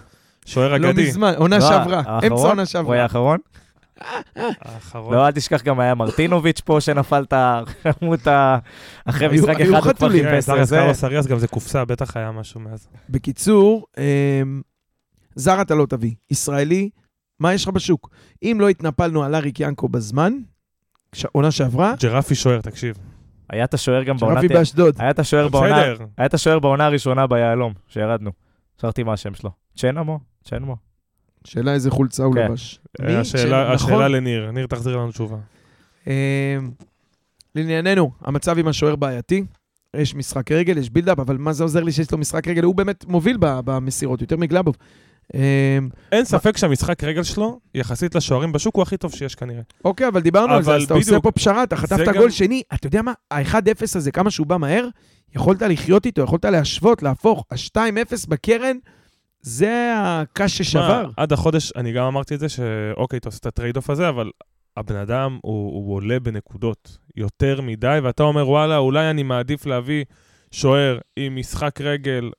שוער 0.45 0.77
לא 0.77 0.89
אגדי. 0.89 1.07
מזמן, 1.07 1.33
עונה 1.37 1.57
לא, 1.57 1.61
שעברה, 1.69 1.97
האחרון? 1.97 2.23
אמצע 2.23 2.33
עונה 2.33 2.51
הוא 2.51 2.53
היה 2.53 2.65
שעברה. 2.65 3.03
האחרון? 3.03 3.37
האחרון. 4.61 5.13
לא, 5.13 5.27
אל 5.27 5.31
תשכח, 5.31 5.63
גם 5.63 5.79
היה 5.79 5.95
מרטינוביץ' 5.95 6.61
פה 6.65 6.81
שנפל 6.81 7.23
את 7.23 7.33
החמות 7.37 8.27
ה... 8.27 8.57
אחרי 9.05 9.27
משחק 9.27 9.49
אחד 9.61 9.63
הוא 9.85 9.93
כבר 9.93 10.09
חיפש 10.09 10.43
זר 10.45 10.63
זה. 10.63 10.75
קרלוס 10.77 11.03
אריאס 11.03 11.27
גם 11.27 11.39
זה 11.39 11.47
קופסה, 11.47 11.85
בטח 11.85 12.17
היה 12.17 12.31
משהו 12.31 12.59
מאז. 12.59 12.87
בקיצור, 13.09 13.85
אמ, 13.97 14.61
זר 15.35 15.61
אתה 15.61 15.75
לא 15.75 15.85
תביא. 15.89 16.11
ישראלי, 16.31 16.89
מה 17.39 17.53
יש 17.53 17.63
לך 17.63 17.69
בשוק? 17.69 18.09
אם 18.43 18.57
לא 18.61 18.69
התנפלנו 18.69 19.23
על 19.23 19.35
אריק 19.35 19.59
ינקו 19.59 19.89
בזמן, 19.89 20.33
עונה 21.31 21.51
שעברה, 21.51 21.93
ג'רפי 21.99 22.35
שוער, 22.35 22.61
תקשיב. 22.61 22.95
היה 23.53 23.63
את 23.63 23.73
השוער 23.73 24.03
גם 24.03 24.17
בעונה... 24.17 24.41
שרפי 24.41 24.53
באשדוד. 24.53 24.95
היה 24.99 25.09
את 25.09 25.19
השוער 25.19 25.47
בעונה... 25.47 25.93
בסדר. 25.93 26.05
היה 26.17 26.25
את 26.25 26.33
השוער 26.33 26.59
בעונה 26.59 26.85
הראשונה 26.85 27.27
ביהלום, 27.27 27.73
שירדנו. 27.87 28.31
שכחתי 28.77 29.03
מה 29.03 29.13
השם 29.13 29.33
שלו. 29.33 29.51
צ'נמו? 29.75 30.19
צ'נמו. 30.43 30.75
שאלה 31.43 31.73
איזה 31.73 31.91
חולצה 31.91 32.23
הוא 32.23 32.33
כן. 32.35 32.45
לבש. 32.45 32.79
מי? 33.01 33.15
השאלה 33.15 33.73
נכון. 33.73 33.75
השאלה 33.75 34.07
לניר, 34.07 34.51
ניר 34.51 34.67
תחזיר 34.67 34.97
לנו 34.97 35.11
תשובה. 35.11 35.37
אמ, 36.07 36.11
לענייננו, 37.55 38.11
המצב 38.21 38.57
עם 38.57 38.67
השוער 38.67 38.95
בעייתי. 38.95 39.45
יש 39.95 40.15
משחק 40.15 40.51
רגל, 40.51 40.77
יש 40.77 40.89
בילדאפ, 40.89 41.19
אבל 41.19 41.37
מה 41.37 41.53
זה 41.53 41.63
עוזר 41.63 41.83
לי 41.83 41.91
שיש 41.91 42.11
לו 42.11 42.17
משחק 42.17 42.47
רגל? 42.47 42.63
הוא 42.63 42.75
באמת 42.75 43.05
מוביל 43.05 43.37
במסירות, 43.39 44.21
יותר 44.21 44.37
מגלאבוב. 44.37 44.77
אמ, 45.33 45.89
אין 46.11 46.25
ספק 46.25 46.57
שהמשחק 46.57 47.03
רגל 47.03 47.23
שלו, 47.23 47.59
יחסית 47.75 48.15
לשוערים 48.15 48.51
בשוק, 48.51 48.75
הוא 48.75 48.81
הכי 48.81 48.97
טוב 48.97 49.11
שיש 49.15 49.35
כנראה. 49.35 49.61
אוקיי, 49.85 50.07
אבל 50.07 50.21
דיברנו 50.21 50.53
על 50.53 50.63
זה, 50.63 50.75
אז 50.75 50.83
אתה 50.83 50.93
עושה 50.93 51.19
פה 51.19 51.31
פשרה, 51.31 51.63
אתה 51.63 51.75
חטפת 51.75 52.13
גול 52.17 52.29
שני. 52.29 52.63
אתה 52.73 52.87
יודע 52.87 53.01
מה? 53.01 53.13
ה-1-0 53.31 53.83
הזה, 53.95 54.11
כמה 54.11 54.31
שהוא 54.31 54.47
בא 54.47 54.57
מהר, 54.57 54.87
יכולת 55.35 55.61
לחיות 55.61 56.05
איתו, 56.05 56.21
יכולת 56.21 56.45
להשוות, 56.45 57.03
להפוך. 57.03 57.45
ה-2-0 57.51 58.29
בקרן, 58.29 58.77
זה 59.41 59.93
הקש 59.97 60.57
ששבר. 60.57 61.09
עד 61.17 61.33
החודש, 61.33 61.71
אני 61.75 61.91
גם 61.91 62.05
אמרתי 62.05 62.35
את 62.35 62.39
זה, 62.39 62.49
שאוקיי, 62.49 63.19
אתה 63.19 63.27
עושה 63.27 63.37
את 63.37 63.45
ה 63.45 63.51
trade 63.51 63.77
off 63.77 63.89
הזה, 63.89 64.09
אבל 64.09 64.31
הבן 64.77 64.95
אדם, 64.95 65.39
הוא, 65.41 65.73
הוא 65.73 65.95
עולה 65.95 66.19
בנקודות 66.19 66.97
יותר 67.15 67.61
מדי, 67.61 67.99
ואתה 68.03 68.23
אומר, 68.23 68.49
וואלה, 68.49 68.77
אולי 68.77 69.09
אני 69.09 69.23
מעדיף 69.23 69.65
להביא 69.65 70.03
שוער 70.51 70.99
עם 71.15 71.35
משחק 71.35 71.81
רגל, 71.81 72.31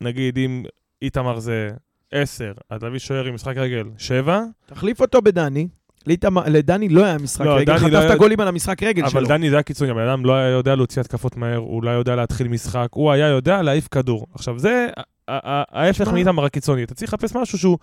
נגיד, 0.00 0.38
אם 0.38 0.64
איתמר 1.02 1.38
זה 1.38 1.70
10, 2.12 2.52
אז 2.70 2.82
להביא 2.82 2.98
שוער 2.98 3.24
עם 3.24 3.34
משחק 3.34 3.56
רגל 3.56 3.84
7, 3.98 4.42
תחליף 4.66 5.00
אותו 5.00 5.22
בדני. 5.22 5.68
לאיתמר- 6.06 6.42
לדני 6.46 6.88
לא 6.88 7.04
היה 7.04 7.18
משחק 7.18 7.44
לא, 7.46 7.56
רגל, 7.56 7.64
דני 7.78 7.90
לא 7.90 7.96
חטפת 7.98 8.08
היה- 8.10 8.16
גולים 8.18 8.40
על 8.40 8.48
המשחק 8.48 8.82
רגל 8.82 9.02
אבל 9.02 9.10
שלו. 9.10 9.28
דני 9.28 9.50
זה 9.50 9.56
היה 9.56 9.62
קיצוני, 9.62 9.90
הבן 9.90 10.08
אדם 10.08 10.24
לא 10.24 10.32
היה 10.34 10.48
יודע 10.48 10.74
להוציא 10.74 11.00
התקפות 11.00 11.36
מהר, 11.36 11.56
הוא 11.56 11.82
לא 11.82 11.90
היה 11.90 11.98
יודע 11.98 12.16
להתחיל 12.16 12.48
משחק, 12.48 12.88
הוא 12.90 13.12
היה 13.12 13.26
יודע 13.26 13.62
להעיף 13.62 13.88
כדור. 13.90 14.26
עכשיו, 14.34 14.58
זה 14.58 14.88
ההפך. 15.28 16.08
מאיתמר 16.08 16.44
הקיצוני. 16.44 16.82
אתה 16.82 16.94
צריך 16.94 17.12
לחפש 17.14 17.36
משהו 17.36 17.58
שהוא 17.58 17.78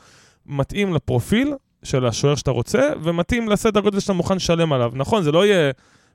מתאים 0.45 0.93
לפרופיל 0.93 1.53
של 1.83 2.05
השוער 2.05 2.35
שאתה 2.35 2.51
רוצה, 2.51 2.89
ומתאים 3.03 3.49
לסדר 3.49 3.79
גודל 3.79 3.99
שאתה 3.99 4.13
מוכן 4.13 4.35
לשלם 4.35 4.73
עליו. 4.73 4.91
נכון, 4.95 5.23
זה 5.23 5.31
לא 5.31 5.45
יהיה 5.45 5.71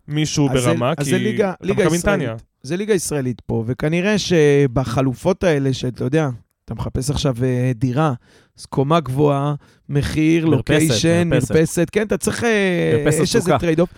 מישהו 0.08 0.48
אז 0.50 0.62
זה- 0.62 0.68
ברמה, 0.70 0.92
אז 0.98 1.04
כי 1.04 1.10
זה 1.10 1.18
ליגה- 1.18 1.52
אתה 1.64 1.72
ישראלית. 1.72 2.04
נתניה. 2.04 2.34
זה 2.62 2.76
ליגה 2.76 2.94
ישראלית 2.94 3.40
פה, 3.40 3.64
וכנראה 3.66 4.18
שבחלופות 4.18 5.44
האלה, 5.44 5.72
שאתה 5.72 6.04
יודע, 6.04 6.28
אתה 6.70 6.78
מחפש 6.78 7.10
עכשיו 7.10 7.34
אה, 7.42 7.72
דירה, 7.74 8.12
אז 8.58 8.66
קומה 8.66 9.00
גבוהה, 9.00 9.54
מחיר, 9.88 10.44
location, 10.44 11.28
מרפסת. 11.28 11.88
כן, 11.92 12.06
אתה 12.06 12.16
צריך... 12.18 12.44
אה, 12.44 13.02
מרפסת 13.04 13.20
יש 13.22 13.36
איזה. 13.36 13.58
trade 13.58 13.80
off. 13.80 13.90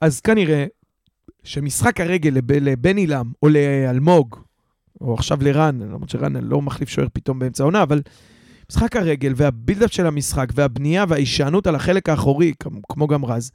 אז 0.00 0.20
כנראה 0.20 0.66
שמשחק 1.44 2.00
הרגל 2.00 2.30
לב- 2.30 2.52
לבן 2.52 2.96
עילם, 2.96 3.32
או 3.42 3.48
לאלמוג, 3.48 4.36
או 5.00 5.14
עכשיו 5.14 5.38
לרן, 5.42 5.78
למרות 5.82 6.08
שרן 6.08 6.36
לא 6.36 6.62
מחליף 6.62 6.88
שוער 6.88 7.06
פתאום 7.12 7.38
באמצע 7.38 7.62
העונה, 7.62 7.82
אבל 7.82 8.02
משחק 8.70 8.96
הרגל 8.96 9.32
והבילדאפ 9.36 9.92
של 9.92 10.06
המשחק 10.06 10.48
והבנייה 10.54 11.04
וההישענות 11.08 11.66
על 11.66 11.74
החלק 11.74 12.08
האחורי, 12.08 12.52
כמו 12.88 13.06
גם 13.06 13.24
רז, 13.24 13.50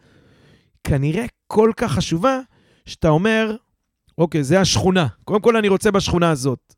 כנראה 0.83 1.25
כל 1.47 1.71
כך 1.77 1.91
חשובה, 1.91 2.39
שאתה 2.85 3.09
אומר, 3.09 3.55
אוקיי, 4.17 4.43
זה 4.43 4.59
השכונה. 4.61 5.07
קודם 5.25 5.41
כל 5.41 5.57
אני 5.57 5.67
רוצה 5.67 5.91
בשכונה 5.91 6.29
הזאת. 6.29 6.75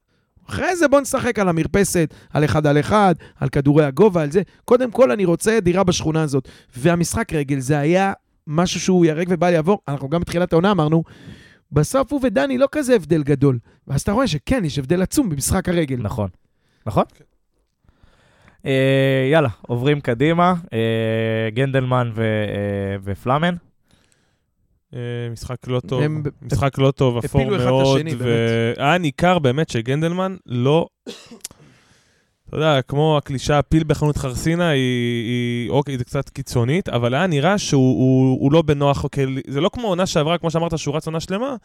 אחרי 0.50 0.76
זה 0.76 0.88
בוא 0.88 1.02
נשחק 1.02 1.40
על 1.40 1.50
המרפסת, 1.50 2.14
על 2.34 2.46
אחד 2.46 2.68
על 2.68 2.80
אחד, 2.80 3.16
על 3.40 3.50
כדורי 3.50 3.86
הגובה, 3.86 4.22
על 4.22 4.32
זה. 4.32 4.42
קודם 4.66 4.92
כל 4.92 5.12
אני 5.12 5.26
רוצה 5.26 5.60
דירה 5.60 5.84
בשכונה 5.84 6.22
הזאת. 6.22 6.50
והמשחק 6.78 7.34
רגל, 7.34 7.60
זה 7.60 7.80
היה 7.80 8.14
משהו 8.48 8.80
שהוא 8.80 9.06
ייהרג 9.06 9.28
ובל 9.30 9.54
יעבור. 9.54 9.80
אנחנו 9.88 10.10
גם 10.10 10.22
בתחילת 10.22 10.54
העונה 10.54 10.72
אמרנו, 10.72 11.04
בסוף 11.72 12.14
הוא 12.14 12.20
ודני 12.24 12.58
לא 12.58 12.68
כזה 12.72 12.96
הבדל 12.96 13.24
גדול. 13.24 13.60
ואז 13.88 14.02
אתה 14.02 14.12
רואה 14.12 14.28
שכן, 14.28 14.66
יש 14.66 14.80
הבדל 14.80 15.02
עצום 15.02 15.30
במשחק 15.30 15.70
הרגל. 15.70 15.98
נכון. 16.00 16.30
נכון? 16.86 17.04
אה, 18.66 19.30
יאללה, 19.32 19.50
עוברים 19.62 20.02
קדימה. 20.02 20.54
אה, 20.74 21.50
גנדלמן 21.54 22.12
אה, 22.18 22.96
ופלאמן. 23.04 23.56
אה, 24.94 25.00
משחק 25.32 25.68
לא 25.68 25.80
טוב, 25.80 26.02
הם 26.02 26.24
משחק 26.42 26.78
לא 26.78 26.92
טוב, 26.92 27.18
אפור 27.18 27.42
הפילו 27.42 27.56
אחד 27.56 27.64
את 27.66 27.70
מאוד, 27.70 27.98
השני, 27.98 28.16
והיה 28.18 28.98
ניכר 28.98 29.40
באמת 29.40 29.70
שגנדלמן 29.70 30.36
לא... 30.46 30.88
אתה 32.50 32.58
יודע, 32.58 32.82
כמו 32.82 33.18
הקלישה, 33.18 33.62
פיל 33.62 33.84
בחנות 33.88 34.18
חרסינה, 34.18 34.70
היא, 34.70 34.80
היא, 35.26 35.70
אוקיי, 35.70 35.98
זה 35.98 36.04
קצת 36.04 36.30
קיצונית, 36.30 36.90
אבל 36.90 37.14
היה 37.14 37.28
נראה 37.28 37.58
שהוא 37.58 37.98
הוא, 37.98 38.38
הוא 38.42 38.52
לא 38.52 38.62
בנוח, 38.62 39.04
אוקיי, 39.04 39.26
זה 39.48 39.62
לא 39.62 39.70
כמו 39.74 39.88
עונה 39.88 40.06
שעברה, 40.06 40.38
כמו 40.38 40.52
שאמרת, 40.52 40.78
שהוא 40.78 40.96
רץ 40.96 41.06
עונה 41.08 41.20
שלמה, 41.20 41.56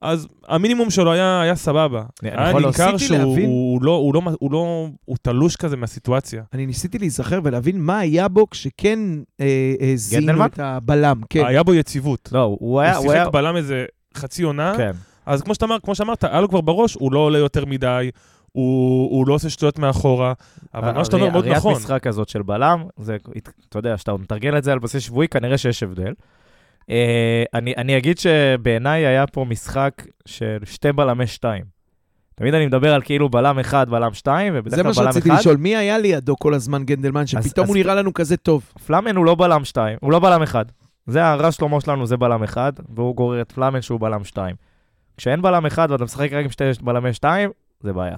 אז 0.00 0.26
המינימום 0.48 0.90
שלו 0.90 1.12
היה, 1.12 1.40
היה 1.40 1.56
סבבה. 1.56 2.02
אני 2.22 2.30
היה 2.36 2.52
ניכר 2.66 2.96
שהוא 2.96 3.18
להבין- 3.18 3.44
הוא 3.46 3.82
לא, 3.82 3.90
הוא 3.90 4.14
לא, 4.14 4.20
הוא 4.40 4.52
לא, 4.52 4.88
הוא 5.04 5.16
תלוש 5.22 5.56
כזה 5.56 5.76
מהסיטואציה. 5.76 6.42
אני 6.52 6.66
ניסיתי 6.66 6.98
להיזכר 6.98 7.40
ולהבין 7.44 7.80
מה 7.80 7.98
היה 7.98 8.28
בו 8.28 8.50
כשכן 8.50 8.98
אה, 9.40 9.74
אה, 9.80 9.92
זיהינו? 9.94 10.44
את 10.46 10.58
הבלם. 10.58 11.20
כן. 11.30 11.44
היה 11.46 11.62
בו 11.62 11.74
יציבות. 11.74 12.28
לא, 12.32 12.56
הוא 12.60 12.80
היה... 12.80 12.96
הוא 12.96 13.04
הוא 13.04 13.12
היה... 13.12 13.22
שיחק 13.22 13.32
בלם 13.32 13.56
איזה 13.56 13.84
חצי 14.16 14.42
עונה, 14.42 14.74
כן. 14.76 14.90
אז 15.26 15.42
כמו 15.42 15.54
שאתה 15.54 15.66
אמר, 15.66 15.76
כמו 15.82 15.94
שאמרת, 15.94 16.24
היה 16.24 16.40
לו 16.40 16.48
כבר 16.48 16.60
בראש, 16.60 16.94
הוא 16.94 17.12
לא 17.12 17.18
עולה 17.18 17.38
יותר 17.38 17.64
מדי, 17.64 18.10
הוא, 18.54 19.10
הוא 19.10 19.28
לא 19.28 19.34
עושה 19.34 19.50
שטויות 19.50 19.78
מאחורה, 19.78 20.32
אבל 20.74 20.92
מה 20.92 21.04
שאתה 21.04 21.16
אומר 21.16 21.30
מאוד 21.30 21.46
נכון. 21.46 21.70
הראיית 21.72 21.84
משחק 21.84 22.06
הזאת 22.06 22.28
של 22.28 22.42
בלם, 22.42 22.84
זה, 22.96 23.16
אתה 23.68 23.78
יודע, 23.78 23.96
כשאתה 23.96 24.12
מתרגל 24.12 24.58
את 24.58 24.64
זה 24.64 24.72
על 24.72 24.78
בסיס 24.78 25.02
שבועי, 25.02 25.28
כנראה 25.28 25.58
שיש 25.58 25.82
הבדל. 25.82 26.12
אה, 26.90 27.44
אני, 27.54 27.74
אני 27.76 27.96
אגיד 27.96 28.18
שבעיניי 28.18 29.06
היה 29.06 29.26
פה 29.26 29.44
משחק 29.44 30.06
של 30.26 30.58
שתי 30.64 30.92
בלמי 30.92 31.26
שתיים. 31.26 31.64
תמיד 32.34 32.54
אני 32.54 32.66
מדבר 32.66 32.94
על 32.94 33.02
כאילו 33.02 33.28
בלם 33.28 33.58
אחד, 33.58 33.90
בלם 33.90 34.14
שתיים, 34.14 34.52
ובדרך 34.56 34.74
כלל 34.74 34.82
בלם 34.82 34.90
אחד. 34.90 35.02
זה 35.02 35.08
מה 35.08 35.12
שרציתי 35.12 35.28
לשאול, 35.28 35.56
מי 35.56 35.76
היה 35.76 35.98
לידו 35.98 36.36
כל 36.36 36.54
הזמן 36.54 36.84
גנדלמן, 36.84 37.26
שפתאום 37.26 37.64
אז, 37.64 37.70
הוא 37.70 37.76
אז... 37.76 37.82
נראה 37.82 37.94
לנו 37.94 38.14
כזה 38.14 38.36
טוב? 38.36 38.72
פלאמן 38.86 39.16
הוא 39.16 39.24
לא 39.24 39.34
בלם 39.34 39.64
שתיים, 39.64 39.98
הוא 40.00 40.12
לא 40.12 40.18
בלם 40.18 40.42
אחד. 40.42 40.64
זה 41.06 41.26
הרז 41.26 41.54
שלמה 41.54 41.80
שלנו, 41.80 42.06
זה 42.06 42.16
בלם 42.16 42.42
אחד, 42.42 42.72
והוא 42.94 43.16
גורר 43.16 43.40
את 43.40 43.52
פלאמן 43.52 43.82
שהוא 43.82 44.00
בלם 44.00 44.24
שתיים. 44.24 44.56
כשאין 45.16 45.42
בלם 45.42 45.66
אחד 45.66 45.90
ואתה 45.90 46.04
משחק 46.04 46.32
רק 46.32 46.44
עם 46.44 46.50
שתי 46.50 46.64
בלמי 46.82 47.12
שתיים, 47.12 47.50
זה 47.80 47.92
בעיה. 47.92 48.16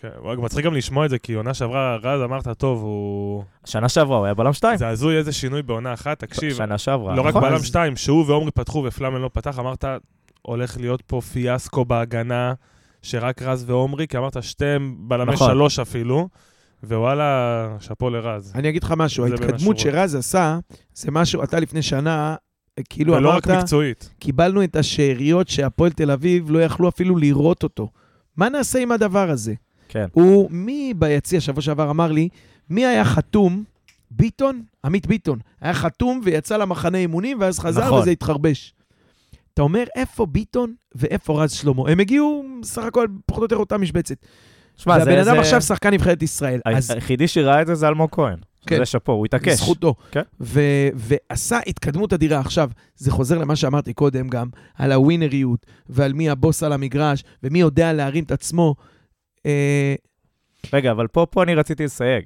כן, 0.00 0.08
מצחיק 0.38 0.64
גם 0.64 0.74
לשמוע 0.74 1.04
את 1.04 1.10
זה, 1.10 1.18
כי 1.18 1.34
עונה 1.34 1.54
שעברה, 1.54 1.96
רז 1.96 2.22
אמרת, 2.22 2.48
טוב, 2.48 2.82
הוא... 2.82 3.44
שנה 3.64 3.88
שעברה 3.88 4.16
הוא 4.16 4.24
היה 4.24 4.34
בלם 4.34 4.52
שתיים. 4.52 4.76
זה 4.78 4.88
הזוי 4.88 5.16
איזה 5.16 5.32
שינוי 5.32 5.62
בעונה 5.62 5.94
אחת, 5.94 6.18
תקשיב. 6.18 6.54
שנה 6.54 6.78
שעברה. 6.78 7.16
לא 7.16 7.22
רק 7.22 7.28
נכון. 7.28 7.42
בלם 7.42 7.62
שתיים, 7.62 7.96
שהוא 7.96 8.24
ועומרי 8.26 8.50
פתחו 8.50 8.84
ופלאמן 8.86 9.20
לא 9.20 9.30
פתח, 9.32 9.58
אמרת, 9.58 9.84
הולך 10.42 10.76
להיות 10.80 11.02
פה 11.02 11.20
פיאסקו 11.20 11.84
בהגנה, 11.84 12.52
שרק 13.02 13.42
רז 13.42 13.64
ועומרי, 13.70 14.08
כי 14.08 14.18
אמרת 14.18 14.42
שתיהם 14.42 14.96
בלמי 14.98 15.32
נכון. 15.32 15.50
שלוש 15.50 15.78
אפילו. 15.78 16.28
ווואלה, 16.84 17.76
שאפו 17.80 18.10
לרז. 18.10 18.52
אני 18.54 18.68
אגיד 18.68 18.84
לך 18.84 18.94
משהו, 18.96 19.24
ההתקדמות 19.24 19.78
שרז 19.78 20.14
עשה, 20.14 20.58
זה 20.94 21.10
משהו, 21.10 21.42
אתה 21.42 21.60
לפני 21.60 21.82
שנה, 21.82 22.36
כאילו 22.88 23.12
אמרת... 23.12 23.22
ולא 23.22 23.36
רק 23.36 23.46
מקצועית. 23.48 24.14
קיבלנו 24.18 24.64
את 24.64 24.76
השאריות 24.76 25.48
שהפועל 25.48 25.92
תל 25.92 26.10
אביב 26.10 26.50
לא 26.50 26.58
יכלו 26.62 26.88
אפילו 26.88 27.16
לראות 27.16 27.62
אותו. 27.62 27.88
מה 28.36 28.48
נעשה 28.48 28.78
עם 28.78 28.92
הדבר 28.92 29.30
הזה? 29.30 29.54
כן. 29.90 30.06
הוא, 30.12 30.50
מי 30.50 30.94
ביציע 30.96 31.40
שבוע 31.40 31.62
שעבר 31.62 31.90
אמר 31.90 32.12
לי, 32.12 32.28
מי 32.70 32.86
היה 32.86 33.04
חתום? 33.04 33.64
ביטון? 34.10 34.62
עמית 34.84 35.06
ביטון. 35.06 35.38
היה 35.60 35.74
חתום 35.74 36.20
ויצא 36.24 36.56
למחנה 36.56 36.98
אימונים, 36.98 37.40
ואז 37.40 37.58
חזר 37.58 37.86
נכון. 37.86 38.00
וזה 38.00 38.10
התחרבש. 38.10 38.74
אתה 39.54 39.62
אומר, 39.62 39.84
איפה 39.96 40.26
ביטון 40.26 40.74
ואיפה 40.94 41.42
רז 41.42 41.52
שלמה? 41.52 41.90
הם 41.90 42.00
הגיעו 42.00 42.44
סך 42.62 42.82
הכל 42.82 43.06
פחות 43.26 43.40
או 43.40 43.44
יותר 43.44 43.56
אותה 43.56 43.78
משבצת. 43.78 44.16
שמה, 44.76 44.96
והבן 44.98 45.18
אדם 45.18 45.34
זה... 45.34 45.40
עכשיו 45.40 45.60
שחקן 45.60 45.94
נבחרת 45.94 46.22
ישראל. 46.22 46.60
אז... 46.64 46.90
היחידי 46.90 47.28
שראה 47.28 47.62
את 47.62 47.66
זה 47.66 47.74
זה 47.74 47.88
אלמוג 47.88 48.08
כהן. 48.12 48.38
כן. 48.66 48.78
זה 48.78 48.86
שאפו, 48.86 49.12
הוא 49.12 49.26
התעקש. 49.26 49.58
זכותו. 49.58 49.94
כן. 50.10 50.22
ו- 50.40 50.88
ועשה 50.94 51.58
התקדמות 51.66 52.12
אדירה. 52.12 52.40
עכשיו, 52.40 52.70
זה 52.96 53.10
חוזר 53.10 53.38
למה 53.38 53.56
שאמרתי 53.56 53.92
קודם 53.92 54.28
גם, 54.28 54.48
על 54.74 54.92
הווינריות, 54.92 55.66
ועל 55.88 56.12
מי 56.12 56.30
הבוס 56.30 56.62
על 56.62 56.72
המגרש, 56.72 57.24
ומי 57.42 57.60
יודע 57.60 57.92
להרים 57.92 58.24
את 58.24 58.32
עצמו. 58.32 58.74
אה... 59.46 59.94
רגע, 60.72 60.90
אבל 60.90 61.06
פה, 61.06 61.26
פה 61.30 61.42
אני 61.42 61.54
רציתי 61.54 61.84
לסייג. 61.84 62.24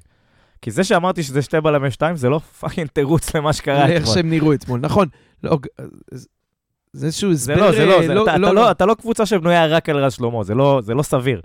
כי 0.62 0.70
זה 0.70 0.84
שאמרתי 0.84 1.22
שזה 1.22 1.42
שתי 1.42 1.60
בלמי 1.60 1.90
שתיים, 1.90 2.16
זה 2.16 2.28
לא 2.28 2.38
fucking 2.38 2.88
תירוץ 2.88 3.36
למה 3.36 3.52
שקרה 3.52 3.84
אתמול. 3.84 3.96
איך 3.96 4.06
שהם 4.06 4.30
נראו 4.30 4.52
אתמול, 4.52 4.80
נכון. 4.80 5.08
לא, 5.44 5.58
זה 6.92 7.06
איזשהו 7.06 7.32
הסבר... 7.32 7.54
זה 7.54 7.60
לא, 7.60 7.72
זה 7.72 7.84
לא, 7.84 8.06
זה, 8.06 8.14
לא, 8.14 8.22
אתה, 8.22 8.38
לא, 8.38 8.46
אתה, 8.46 8.54
לא, 8.54 8.70
אתה 8.70 8.86
לא 8.86 8.94
קבוצה 8.94 9.26
שבנויה 9.26 9.66
רק 9.66 9.88
על 9.88 9.96
רז 9.96 10.12
שלמה, 10.12 10.44
זה 10.44 10.54
לא, 10.54 10.80
זה 10.84 10.94
לא 10.94 11.02
סביר. 11.02 11.40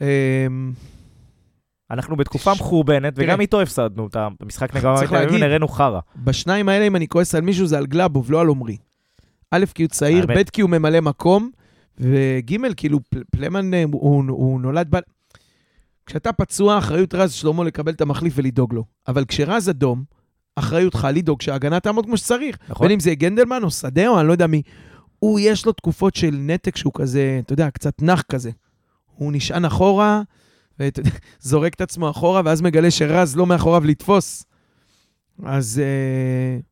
אמ, 0.00 0.72
אנחנו 1.90 2.16
בתקופה 2.16 2.52
מחורבנת, 2.52 3.12
וגם 3.16 3.40
איתו 3.40 3.60
הפסדנו 3.60 4.06
את 4.06 4.16
המשחק 4.40 4.76
נגד 4.76 4.86
מכבי 4.86 5.06
תל 5.06 5.16
אביב, 5.16 5.42
נראינו 5.42 5.68
חרא. 5.68 6.00
בשניים 6.16 6.68
האלה, 6.68 6.86
אם 6.86 6.96
אני 6.96 7.08
כועס 7.08 7.34
על 7.34 7.40
מישהו, 7.40 7.66
זה 7.66 7.78
על 7.78 7.86
גלאבוב, 7.86 8.32
לא 8.32 8.40
על 8.40 8.46
עומרי. 8.46 8.76
א', 9.50 9.64
כי 9.74 9.82
הוא 9.82 9.90
צעיר, 9.90 10.26
ב', 10.26 10.42
כי 10.42 10.60
הוא 10.60 10.70
ממלא 10.70 11.00
מקום, 11.00 11.50
וג', 12.00 12.74
כאילו, 12.76 12.98
פלמן, 13.30 13.74
אה, 13.74 13.84
הוא 13.92 14.60
נולד 14.60 14.86
ב... 14.90 14.98
כשאתה 16.06 16.32
פצוע, 16.32 16.78
אחריות 16.78 17.14
רז 17.14 17.32
שלמה 17.32 17.64
לקבל 17.64 17.92
את 17.92 18.00
המחליף 18.00 18.32
ולדאוג 18.36 18.74
לו. 18.74 18.84
אבל 19.08 19.24
כשרז 19.24 19.70
אדום, 19.70 20.04
אחריותך 20.56 21.08
לדאוג 21.12 21.42
שההגנה 21.42 21.80
תעמוד 21.80 22.06
כמו 22.06 22.16
שצריך. 22.16 22.58
נכון. 22.68 22.86
בין 22.86 22.92
אם 22.92 23.00
זה 23.00 23.14
גנדלמן 23.14 23.62
או 23.62 23.70
שדה 23.70 24.08
או 24.08 24.20
אני 24.20 24.28
לא 24.28 24.32
יודע 24.32 24.46
מי. 24.46 24.62
הוא, 25.18 25.40
יש 25.40 25.66
לו 25.66 25.72
תקופות 25.72 26.14
של 26.14 26.36
נתק 26.38 26.76
שהוא 26.76 26.92
כזה, 26.96 27.40
אתה 27.44 27.52
יודע, 27.52 27.70
קצת 27.70 28.02
נח 28.02 28.22
כזה. 28.22 28.50
הוא 29.14 29.32
נשען 29.32 29.64
אחורה, 29.64 30.22
וזורק 30.80 31.74
את 31.74 31.80
עצמו 31.80 32.10
אחורה, 32.10 32.42
ואז 32.44 32.60
מגלה 32.60 32.90
שרז 32.90 33.36
לא 33.36 33.46
מאחוריו 33.46 33.84
לתפוס. 33.84 34.44
אז 35.44 35.82
uh, 35.82 36.62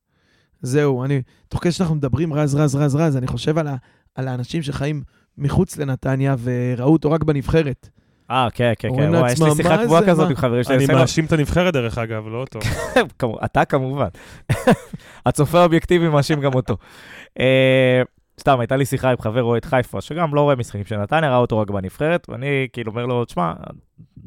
זהו, 0.62 1.05
אני, 1.05 1.23
תוך 1.49 1.62
כדי 1.62 1.73
שאנחנו 1.73 1.95
מדברים 1.95 2.33
רז, 2.33 2.55
רז, 2.55 2.77
רז, 2.77 2.97
רז, 2.97 3.17
אני 3.17 3.27
חושב 3.27 3.59
על, 3.59 3.69
ה, 3.69 3.77
על 4.16 4.29
האנשים 4.29 4.62
שחיים 4.62 5.02
מחוץ 5.38 5.76
לנתניה 5.76 6.35
וראו 6.42 6.92
אותו 6.92 7.11
רק 7.11 7.22
בנבחרת. 7.22 7.88
אה, 8.31 8.48
כן, 8.55 8.72
כן, 8.79 8.88
כן. 8.96 9.14
וואי, 9.14 9.33
יש 9.33 9.42
לי 9.42 9.50
שיחה 9.57 9.85
קבועה 9.85 10.07
כזאת 10.07 10.31
עם 10.31 10.37
חברים 10.37 10.64
שלי. 10.64 10.76
אני 10.76 10.87
מאשים 10.87 11.24
את 11.24 11.33
הנבחרת, 11.33 11.74
דרך 11.74 11.98
אגב, 11.98 12.29
לא 12.29 12.38
אותו. 12.38 12.59
אתה 13.44 13.64
כמובן. 13.64 14.09
הצופה 15.26 15.61
האובייקטיבי 15.61 16.09
מאשים 16.09 16.40
גם 16.40 16.55
אותו. 16.55 16.76
אה, 17.40 18.02
סתם, 18.40 18.61
הייתה 18.61 18.76
לי 18.76 18.85
שיחה 18.85 19.11
עם 19.11 19.16
חבר 19.20 19.42
אוהד 19.42 19.64
חיפה, 19.64 20.00
שגם 20.00 20.35
לא 20.35 20.40
רואה 20.40 20.57
משחקים 20.57 20.85
של 20.85 20.96
נתניה, 20.96 21.31
ראה 21.31 21.38
אותו 21.38 21.59
רק 21.59 21.70
בנבחרת, 21.70 22.26
ואני 22.29 22.68
כאילו 22.72 22.90
אומר 22.90 23.07
לו, 23.07 23.24
תשמע, 23.24 23.52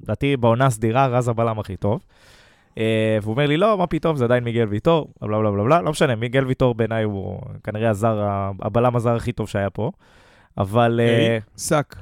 לדעתי 0.04 0.38
בעונה 0.38 0.70
סדירה 0.70 1.08
רז 1.08 1.28
הבלם 1.28 1.60
הכי 1.60 1.78
טוב. 1.78 2.02
אה, 2.80 3.18
והוא 3.22 3.32
אומר 3.32 3.46
לי, 3.46 3.58
לא, 3.58 3.78
מה 3.78 3.88
פתאום, 3.88 4.16
זה 4.16 4.24
עדיין 4.24 4.44
מיגל 4.44 4.68
ויטור, 4.70 5.14
בלה 5.22 5.38
בלה 5.38 5.52
בלה 5.52 5.64
בלה, 5.64 5.82
לא 5.82 5.92
משנה, 5.92 6.16
מיגל 6.16 6.46
ויטור 6.46 6.76
בעיניי 6.76 7.04
הוא 7.04 7.42
כנראה 7.64 7.90
הזר, 7.90 8.20
הבלם 8.62 8.96
הזר 8.96 9.16
הכי 9.16 9.32
טוב 9.32 9.50
שהיה 9.50 9.70
פה, 9.70 9.92
אבל... 10.58 11.00
שק. 11.58 11.96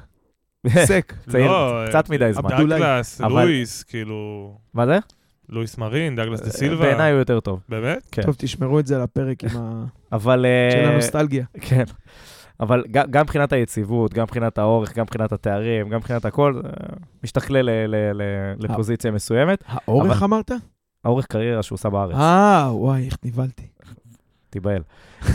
סק. 0.68 1.14
צעיר, 1.30 1.46
לא, 1.46 1.84
קצת 1.88 2.10
מדי 2.10 2.32
זמן. 2.32 2.50
דאגלס, 2.50 3.20
לואיס, 3.20 3.82
כאילו... 3.82 4.52
מה 4.74 4.86
זה? 4.86 4.98
לואיס 5.48 5.78
מרין, 5.78 6.16
דאגלס 6.16 6.40
דה 6.40 6.50
סילבה. 6.50 6.84
בעיניי 6.84 7.12
הוא 7.12 7.18
יותר 7.18 7.40
טוב. 7.40 7.60
באמת? 7.68 8.08
כן. 8.12 8.22
טוב, 8.22 8.34
תשמרו 8.38 8.80
את 8.80 8.86
זה 8.86 8.98
לפרק 8.98 9.44
עם 9.44 9.50
ה... 9.56 9.84
אבל... 10.16 10.46
של 10.72 10.84
הנוסטלגיה. 10.84 11.44
כן. 11.60 11.84
אבל 12.60 12.84
גם 12.90 13.22
מבחינת 13.22 13.52
היציבות, 13.52 14.14
גם 14.14 14.22
מבחינת 14.22 14.58
האורך, 14.58 14.96
גם 14.96 15.02
מבחינת 15.02 15.32
התארים, 15.32 15.88
גם 15.88 15.98
מבחינת 15.98 16.24
הכל, 16.24 16.60
משתכלל 17.24 17.68
לפוזיציה 18.58 19.10
מסוימת. 19.10 19.64
האורך 19.66 20.22
אמרת? 20.22 20.50
האורך 21.04 21.26
קריירה 21.26 21.62
שהוא 21.62 21.76
עושה 21.76 21.90
בארץ. 21.90 22.14
אה, 22.14 22.68
וואי, 22.72 23.06
איך 23.06 23.16
נבהלתי. 23.24 23.66
תיבהל. 24.50 24.82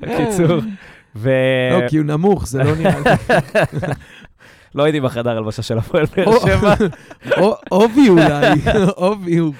בקיצור, 0.00 0.60
ו... 1.16 1.30
לא, 1.72 1.88
כי 1.88 1.96
הוא 1.96 2.06
נמוך, 2.06 2.46
זה 2.46 2.64
לא 2.64 2.76
נראה 2.76 2.98
לי. 3.00 3.10
לא 4.74 4.82
הייתי 4.82 5.00
בחדר 5.00 5.30
הלבשה 5.30 5.62
של 5.62 5.78
הפועל 5.78 6.04
באר 6.16 6.38
שבע. 6.38 6.74
אובי 7.70 8.08
אולי, 8.08 8.52
אובי 8.96 9.36
הוא... 9.36 9.54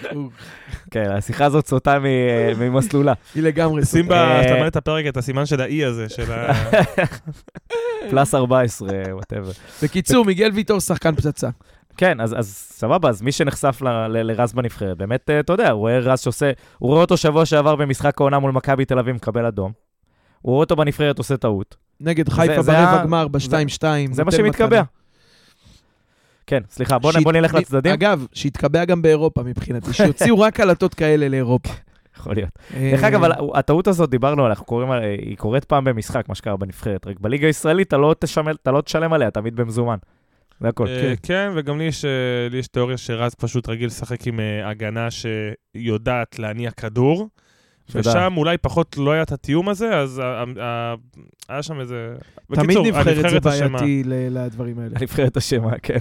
כן, 0.90 1.10
השיחה 1.10 1.44
הזאת 1.44 1.66
סוטה 1.66 1.98
ממסלולה. 2.58 3.12
היא 3.34 3.42
לגמרי 3.42 3.84
סוטה. 3.84 3.96
שים 3.98 4.08
בה, 4.08 4.40
אתה 4.40 4.54
אומר 4.54 4.68
את 4.68 4.76
הפרק, 4.76 5.06
את 5.06 5.16
הסימן 5.16 5.46
של 5.46 5.60
האי 5.60 5.84
הזה, 5.84 6.08
של 6.08 6.32
ה... 6.32 6.52
פלאס 8.10 8.34
14, 8.34 8.88
whatever. 9.12 9.50
בקיצור, 9.82 10.24
מיגל 10.24 10.50
ויטור 10.54 10.80
שחקן 10.80 11.14
פצצה. 11.14 11.48
כן, 11.96 12.20
אז, 12.20 12.34
אז 12.38 12.46
סבבה, 12.56 13.08
אז 13.08 13.22
מי 13.22 13.32
שנחשף 13.32 13.82
ל, 13.82 13.88
ל, 13.88 14.22
לרז 14.22 14.52
בנבחרת, 14.52 14.96
באמת, 14.96 15.30
אתה 15.40 15.52
יודע, 15.52 15.70
הוא 15.70 15.78
רואה 15.78 15.98
רז 15.98 16.20
שעושה, 16.20 16.50
הוא 16.78 16.90
רואה 16.90 17.00
אותו 17.00 17.16
שבוע 17.16 17.46
שעבר 17.46 17.76
במשחק 17.76 18.20
העונה 18.20 18.38
מול 18.38 18.52
מכבי 18.52 18.84
תל 18.84 18.98
אביב 18.98 19.14
מקבל 19.14 19.46
אדום. 19.46 19.72
הוא 20.42 20.52
רואה 20.52 20.60
אותו 20.60 20.76
בנבחרת 20.76 21.18
עושה 21.18 21.36
טעות. 21.36 21.76
נגד 22.00 22.28
חיפה 22.28 22.62
ברבע 22.62 23.04
גמר, 23.04 23.28
ב-2-2. 23.28 23.82
זה 24.12 24.24
מה 24.24 24.32
שמתקבע. 24.32 24.82
כן, 26.46 26.62
סליחה, 26.70 26.98
בוא, 26.98 27.12
בוא 27.22 27.32
נלך 27.32 27.54
לצדדים. 27.54 27.92
אגב, 27.92 28.26
שהתקבע 28.32 28.84
גם 28.84 29.02
באירופה 29.02 29.42
מבחינתי, 29.42 29.92
שיוציאו 29.92 30.40
רק 30.40 30.54
קלטות 30.54 30.94
כאלה 30.94 31.28
לאירופה. 31.28 31.70
יכול 32.16 32.34
להיות. 32.34 32.50
אה, 32.74 32.90
דרך 32.92 33.04
אגב, 33.04 33.20
הטעות 33.54 33.86
הזאת, 33.88 34.10
דיברנו 34.10 34.42
עליה, 34.42 34.50
אנחנו 34.50 34.66
קוראים 34.66 34.90
עליה, 34.90 35.08
היא 35.08 35.36
קורית 35.36 35.64
פעם 35.64 35.84
במשחק, 35.84 36.28
מה 36.28 36.34
שקרה 36.34 36.56
בנבחרת. 36.56 37.06
רק 37.06 37.20
בליגה 37.20 37.46
הישראלית 37.46 37.88
אתה 37.88 37.96
לא, 37.96 38.14
תשמל, 38.18 38.56
אתה 38.62 38.70
לא 38.70 38.80
תשלם 38.80 39.12
עליה, 39.12 39.30
תמיד 39.30 39.56
במזומן. 39.56 39.96
זה 40.60 40.68
הכל. 40.68 40.86
אה, 40.86 41.00
כן. 41.00 41.14
כן, 41.22 41.50
וגם 41.54 41.78
לי 41.78 41.84
יש, 41.84 42.04
אה, 42.04 42.10
לי 42.50 42.58
יש 42.58 42.68
תיאוריה 42.68 42.96
שרז 42.96 43.34
פשוט 43.34 43.68
רגיל 43.68 43.86
לשחק 43.86 44.26
עם 44.26 44.40
הגנה 44.64 45.08
שיודעת 45.10 46.38
להניע 46.38 46.70
כדור. 46.70 47.28
ושם 47.94 48.34
אולי 48.36 48.58
פחות 48.58 48.96
לא 48.98 49.12
היה 49.12 49.22
את 49.22 49.32
התיאום 49.32 49.68
הזה, 49.68 49.96
אז 49.98 50.22
היה 51.48 51.62
שם 51.62 51.80
איזה... 51.80 52.14
תמיד 52.54 52.78
נבחרת 52.78 53.30
זה 53.30 53.40
בעייתי 53.40 54.02
לדברים 54.06 54.78
האלה. 54.78 54.96
הנבחרת 54.96 55.36
אשמה, 55.36 55.78
כן. 55.82 55.98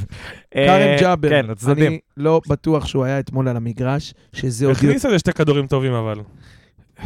כרם 0.52 0.70
אה, 0.70 0.98
ג'אבר, 1.00 1.30
כן, 1.30 1.46
אני 1.72 2.00
לא 2.18 2.42
בטוח 2.48 2.86
שהוא 2.86 3.04
היה 3.04 3.20
אתמול 3.20 3.48
על 3.48 3.58
המגרש, 3.58 4.14
שזה 4.34 4.66
עוד... 4.66 4.76
הכניס 4.76 5.06
איזה 5.06 5.20
שתי 5.20 5.34
כדורים 5.34 5.68
טובים, 5.68 5.94
אבל. 5.94 6.20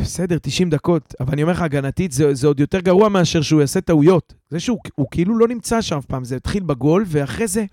בסדר, 0.02 0.38
90 0.38 0.70
דקות, 0.70 1.14
אבל 1.20 1.34
אני 1.34 1.42
אומר 1.42 1.54
לך, 1.54 1.62
הגנתית, 1.62 2.12
זה, 2.12 2.34
זה 2.34 2.48
עוד 2.48 2.60
יותר 2.60 2.80
גרוע 2.80 3.10
מאשר 3.10 3.42
שהוא 3.42 3.62
יעשה 3.62 3.82
טעויות. 3.82 4.34
זה 4.50 4.60
שהוא 4.60 4.80
כאילו 5.12 5.38
לא 5.38 5.48
נמצא 5.48 5.82
שם 5.82 5.98
אף 5.98 6.06
פעם, 6.06 6.24
זה 6.24 6.36
התחיל 6.36 6.64
בגול, 6.64 7.04
ואחרי 7.08 7.48
זה, 7.48 7.66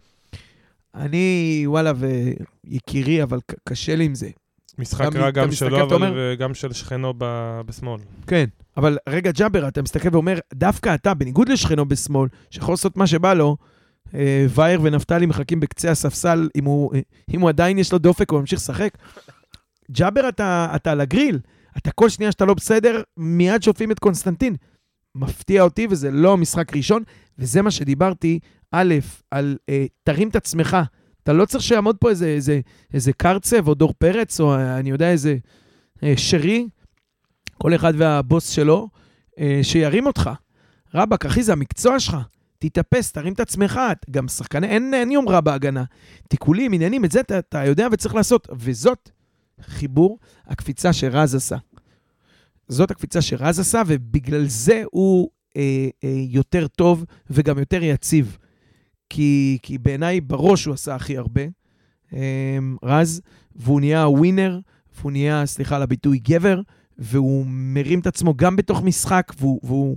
אני, 0.94 1.62
וואלה, 1.66 1.92
ויקירי, 1.96 3.22
אבל 3.22 3.38
קשה 3.68 3.96
לי 3.96 4.04
עם 4.04 4.14
זה. 4.14 4.28
משחק 4.78 5.16
רע 5.16 5.30
גם 5.30 5.52
שלו, 5.52 5.82
אבל 5.82 5.94
אומר... 5.94 6.12
וגם 6.16 6.54
של 6.54 6.72
שכנו 6.72 7.14
ב... 7.18 7.24
בשמאל. 7.66 8.00
כן, 8.26 8.44
אבל 8.76 8.98
רגע, 9.08 9.30
ג'אבר, 9.30 9.68
אתה 9.68 9.82
מסתכל 9.82 10.08
ואומר, 10.12 10.38
דווקא 10.54 10.94
אתה, 10.94 11.14
בניגוד 11.14 11.48
לשכנו 11.48 11.88
בשמאל, 11.88 12.28
שיכול 12.50 12.72
לעשות 12.72 12.96
מה 12.96 13.06
שבא 13.06 13.34
לו, 13.34 13.56
אה, 14.14 14.46
וייר 14.54 14.80
ונפתלי 14.82 15.26
מחכים 15.26 15.60
בקצה 15.60 15.90
הספסל, 15.90 16.48
אם 16.56 16.64
הוא, 16.64 16.94
אה, 16.94 17.00
אם 17.34 17.40
הוא 17.40 17.48
עדיין 17.48 17.78
יש 17.78 17.92
לו 17.92 17.98
דופק, 17.98 18.30
הוא 18.30 18.40
ממשיך 18.40 18.58
לשחק. 18.58 18.98
ג'אבר, 19.90 20.28
אתה, 20.28 20.72
אתה 20.74 20.92
על 20.92 21.00
הגריל. 21.00 21.38
אתה 21.76 21.90
כל 21.90 22.08
שנייה 22.08 22.32
שאתה 22.32 22.44
לא 22.44 22.54
בסדר, 22.54 23.02
מיד 23.16 23.62
שופטים 23.62 23.90
את 23.90 23.98
קונסטנטין. 23.98 24.56
מפתיע 25.14 25.62
אותי, 25.62 25.86
וזה 25.90 26.10
לא 26.10 26.36
משחק 26.36 26.76
ראשון, 26.76 27.02
וזה 27.38 27.62
מה 27.62 27.70
שדיברתי, 27.70 28.38
א', 28.72 28.94
על 29.30 29.56
אה, 29.68 29.86
תרים 30.02 30.28
את 30.28 30.36
עצמך. 30.36 30.76
אתה 31.24 31.32
לא 31.32 31.44
צריך 31.44 31.64
שיעמוד 31.64 31.96
פה 31.96 32.10
איזה, 32.10 32.26
איזה, 32.26 32.60
איזה 32.94 33.12
קרצב 33.12 33.68
או 33.68 33.74
דור 33.74 33.94
פרץ, 33.98 34.40
או 34.40 34.54
אני 34.54 34.90
יודע, 34.90 35.10
איזה 35.10 35.36
אה, 36.02 36.14
שרי, 36.16 36.68
כל 37.58 37.74
אחד 37.74 37.92
והבוס 37.96 38.48
שלו, 38.48 38.88
אה, 39.38 39.60
שירים 39.62 40.06
אותך. 40.06 40.30
רבאק, 40.94 41.26
אחי, 41.26 41.42
זה 41.42 41.52
המקצוע 41.52 42.00
שלך. 42.00 42.16
תתאפס, 42.58 43.12
תרים 43.12 43.32
את 43.32 43.40
עצמך. 43.40 43.80
גם 44.10 44.28
שחקני, 44.28 44.66
אין, 44.66 44.94
אין 44.94 45.10
יומרה 45.10 45.40
בהגנה. 45.40 45.84
תיקולים, 46.28 46.72
עניינים, 46.72 47.04
את 47.04 47.12
זה 47.12 47.20
אתה, 47.20 47.38
אתה 47.38 47.64
יודע 47.64 47.88
וצריך 47.92 48.14
לעשות. 48.14 48.48
וזאת 48.52 49.10
חיבור 49.60 50.18
הקפיצה 50.46 50.92
שרז 50.92 51.34
עשה. 51.34 51.56
זאת 52.68 52.90
הקפיצה 52.90 53.22
שרז 53.22 53.60
עשה, 53.60 53.82
ובגלל 53.86 54.44
זה 54.46 54.82
הוא 54.92 55.30
אה, 55.56 55.88
אה, 56.04 56.14
יותר 56.28 56.66
טוב 56.66 57.04
וגם 57.30 57.58
יותר 57.58 57.82
יציב. 57.82 58.38
כי, 59.10 59.58
כי 59.62 59.78
בעיניי 59.78 60.20
בראש 60.20 60.64
הוא 60.64 60.74
עשה 60.74 60.94
הכי 60.94 61.18
הרבה, 61.18 61.42
אה, 62.14 62.58
רז, 62.82 63.20
והוא 63.56 63.80
נהיה 63.80 64.08
ווינר, 64.08 64.58
והוא 64.98 65.12
נהיה, 65.12 65.46
סליחה 65.46 65.76
על 65.76 65.82
הביטוי, 65.82 66.18
גבר, 66.18 66.60
והוא 66.98 67.44
מרים 67.48 68.00
את 68.00 68.06
עצמו 68.06 68.34
גם 68.34 68.56
בתוך 68.56 68.82
משחק, 68.82 69.32
והוא, 69.38 69.60
והוא 69.62 69.96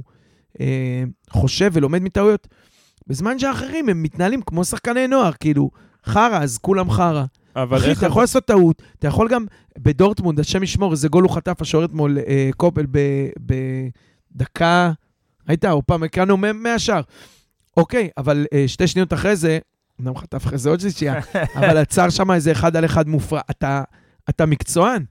אה, 0.59 1.03
חושב 1.29 1.71
ולומד 1.73 2.01
מטעויות. 2.01 2.47
בזמן 3.07 3.39
שהאחרים 3.39 3.89
הם 3.89 4.03
מתנהלים 4.03 4.41
כמו 4.41 4.65
שחקני 4.65 5.07
נוער, 5.07 5.31
כאילו, 5.31 5.69
חרא, 6.05 6.39
אז 6.41 6.57
כולם 6.57 6.91
חרא. 6.91 7.25
אבל 7.55 7.77
אחי, 7.77 7.89
איך... 7.89 7.97
אתה 7.97 8.07
יכול 8.07 8.23
לעשות 8.23 8.45
טעות, 8.45 8.81
אתה 8.99 9.07
יכול 9.07 9.29
גם 9.29 9.45
בדורטמונד, 9.77 10.39
השם 10.39 10.63
ישמור, 10.63 10.91
איזה 10.91 11.07
גול 11.07 11.23
הוא 11.23 11.31
חטף 11.31 11.61
השוער 11.61 11.85
אתמול, 11.85 12.17
אה, 12.27 12.49
קופל, 12.57 12.85
בדקה, 14.35 14.91
ראית? 15.49 15.65
או 15.65 15.81
פעם 15.85 16.03
הקראנו 16.03 16.37
מהשאר. 16.37 17.01
אוקיי, 17.77 18.09
אבל 18.17 18.45
אה, 18.53 18.67
שתי 18.67 18.87
שניות 18.87 19.13
אחרי 19.13 19.35
זה, 19.35 19.59
אמנם 20.01 20.17
חטף 20.17 20.45
אחרי 20.45 20.57
זה 20.57 20.69
עוד 20.69 20.79
שלישייה, 20.79 21.19
אבל 21.59 21.77
עצר 21.77 22.09
שם 22.09 22.31
איזה 22.31 22.51
אחד 22.51 22.75
על 22.75 22.85
אחד 22.85 23.07
מופרע. 23.07 23.41
אתה, 23.51 23.83
אתה 24.29 24.45
מקצוען, 24.45 25.05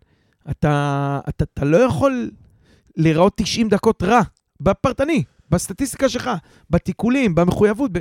אתה, 0.51 1.21
אתה, 1.29 1.45
אתה 1.45 1.65
לא 1.65 1.77
יכול 1.77 2.31
להיראות 2.97 3.33
90 3.37 3.69
דקות 3.69 4.03
רע, 4.03 4.21
בפרטני, 4.61 5.25
בסטטיסטיקה 5.51 6.09
שלך, 6.09 6.31
בתיקולים, 6.71 7.35
במחויבות. 7.35 7.91
ב... 7.93 7.99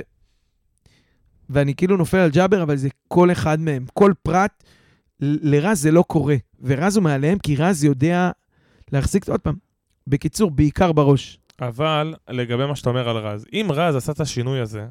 ואני 1.50 1.74
כאילו 1.74 1.96
נופל 1.96 2.16
על 2.16 2.30
ג'אבר, 2.30 2.62
אבל 2.62 2.76
זה 2.76 2.88
כל 3.08 3.32
אחד 3.32 3.60
מהם. 3.60 3.84
כל 3.94 4.12
פרט, 4.22 4.64
לרז 5.20 5.82
זה 5.82 5.90
לא 5.90 6.04
קורה. 6.06 6.36
ורז 6.60 6.96
הוא 6.96 7.04
מעליהם, 7.04 7.38
כי 7.38 7.56
רז 7.56 7.84
יודע 7.84 8.30
להחזיק, 8.92 9.28
עוד 9.28 9.40
פעם, 9.40 9.54
בקיצור, 10.06 10.50
בעיקר 10.50 10.92
בראש. 10.92 11.38
אבל 11.60 12.14
לגבי 12.30 12.66
מה 12.66 12.76
שאתה 12.76 12.90
אומר 12.90 13.08
על 13.08 13.16
רז, 13.16 13.46
אם 13.52 13.68
רז 13.70 13.96
עשה 13.96 14.12
את 14.12 14.20
השינוי 14.20 14.60
הזה, 14.60 14.86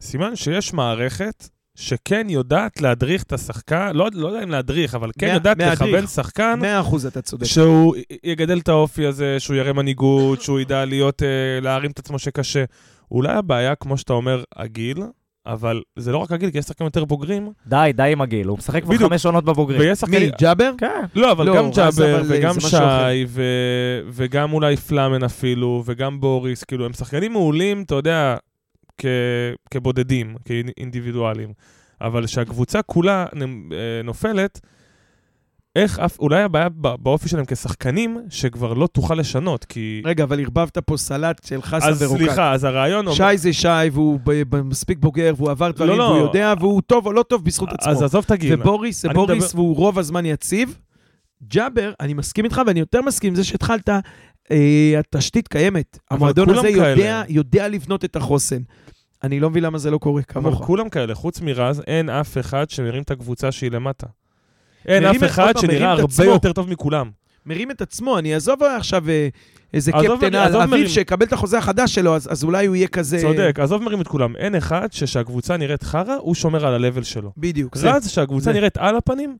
סימן 0.00 0.36
שיש 0.36 0.72
מערכת 0.72 1.48
שכן 1.74 2.26
יודעת 2.30 2.80
להדריך 2.80 3.22
את 3.22 3.32
השחקן, 3.32 3.90
לא, 3.94 4.08
לא 4.12 4.28
יודע 4.28 4.42
אם 4.42 4.50
להדריך, 4.50 4.94
אבל 4.94 5.10
כן 5.18 5.26
מה- 5.26 5.32
יודעת 5.34 5.56
מהדריך. 5.58 5.82
לכוון 5.82 6.06
שחקן, 6.06 6.58
מאה 6.62 6.80
אחוז 6.80 7.06
אתה 7.06 7.22
צודק. 7.22 7.44
שהוא 7.46 7.94
יגדל 8.24 8.58
את 8.58 8.68
האופי 8.68 9.06
הזה, 9.06 9.36
שהוא 9.40 9.56
יראה 9.56 9.72
מנהיגות, 9.72 10.42
שהוא 10.42 10.60
ידע 10.60 10.84
להיות, 10.84 11.22
אה, 11.22 11.28
להרים 11.62 11.90
את 11.90 11.98
עצמו 11.98 12.18
שקשה. 12.18 12.64
אולי 13.10 13.32
הבעיה, 13.32 13.74
כמו 13.74 13.98
שאתה 13.98 14.12
אומר, 14.12 14.42
הגיל, 14.56 14.98
אבל 15.46 15.82
זה 15.96 16.12
לא 16.12 16.18
רק 16.18 16.32
הגיל, 16.32 16.50
כי 16.50 16.58
יש 16.58 16.64
שחקנים 16.64 16.86
יותר 16.86 17.04
בוגרים, 17.04 17.52
די, 17.66 17.90
די 17.94 18.12
עם 18.12 18.20
הגיל, 18.20 18.46
הוא 18.46 18.58
משחק 18.58 18.82
כבר. 18.82 18.96
חמש 18.96 19.26
עונות 19.26 19.44
בבוגרים. 19.44 19.80
ויש 19.80 19.98
שחקנים... 19.98 20.22
מי, 20.22 20.30
ג'אבר? 20.40 20.70
כן. 20.78 21.04
לא, 21.14 21.32
אבל 21.32 21.46
לא, 21.46 21.56
גם 21.56 21.70
ג'אבר, 21.70 22.22
וגם. 22.28 22.60
שי, 22.60 22.76
ו... 23.26 23.42
וגם 24.08 24.52
אולי 24.52 24.76
פלאמן 24.76 25.24
אפילו, 25.24 25.82
וגם 25.86 26.20
בוריס, 26.20 26.64
כאילו, 26.64 26.86
הם 26.86 26.92
שחקנים 26.92 27.32
מעולים, 27.32 27.82
אתה 27.82 27.94
יודע, 27.94 28.36
כ... 28.98 29.04
כבודדים, 29.70 30.36
כאינדיבידואלים. 30.44 31.52
אבל 32.00 32.26
שהקבוצה 32.26 32.82
כולה 32.82 33.26
אה, 33.34 34.02
נופלת, 34.04 34.60
איך 35.76 35.98
אף... 35.98 36.18
אולי 36.18 36.42
הבעיה 36.42 36.68
באופי 36.78 37.28
שלהם 37.28 37.44
כשחקנים, 37.44 38.18
שכבר 38.30 38.74
לא 38.74 38.86
תוכל 38.86 39.14
לשנות, 39.14 39.64
כי... 39.64 40.02
רגע, 40.04 40.24
אבל 40.24 40.40
ערבבת 40.40 40.78
פה 40.78 40.96
סלט 40.96 41.44
של 41.46 41.62
חסן 41.62 41.88
אז 41.88 42.02
ורוקט. 42.02 42.22
סליחה, 42.24 42.52
אז 42.52 42.64
הרעיון... 42.64 43.06
אומר- 43.06 43.16
שי 43.16 43.38
זה 43.38 43.52
שי, 43.52 43.68
והוא 43.92 44.20
ב- 44.24 44.42
ב- 44.56 44.62
מספיק 44.62 44.98
בוגר, 44.98 45.32
והוא 45.36 45.50
עבר 45.50 45.70
דברים, 45.70 45.98
לא. 45.98 46.02
והוא 46.04 46.26
יודע, 46.26 46.54
והוא 46.60 46.82
טוב 46.86 47.06
או 47.06 47.12
לא 47.12 47.22
טוב 47.22 47.44
בזכות 47.44 47.68
עצמו. 47.72 47.92
אז 47.92 48.02
עזוב 48.02 48.24
את 48.26 48.30
הגיל. 48.30 48.60
ובוריס 48.60 49.02
זה 49.02 49.08
בוריס, 49.08 49.54
והוא 49.54 49.76
רוב 49.76 49.98
הזמן 49.98 50.26
יציב. 50.26 50.78
ג'אבר, 51.48 51.92
אני 52.00 52.14
מסכים 52.14 52.44
איתך, 52.44 52.60
ואני 52.66 52.80
יותר 52.80 53.02
מסכים 53.02 53.28
עם 53.28 53.34
זה 53.34 53.44
שהתחלת, 53.44 53.88
אה, 54.50 54.94
התשתית 54.98 55.48
קיימת. 55.48 55.98
אבל 56.10 56.16
המועדון 56.16 56.50
הזה. 56.50 56.68
יודע, 56.68 57.22
יודע 57.28 57.68
לבנות 57.68 58.04
את 58.04 58.16
החוסן. 58.16 58.62
אני 59.22 59.40
לא 59.40 59.50
מבין 59.50 59.64
למה 59.64 59.78
זה 59.78 59.90
לא 59.90 59.98
קורה 59.98 60.22
אבל 60.34 60.42
כמוך. 60.42 60.64
כולם 60.64 60.88
כאלה, 60.88 61.14
חוץ 61.14 61.40
מרז, 61.40 61.82
אין 61.86 62.10
אף 62.10 62.38
אחד 62.38 62.70
שמרים 62.70 63.02
את 63.02 63.10
הקבוצה 63.10 63.52
שהיא 63.52 63.70
למטה. 63.70 64.06
אין 64.86 65.04
אף 65.04 65.24
אחד 65.24 65.54
שנראה 65.58 65.92
הרבה. 65.92 66.24
יותר 66.24 66.52
טוב 66.52 66.70
מכולם. 66.70 67.10
מרים 67.46 67.70
את 67.70 67.82
עצמו, 67.82 68.18
אני 68.18 68.34
אעזוב 68.34 68.62
עכשיו 68.62 69.08
אה, 69.08 69.28
איזה 69.74 69.92
קפטן 69.92 70.34
על. 70.34 70.56
אביב 70.56 70.88
שיקבל 70.88 71.26
את 71.26 71.32
החוזה 71.32 71.58
החדש 71.58 71.94
שלו, 71.94 72.16
אז 72.16 72.32
אז 72.32 72.44
אולי 72.44 72.66
הוא 72.66 72.76
יהיה 72.76 72.88
כזה... 72.88 73.18
צודק, 73.20 73.58
עזוב 73.60 73.82
מרים 73.82 74.00
את 74.00 74.08
כולם. 74.08 74.36
אין 74.36 74.54
אחד 74.54 74.92
שכשהקבוצה 74.92 75.56
נראית 75.56 75.82
חרא, 75.82 76.14
הוא 76.14 76.34
שומר 76.34 76.66
על 76.66 76.84
ה-level 76.84 77.04
שלו. 77.04 77.32
בדיוק. 77.36 77.76
רז, 77.76 78.08
שהקבוצה 78.08 78.44
זה. 78.44 78.52
נראית 78.52 78.76
על 78.76 78.96
הפנים, 78.96 79.36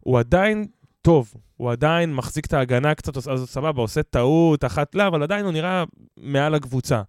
הוא 0.00 0.18
עדיין 0.18 0.66
טוב. 1.02 1.34
הוא 1.56 1.70
עדיין 1.72 2.14
מחזיק 2.14 2.46
את 2.46 2.52
ההגנה 2.52 2.94
קצת, 2.94 3.16
אז 3.16 3.44
סבבה, 3.46 3.82
עושה 3.82 4.02
טעות, 4.02 4.64
אחת 4.64 4.94
לא, 4.94 5.06
אבל 5.06 5.22
עדיין 5.22 5.44
הוא 5.44 5.52
נראה 5.52 5.84
מעל 6.16 6.54
הקבוצה. 6.54 7.02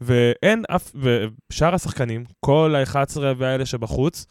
ואין 0.00 0.62
אף, 0.68 0.92
ושאר 0.94 1.74
השחקנים, 1.74 2.24
כל 2.40 2.74
ה-11 2.76 3.20
והאלה 3.38 3.66
שבחוץ, 3.66 4.26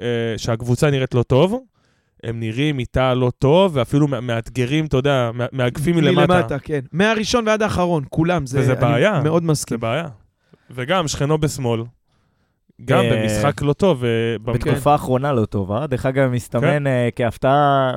אה, 0.00 0.06
שהקבוצה 0.36 0.90
נראית 0.90 1.14
לא 1.14 1.22
טוב, 1.22 1.60
הם 2.24 2.40
נראים 2.40 2.78
איתה 2.78 3.14
לא 3.14 3.32
טוב, 3.38 3.72
ואפילו 3.76 4.08
מא- 4.08 4.20
מאתגרים, 4.20 4.86
אתה 4.86 4.96
יודע, 4.96 5.30
מא- 5.34 5.44
מאגפים 5.52 5.96
מלמטה. 5.96 6.26
מלמטה, 6.34 6.58
כן. 6.58 6.80
מהראשון 6.92 7.48
ועד 7.48 7.62
האחרון, 7.62 8.04
כולם. 8.10 8.46
זה, 8.46 8.60
וזה 8.60 8.72
אני 8.72 8.80
בעיה. 8.80 9.20
מאוד 9.24 9.42
זה 9.42 9.48
מסכים. 9.48 9.80
בעיה. 9.80 10.08
וגם 10.70 11.08
שכנו 11.08 11.38
בשמאל, 11.38 11.82
גם 12.84 12.98
אה, 12.98 13.10
במשחק 13.22 13.62
לא 13.62 13.72
טוב. 13.72 14.04
אה, 14.04 14.10
בתקופה 14.44 14.92
האחרונה 14.92 15.32
לא 15.32 15.44
טובה. 15.44 15.86
דרך 15.86 16.06
אגב, 16.06 16.30
מסתמן 16.30 16.86
אה, 16.86 17.08
כהפתעה, 17.16 17.90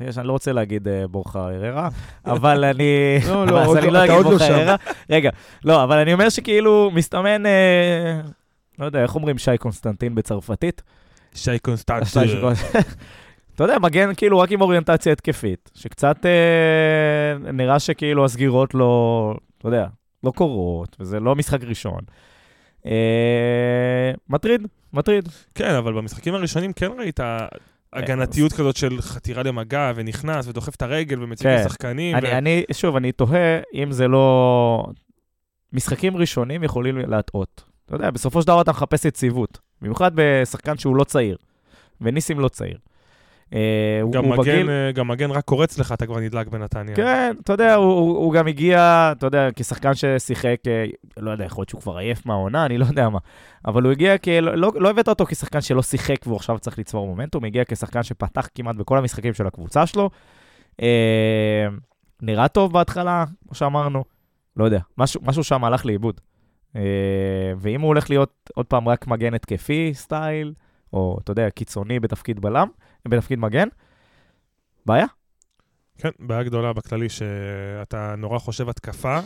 אה, 0.00 0.06
יש, 0.08 0.18
אני 0.18 0.26
לא 0.26 0.32
רוצה 0.32 0.52
להגיד 0.52 0.88
אה, 0.88 1.06
בורחה 1.06 1.40
הררה, 1.40 1.88
אבל 2.26 2.64
אני... 2.64 3.18
לא, 3.28 3.46
לא, 3.46 3.62
אז 3.62 3.76
אני 3.76 3.86
לא- 3.86 3.92
לא 3.92 4.04
אתה 4.04 4.04
אגיד 4.04 4.14
עוד 4.16 4.24
לא 4.24 4.30
בורחה 4.30 4.46
שם. 4.46 4.54
הררה. 4.54 4.76
רגע, 5.10 5.30
לא, 5.64 5.84
אבל 5.84 5.98
אני 5.98 6.12
אומר 6.12 6.28
שכאילו 6.28 6.90
מסתמן, 6.94 7.46
אה, 7.46 8.20
לא 8.78 8.84
יודע, 8.84 9.02
איך 9.02 9.14
אומרים 9.14 9.38
שי 9.38 9.58
קונסטנטין 9.58 10.14
בצרפתית? 10.14 10.82
שי 11.34 11.44
שי 11.52 11.58
קונסטנטי. 11.58 12.06
שקונסטנטין. 12.28 12.80
אתה 13.56 13.64
יודע, 13.64 13.78
מגן 13.78 14.14
כאילו 14.16 14.38
רק 14.38 14.52
עם 14.52 14.60
אוריינטציה 14.60 15.12
התקפית, 15.12 15.70
שקצת 15.74 16.26
אה, 16.26 17.52
נראה 17.52 17.78
שכאילו 17.78 18.24
הסגירות 18.24 18.74
לא, 18.74 19.34
אתה 19.58 19.68
יודע, 19.68 19.86
לא 20.24 20.30
קורות, 20.30 20.96
וזה 21.00 21.20
לא 21.20 21.34
משחק 21.34 21.64
ראשון. 21.64 22.00
אה, 22.86 24.12
מטריד, 24.28 24.66
מטריד. 24.92 25.28
כן, 25.54 25.74
אבל 25.74 25.92
במשחקים 25.92 26.34
הראשונים 26.34 26.72
כן 26.72 26.90
ראית 26.98 27.20
הגנתיות 27.92 28.52
כזאת 28.52 28.76
של 28.76 29.00
חתירה 29.00 29.42
למגע, 29.42 29.92
ונכנס, 29.96 30.48
ודוחף 30.48 30.74
את 30.74 30.82
הרגל, 30.82 31.22
ומציג 31.22 31.46
כן. 31.46 31.60
לשחקנים. 31.60 32.16
אני, 32.16 32.28
ו- 32.28 32.32
אני, 32.32 32.64
שוב, 32.72 32.96
אני 32.96 33.12
תוהה 33.12 33.60
אם 33.74 33.92
זה 33.92 34.08
לא... 34.08 34.86
משחקים 35.72 36.16
ראשונים 36.16 36.64
יכולים 36.64 36.96
להטעות. 36.98 37.64
אתה 37.86 37.94
יודע, 37.94 38.10
בסופו 38.10 38.40
של 38.40 38.46
דבר 38.46 38.60
אתה 38.60 38.70
מחפש 38.70 39.04
יציבות. 39.04 39.58
במיוחד 39.82 40.10
בשחקן 40.14 40.78
שהוא 40.78 40.96
לא 40.96 41.04
צעיר. 41.04 41.36
וניסים 42.00 42.40
לא 42.40 42.48
צעיר. 42.48 42.78
אה, 43.54 44.00
גם 44.10 44.24
מגן, 44.24 44.36
בגיל... 44.36 44.70
אה, 44.70 44.92
גם 44.92 45.08
מגן 45.08 45.30
רק 45.30 45.44
קורץ 45.44 45.78
לך, 45.78 45.92
אתה 45.92 46.06
כבר 46.06 46.20
נדלק 46.20 46.48
בנתניה. 46.48 46.96
כן, 46.96 47.34
אתה 47.42 47.52
יודע, 47.52 47.74
הוא, 47.74 47.92
הוא, 47.92 48.16
הוא 48.16 48.32
גם 48.32 48.46
הגיע, 48.46 49.12
אתה 49.16 49.26
יודע, 49.26 49.48
כשחקן 49.56 49.94
ששיחק, 49.94 50.56
אה, 50.66 50.84
לא 51.16 51.30
יודע, 51.30 51.44
יכול 51.44 51.62
להיות 51.62 51.68
שהוא 51.68 51.80
כבר 51.80 51.96
עייף 51.96 52.26
מהעונה, 52.26 52.66
אני 52.66 52.78
לא 52.78 52.84
יודע 52.84 53.08
מה. 53.08 53.18
אבל 53.66 53.82
הוא 53.82 53.92
הגיע 53.92 54.18
כי 54.18 54.40
לא, 54.40 54.54
לא, 54.54 54.72
לא 54.76 54.90
הבאת 54.90 55.08
אותו 55.08 55.26
כשחקן 55.26 55.60
שלא 55.60 55.82
שיחק 55.82 56.16
והוא 56.26 56.36
עכשיו 56.36 56.58
צריך 56.58 56.78
לצבור 56.78 57.06
מומנטום, 57.06 57.44
הגיע 57.44 57.62
כשחקן 57.68 58.02
שפתח 58.02 58.48
כמעט 58.54 58.76
בכל 58.76 58.98
המשחקים 58.98 59.34
של 59.34 59.46
הקבוצה 59.46 59.86
שלו. 59.86 60.10
אה, 60.82 61.66
נראה 62.22 62.48
טוב 62.48 62.72
בהתחלה, 62.72 63.24
כמו 63.46 63.54
שאמרנו, 63.54 64.04
לא 64.56 64.64
יודע, 64.64 64.80
משהו, 64.98 65.20
משהו 65.24 65.44
שם 65.44 65.64
הלך 65.64 65.86
לאיבוד. 65.86 66.20
אה, 66.76 66.82
ואם 67.58 67.80
הוא 67.80 67.88
הולך 67.88 68.10
להיות 68.10 68.50
עוד 68.54 68.66
פעם 68.66 68.88
רק 68.88 69.06
מגן 69.06 69.34
התקפי 69.34 69.94
סטייל, 69.94 70.52
או 70.92 71.18
אתה 71.22 71.30
יודע, 71.30 71.50
קיצוני 71.50 72.00
בתפקיד 72.00 72.40
בלם, 72.40 72.68
בתפקיד 73.08 73.38
מגן, 73.38 73.68
בעיה. 74.86 75.06
כן, 75.98 76.10
בעיה 76.18 76.42
גדולה 76.42 76.72
בכללי, 76.72 77.08
שאתה 77.08 78.14
נורא 78.18 78.38
חושב 78.38 78.68
התקפה, 78.68 79.20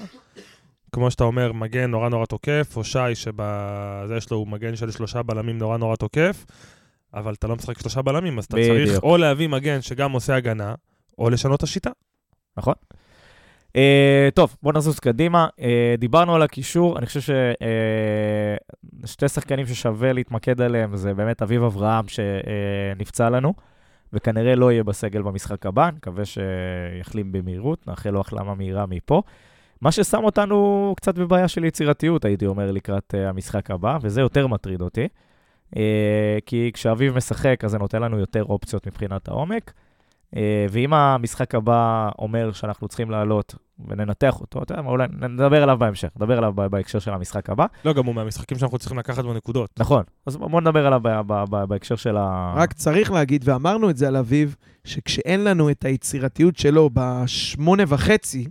כמו 0.92 1.10
שאתה 1.10 1.24
אומר, 1.24 1.52
מגן 1.52 1.90
נורא 1.90 2.08
נורא 2.08 2.26
תוקף, 2.26 2.72
או 2.76 2.84
שי 2.84 3.14
שבזה 3.14 4.16
יש 4.16 4.30
לו 4.30 4.46
מגן 4.46 4.76
של 4.76 4.90
שלושה 4.90 5.22
בלמים 5.22 5.58
נורא 5.58 5.76
נורא 5.76 5.96
תוקף, 5.96 6.44
אבל 7.14 7.34
אתה 7.34 7.46
לא 7.46 7.56
משחק 7.56 7.78
שלושה 7.78 8.02
בלמים, 8.02 8.38
אז 8.38 8.44
אתה 8.44 8.56
בדיוק. 8.56 8.88
צריך 8.88 9.02
או 9.02 9.16
להביא 9.16 9.48
מגן 9.48 9.82
שגם 9.82 10.12
עושה 10.12 10.36
הגנה, 10.36 10.74
או 11.18 11.30
לשנות 11.30 11.58
את 11.58 11.62
השיטה. 11.62 11.90
נכון? 12.56 12.74
Uh, 13.68 14.30
טוב, 14.34 14.56
בוא 14.62 14.72
נזוז 14.72 14.98
קדימה. 14.98 15.48
Uh, 15.56 15.62
דיברנו 15.98 16.34
על 16.34 16.42
הקישור, 16.42 16.98
אני 16.98 17.06
חושב 17.06 17.34
ששתי 19.04 19.28
שחקנים 19.28 19.66
ששווה 19.66 20.12
להתמקד 20.12 20.60
עליהם 20.60 20.96
זה 20.96 21.14
באמת 21.14 21.42
אביב 21.42 21.62
אברהם 21.62 22.04
שנפצע 22.08 23.30
לנו, 23.30 23.54
וכנראה 24.12 24.54
לא 24.54 24.72
יהיה 24.72 24.84
בסגל 24.84 25.22
במשחק 25.22 25.66
הבא, 25.66 25.90
נקווה 25.96 26.24
שיחלים 26.24 27.32
במהירות, 27.32 27.88
נאחל 27.88 28.10
לו 28.10 28.20
החלמה 28.20 28.54
מהירה 28.54 28.86
מפה. 28.86 29.22
מה 29.80 29.92
ששם 29.92 30.24
אותנו 30.24 30.92
קצת 30.96 31.14
בבעיה 31.14 31.48
של 31.48 31.64
יצירתיות, 31.64 32.24
הייתי 32.24 32.46
אומר, 32.46 32.70
לקראת 32.70 33.14
uh, 33.14 33.28
המשחק 33.28 33.70
הבא, 33.70 33.98
וזה 34.02 34.20
יותר 34.20 34.46
מטריד 34.46 34.80
אותי. 34.80 35.08
Uh, 35.74 35.78
כי 36.46 36.70
כשאביב 36.74 37.16
משחק, 37.16 37.64
אז 37.64 37.70
זה 37.70 37.78
נותן 37.78 38.02
לנו 38.02 38.18
יותר 38.18 38.44
אופציות 38.44 38.86
מבחינת 38.86 39.28
העומק. 39.28 39.72
Uh, 40.34 40.38
ואם 40.70 40.94
המשחק 40.94 41.54
הבא 41.54 42.10
אומר 42.18 42.52
שאנחנו 42.52 42.88
צריכים 42.88 43.10
לעלות 43.10 43.54
וננתח 43.88 44.40
אותו, 44.40 44.62
אתה 44.62 44.72
יודע 44.72 44.82
מה, 44.82 44.90
אולי 44.90 45.06
נדבר 45.28 45.62
עליו 45.62 45.78
בהמשך, 45.78 46.08
נדבר 46.16 46.38
עליו 46.38 46.52
בהקשר 46.52 46.98
של 46.98 47.10
המשחק 47.10 47.50
הבא. 47.50 47.66
לא, 47.84 47.92
גם 47.92 48.06
הוא 48.06 48.14
מהמשחקים 48.14 48.58
שאנחנו 48.58 48.78
צריכים 48.78 48.98
לקחת 48.98 49.24
בנקודות. 49.24 49.70
נכון, 49.78 50.02
אז 50.26 50.36
בואו 50.36 50.60
נדבר 50.60 50.86
עליו 50.86 51.00
בהקשר 51.68 51.96
של 51.96 52.16
ה... 52.16 52.54
רק 52.56 52.72
צריך 52.72 53.12
להגיד, 53.12 53.48
ואמרנו 53.48 53.90
את 53.90 53.96
זה 53.96 54.08
על 54.08 54.16
אביב, 54.16 54.56
שכשאין 54.84 55.44
לנו 55.44 55.70
את 55.70 55.84
היצירתיות 55.84 56.56
שלו 56.56 56.90
בשמונה 56.92 57.82
וחצי, 57.88 58.48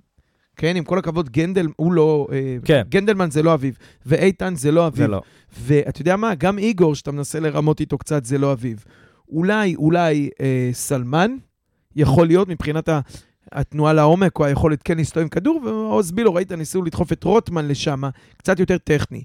כן, 0.56 0.76
עם 0.76 0.84
כל 0.84 1.00
הכבוד, 1.00 1.30
גנדל, 1.30 1.68
הוא 1.76 1.94
לא... 1.94 2.28
אה, 2.32 2.58
כן. 2.66 2.82
גנדלמן 2.90 3.32
זה 3.32 3.44
לא 3.44 3.54
אביב, 3.54 3.78
ואיתן 4.06 4.56
זה 4.56 4.72
לא 4.72 4.88
אביב. 4.88 5.00
זה 5.00 5.08
לא. 5.08 5.22
ואתה 5.60 6.02
יודע 6.02 6.16
מה? 6.16 6.36
גם 6.36 6.58
איגור, 6.58 6.96
שאתה 6.96 7.12
מנסה 7.12 7.40
לרמות 7.40 7.80
איתו 7.80 7.98
קצת, 7.98 8.26
זה 8.26 8.38
לא 8.38 8.52
אביב. 8.52 8.86
אולי, 9.30 9.76
אולי 9.76 10.30
אה, 10.42 10.70
סלמן 10.74 11.32
יכול 11.96 12.28
להיות 12.28 12.48
מבחינת 12.48 12.90
ה... 12.90 13.00
התנועה 13.52 13.94
לעומק, 13.94 14.40
או 14.40 14.46
היכולת 14.46 14.84
כן 14.84 14.98
להסתובב 14.98 15.24
עם 15.24 15.30
כדור, 15.30 15.62
ועוז 15.66 16.12
בילו, 16.12 16.34
ראית, 16.34 16.52
ניסו 16.52 16.82
לדחוף 16.82 17.12
את 17.12 17.24
רוטמן 17.24 17.68
לשם, 17.68 18.02
קצת 18.38 18.60
יותר 18.60 18.78
טכני. 18.78 19.24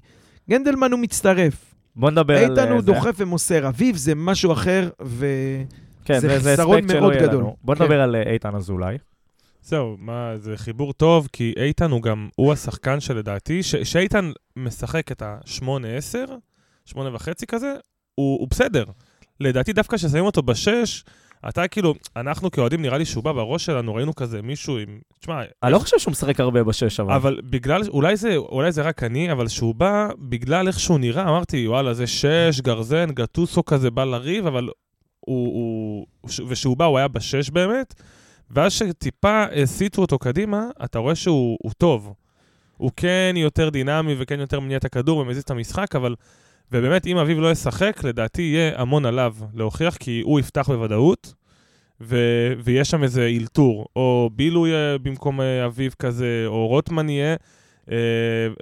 גנדלמן 0.49 0.91
הוא 0.91 0.99
מצטרף, 0.99 1.75
בוא 1.95 2.11
נדבר 2.11 2.37
על... 2.37 2.51
איתן 2.51 2.67
אה, 2.67 2.71
הוא 2.71 2.81
זה. 2.81 2.85
דוחף 2.85 3.15
ומוסר, 3.17 3.67
אביב 3.67 3.95
זה 3.95 4.15
משהו 4.15 4.53
אחר, 4.53 4.89
ו... 5.03 5.25
כן, 6.05 6.19
זה 6.19 6.39
זה 6.39 6.55
שלא 6.55 6.79
מאוד 6.99 7.13
גדול. 7.13 7.43
בוא 7.63 7.75
כן. 7.75 7.83
נדבר 7.83 8.01
על 8.01 8.15
אה, 8.15 8.33
איתן 8.33 8.55
אזולאי. 8.55 8.97
זהו, 9.61 9.95
מה, 9.99 10.33
זה 10.37 10.57
חיבור 10.57 10.93
טוב, 10.93 11.27
כי 11.33 11.53
איתן 11.57 11.91
הוא 11.91 12.01
גם, 12.01 12.29
הוא 12.35 12.53
השחקן 12.53 12.99
שלדעתי, 12.99 13.63
ש- 13.63 13.75
שאיתן 13.75 14.31
משחק 14.55 15.11
את 15.11 15.21
ה-8-10, 15.21 16.31
8 16.85 17.15
וחצי 17.15 17.45
כזה, 17.45 17.73
הוא, 18.15 18.39
הוא 18.39 18.47
בסדר. 18.49 18.85
לדעתי 19.39 19.73
דווקא 19.73 19.97
כששמים 19.97 20.25
אותו 20.25 20.41
בשש, 20.41 21.03
אתה 21.49 21.67
כאילו, 21.67 21.93
אנחנו 22.15 22.51
כאוהדים, 22.51 22.81
נראה 22.81 22.97
לי 22.97 23.05
שהוא 23.05 23.23
בא 23.23 23.31
בראש 23.31 23.65
שלנו, 23.65 23.95
ראינו 23.95 24.15
כזה 24.15 24.41
מישהו 24.41 24.77
עם... 24.77 24.99
תשמע, 25.19 25.41
אני 25.63 25.71
לא 25.71 25.79
חושב 25.79 25.99
שהוא 25.99 26.11
משחק 26.11 26.39
הרבה 26.39 26.63
בשש, 26.63 26.99
אבל... 26.99 27.13
אבל 27.13 27.41
בגלל, 27.49 27.81
אולי 27.87 28.15
זה, 28.17 28.35
אולי 28.35 28.71
זה 28.71 28.81
רק 28.81 29.03
אני, 29.03 29.31
אבל 29.31 29.47
שהוא 29.47 29.75
בא, 29.75 30.07
בגלל 30.19 30.67
איך 30.67 30.79
שהוא 30.79 30.99
נראה, 30.99 31.23
אמרתי, 31.23 31.67
וואלה, 31.67 31.93
זה 31.93 32.07
שש, 32.07 32.61
גרזן, 32.61 33.11
גטוסו 33.11 33.65
כזה 33.65 33.91
בא 33.91 34.03
לריב, 34.03 34.47
אבל 34.47 34.69
הוא, 35.19 35.47
הוא, 35.47 36.05
ושהוא 36.47 36.77
בא, 36.77 36.85
הוא 36.85 36.97
היה 36.97 37.07
בשש 37.07 37.49
באמת, 37.49 37.93
ואז 38.51 38.73
שטיפה 38.73 39.43
הסיטו 39.63 40.01
אותו 40.01 40.19
קדימה, 40.19 40.69
אתה 40.83 40.99
רואה 40.99 41.15
שהוא 41.15 41.57
הוא 41.63 41.71
טוב. 41.77 42.13
הוא 42.77 42.91
כן 42.95 43.33
יותר 43.37 43.69
דינמי 43.69 44.15
וכן 44.17 44.39
יותר 44.39 44.59
מניע 44.59 44.77
את 44.77 44.85
הכדור 44.85 45.17
ומזיז 45.17 45.43
את 45.43 45.51
המשחק, 45.51 45.95
אבל... 45.95 46.15
ובאמת, 46.71 47.07
אם 47.07 47.17
אביב 47.17 47.39
לא 47.39 47.51
ישחק, 47.51 48.03
לדעתי 48.03 48.41
יהיה 48.41 48.81
המון 48.81 49.05
עליו 49.05 49.35
להוכיח, 49.53 49.97
כי 49.97 50.21
הוא 50.25 50.39
יפתח 50.39 50.69
בוודאות, 50.69 51.33
ו... 52.01 52.17
ויש 52.63 52.91
שם 52.91 53.03
איזה 53.03 53.27
אלתור, 53.39 53.85
או 53.95 54.29
בילו 54.33 54.67
יהיה 54.67 54.97
במקום 54.97 55.41
אה, 55.41 55.65
אביב 55.65 55.95
כזה, 55.99 56.43
או 56.45 56.67
רוטמן 56.67 57.09
יהיה, 57.09 57.35
אה, 57.91 57.97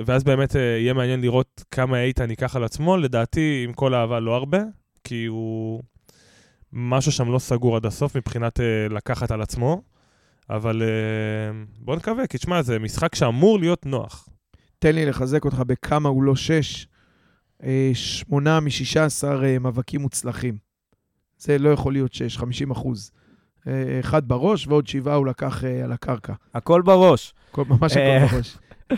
ואז 0.05 0.23
באמת 0.23 0.55
אה, 0.55 0.61
יהיה 0.61 0.93
מעניין 0.93 1.21
לראות 1.21 1.63
כמה 1.71 2.01
איתן 2.01 2.29
ייקח 2.29 2.55
על 2.55 2.63
עצמו. 2.63 2.97
לדעתי, 2.97 3.61
עם 3.67 3.73
כל 3.73 3.93
האהבה, 3.93 4.19
לא 4.19 4.35
הרבה, 4.35 4.61
כי 5.03 5.25
הוא... 5.25 5.83
משהו 6.75 7.11
שם 7.11 7.31
לא 7.31 7.39
סגור 7.39 7.75
עד 7.75 7.85
הסוף 7.85 8.17
מבחינת 8.17 8.59
לקחת 8.89 9.31
על 9.31 9.41
עצמו, 9.41 9.81
אבל 10.49 10.81
בוא 11.79 11.95
נקווה, 11.95 12.27
כי 12.27 12.37
תשמע, 12.37 12.61
זה 12.61 12.79
משחק 12.79 13.15
שאמור 13.15 13.59
להיות 13.59 13.85
נוח. 13.85 14.29
תן 14.79 14.95
לי 14.95 15.05
לחזק 15.05 15.45
אותך 15.45 15.59
בכמה 15.67 16.09
הוא 16.09 16.23
לא 16.23 16.35
שש. 16.35 16.87
שמונה 17.93 18.59
משישה 18.59 19.05
עשר 19.05 19.43
אה, 19.45 19.59
מאבקים 19.59 20.01
מוצלחים. 20.01 20.57
זה 21.37 21.57
לא 21.57 21.69
יכול 21.69 21.93
להיות 21.93 22.13
שש, 22.13 22.37
50 22.37 22.71
אחוז. 22.71 23.11
אה, 23.67 23.99
אחד 23.99 24.27
בראש 24.27 24.67
ועוד 24.67 24.87
שבעה 24.87 25.15
הוא 25.15 25.25
לקח 25.27 25.63
אה, 25.63 25.83
על 25.83 25.91
הקרקע. 25.91 26.33
הכל 26.53 26.81
בראש. 26.81 27.33
כל- 27.51 27.63
ממש. 27.67 27.97
הכל 27.97 28.35
בראש. 28.35 28.57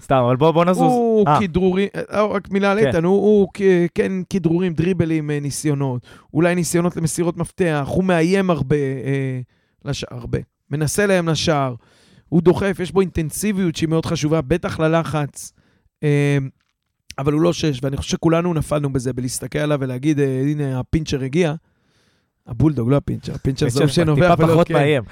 סתם, 0.00 0.22
אבל 0.26 0.36
בוא 0.36 0.50
בוא 0.50 0.64
נזוז. 0.64 0.82
הוא. 0.82 1.26
כדרורים, 1.40 1.88
רק 2.10 2.50
מילה 2.50 2.72
על 2.72 2.80
כן. 2.80 2.86
איתן, 2.86 3.04
הוא, 3.04 3.48
כן 3.94 4.12
כדרורים, 4.30 4.74
דריבלים, 4.74 5.30
ניסיונות, 5.30 6.06
אולי 6.34 6.54
ניסיונות 6.54 6.96
למסירות 6.96 7.36
מפתח, 7.36 7.86
הוא 7.88 8.04
מאיים 8.04 8.50
הרבה, 8.50 8.76
לשער, 9.84 10.18
הרבה. 10.18 10.38
מנסה 10.70 11.06
להם 11.06 11.28
לשער, 11.28 11.74
הוא 12.28 12.42
דוחף, 12.42 12.76
יש 12.80 12.92
בו 12.92 13.00
אינטנסיביות 13.00 13.76
שהיא 13.76 13.88
מאוד 13.88 14.06
חשובה, 14.06 14.40
בטח 14.40 14.80
ללחץ, 14.80 15.52
אבל 17.18 17.32
הוא 17.32 17.40
לא 17.40 17.52
שש, 17.52 17.78
ואני 17.82 17.96
חושב 17.96 18.10
שכולנו 18.10 18.54
נפלנו 18.54 18.92
בזה, 18.92 19.12
בלהסתכל 19.12 19.58
עליו 19.58 19.78
ולהגיד, 19.80 20.20
אה, 20.20 20.40
הנה, 20.40 20.80
הפינצ'ר 20.80 21.22
הגיע. 21.22 21.54
הבולדוג, 22.46 22.90
לא 22.90 22.96
הפינצ'ר, 22.96 23.34
הפינצ'ר 23.34 23.68
זה 23.68 23.80
הוא 23.82 23.88
שנובח 23.88 24.30
טיפה 24.34 24.46
פחות 24.48 24.68
כן. 24.68 24.74
מאיים. 24.74 25.02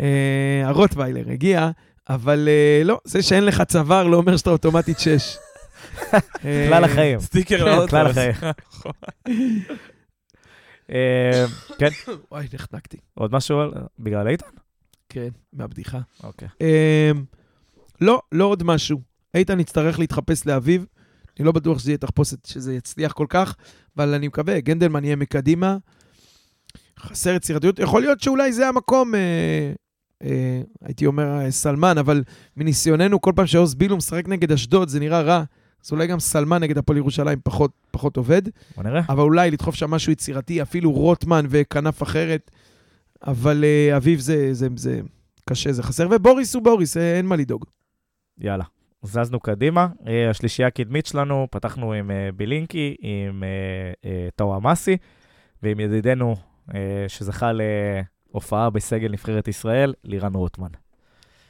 אה, 0.00 0.62
הרוטוויילר 0.64 1.30
הגיע, 1.30 1.70
אבל 2.08 2.48
אה, 2.48 2.82
לא, 2.84 2.98
זה 3.04 3.22
שאין 3.22 3.44
לך 3.44 3.62
צוואר 3.62 4.06
לא 4.06 4.16
אומר 4.16 4.36
שאתה 4.36 4.50
אוטומטית 4.50 4.98
שש. 4.98 5.36
כלל 6.68 6.84
החיים. 6.84 7.20
סטיקר 7.20 7.58
כן, 7.58 7.64
לאוטו. 7.64 7.88
כלל 7.88 8.06
החיים. 8.06 8.32
אה, 10.92 11.44
כן, 11.78 11.88
וואי, 12.32 12.46
נחנקתי. 12.54 12.96
עוד 13.14 13.32
משהו 13.34 13.60
על- 13.60 13.72
בגלל 13.98 14.28
איתן? 14.28 14.46
כן, 15.08 15.28
מהבדיחה. 15.52 15.98
אוקיי. 16.22 16.48
לא, 18.00 18.22
לא 18.32 18.44
עוד 18.44 18.62
משהו. 18.62 19.00
איתן 19.34 19.60
יצטרך 19.60 19.98
להתחפש 19.98 20.46
לאביו. 20.46 20.80
אני 21.38 21.46
לא 21.46 21.52
בטוח 21.52 21.78
שזה 21.78 21.90
יהיה 21.90 21.98
תחפושת, 21.98 22.46
שזה 22.46 22.74
יצליח 22.74 23.12
כל 23.12 23.26
כך, 23.28 23.56
אבל 23.96 24.14
אני 24.14 24.28
מקווה, 24.28 24.60
גנדלמן 24.60 25.04
יהיה 25.04 25.16
מקדימה. 25.16 25.76
חסר 26.98 27.30
יצירתיות. 27.30 27.78
יכול 27.78 28.02
להיות 28.02 28.20
שאולי 28.20 28.52
זה 28.52 28.68
המקום, 28.68 29.14
אה, 29.14 29.72
אה, 30.24 30.60
הייתי 30.84 31.06
אומר 31.06 31.40
אה, 31.40 31.50
סלמן, 31.50 31.98
אבל 31.98 32.22
מניסיוננו, 32.56 33.20
כל 33.20 33.32
פעם 33.36 33.46
שעוז 33.46 33.74
בילו 33.74 33.96
משחק 33.96 34.28
נגד 34.28 34.52
אשדוד, 34.52 34.88
זה 34.88 35.00
נראה 35.00 35.20
רע. 35.20 35.44
אז 35.84 35.92
אולי 35.92 36.06
גם 36.06 36.20
סלמן 36.20 36.62
נגד 36.62 36.78
הפועל 36.78 36.98
ירושלים 36.98 37.38
פחות, 37.44 37.70
פחות 37.90 38.16
עובד. 38.16 38.42
בוא 38.76 38.84
נראה. 38.84 39.02
אבל 39.08 39.22
אולי 39.22 39.50
לדחוף 39.50 39.74
שם 39.74 39.90
משהו 39.90 40.12
יצירתי, 40.12 40.62
אפילו 40.62 40.92
רוטמן 40.92 41.46
וכנף 41.50 42.02
אחרת. 42.02 42.50
אבל 43.26 43.64
אה, 43.64 43.96
אביב 43.96 44.20
זה, 44.20 44.54
זה, 44.54 44.68
זה 44.76 45.00
קשה, 45.48 45.72
זה 45.72 45.82
חסר. 45.82 46.08
ובוריס 46.10 46.54
הוא 46.54 46.62
בוריס, 46.62 46.96
אה, 46.96 47.16
אין 47.16 47.26
מה 47.26 47.36
לדאוג. 47.36 47.64
יאללה. 48.38 48.64
זזנו 49.02 49.40
קדימה. 49.40 49.88
אה, 50.06 50.30
השלישייה 50.30 50.68
הקדמית 50.68 51.06
שלנו, 51.06 51.46
פתחנו 51.50 51.92
עם 51.92 52.10
אה, 52.10 52.28
בילינקי, 52.36 52.96
עם 53.00 53.44
אה, 54.04 54.28
טאו 54.36 54.56
אמאסי, 54.56 54.96
ועם 55.62 55.80
ידידנו 55.80 56.36
שזכה 57.08 57.50
להופעה 58.32 58.70
בסגל 58.70 59.12
נבחרת 59.12 59.48
ישראל, 59.48 59.94
לירן 60.04 60.34
רוטמן. 60.34 60.68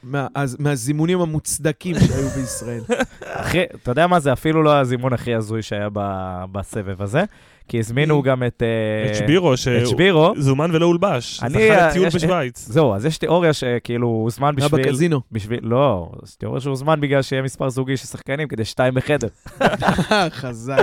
מה, 0.03 0.27
אז, 0.35 0.55
מהזימונים 0.59 1.21
המוצדקים 1.21 1.95
שהיו 1.99 2.29
בישראל. 2.29 2.81
אחי, 3.25 3.63
אתה 3.83 3.91
יודע 3.91 4.07
מה 4.07 4.19
זה? 4.19 4.33
אפילו 4.33 4.63
לא 4.63 4.79
הזימון 4.79 5.13
הכי 5.13 5.35
הזוי 5.35 5.61
שהיה 5.61 5.87
ב- 5.93 6.43
בסבב 6.51 7.01
הזה, 7.01 7.23
כי 7.67 7.79
הזמינו 7.79 8.15
מי? 8.17 8.21
גם 8.29 8.43
את... 8.43 8.63
אה, 8.63 9.11
את 9.11 9.15
שבירו, 9.15 9.53
את 9.53 9.57
שבירו. 9.87 10.33
שזומן 10.35 10.71
ולא 10.75 10.85
הולבש. 10.85 11.39
אני, 11.43 11.53
זכה 11.53 11.79
אה, 11.79 11.87
לטיול 11.89 12.07
יש- 12.07 12.15
בשוויץ. 12.15 12.65
זהו, 12.67 12.95
אז 12.95 13.05
יש 13.05 13.17
תיאוריה 13.17 13.53
שכאילו 13.53 14.07
הוא 14.07 14.23
הוזמן 14.23 14.53
היה 14.57 14.67
בשביל... 14.67 14.83
בקזינו. 14.83 15.21
בשביל... 15.31 15.59
לא, 15.63 16.11
יש 16.23 16.35
תיאוריה 16.35 16.61
שהוא 16.61 16.71
הוזמן 16.71 17.01
בגלל 17.01 17.21
שיהיה 17.21 17.41
מספר 17.41 17.69
זוגי 17.69 17.97
של 17.97 18.07
שחקנים 18.07 18.47
כדי 18.47 18.65
שתיים 18.65 18.93
בחדר. 18.93 19.27
חזק. 20.29 20.77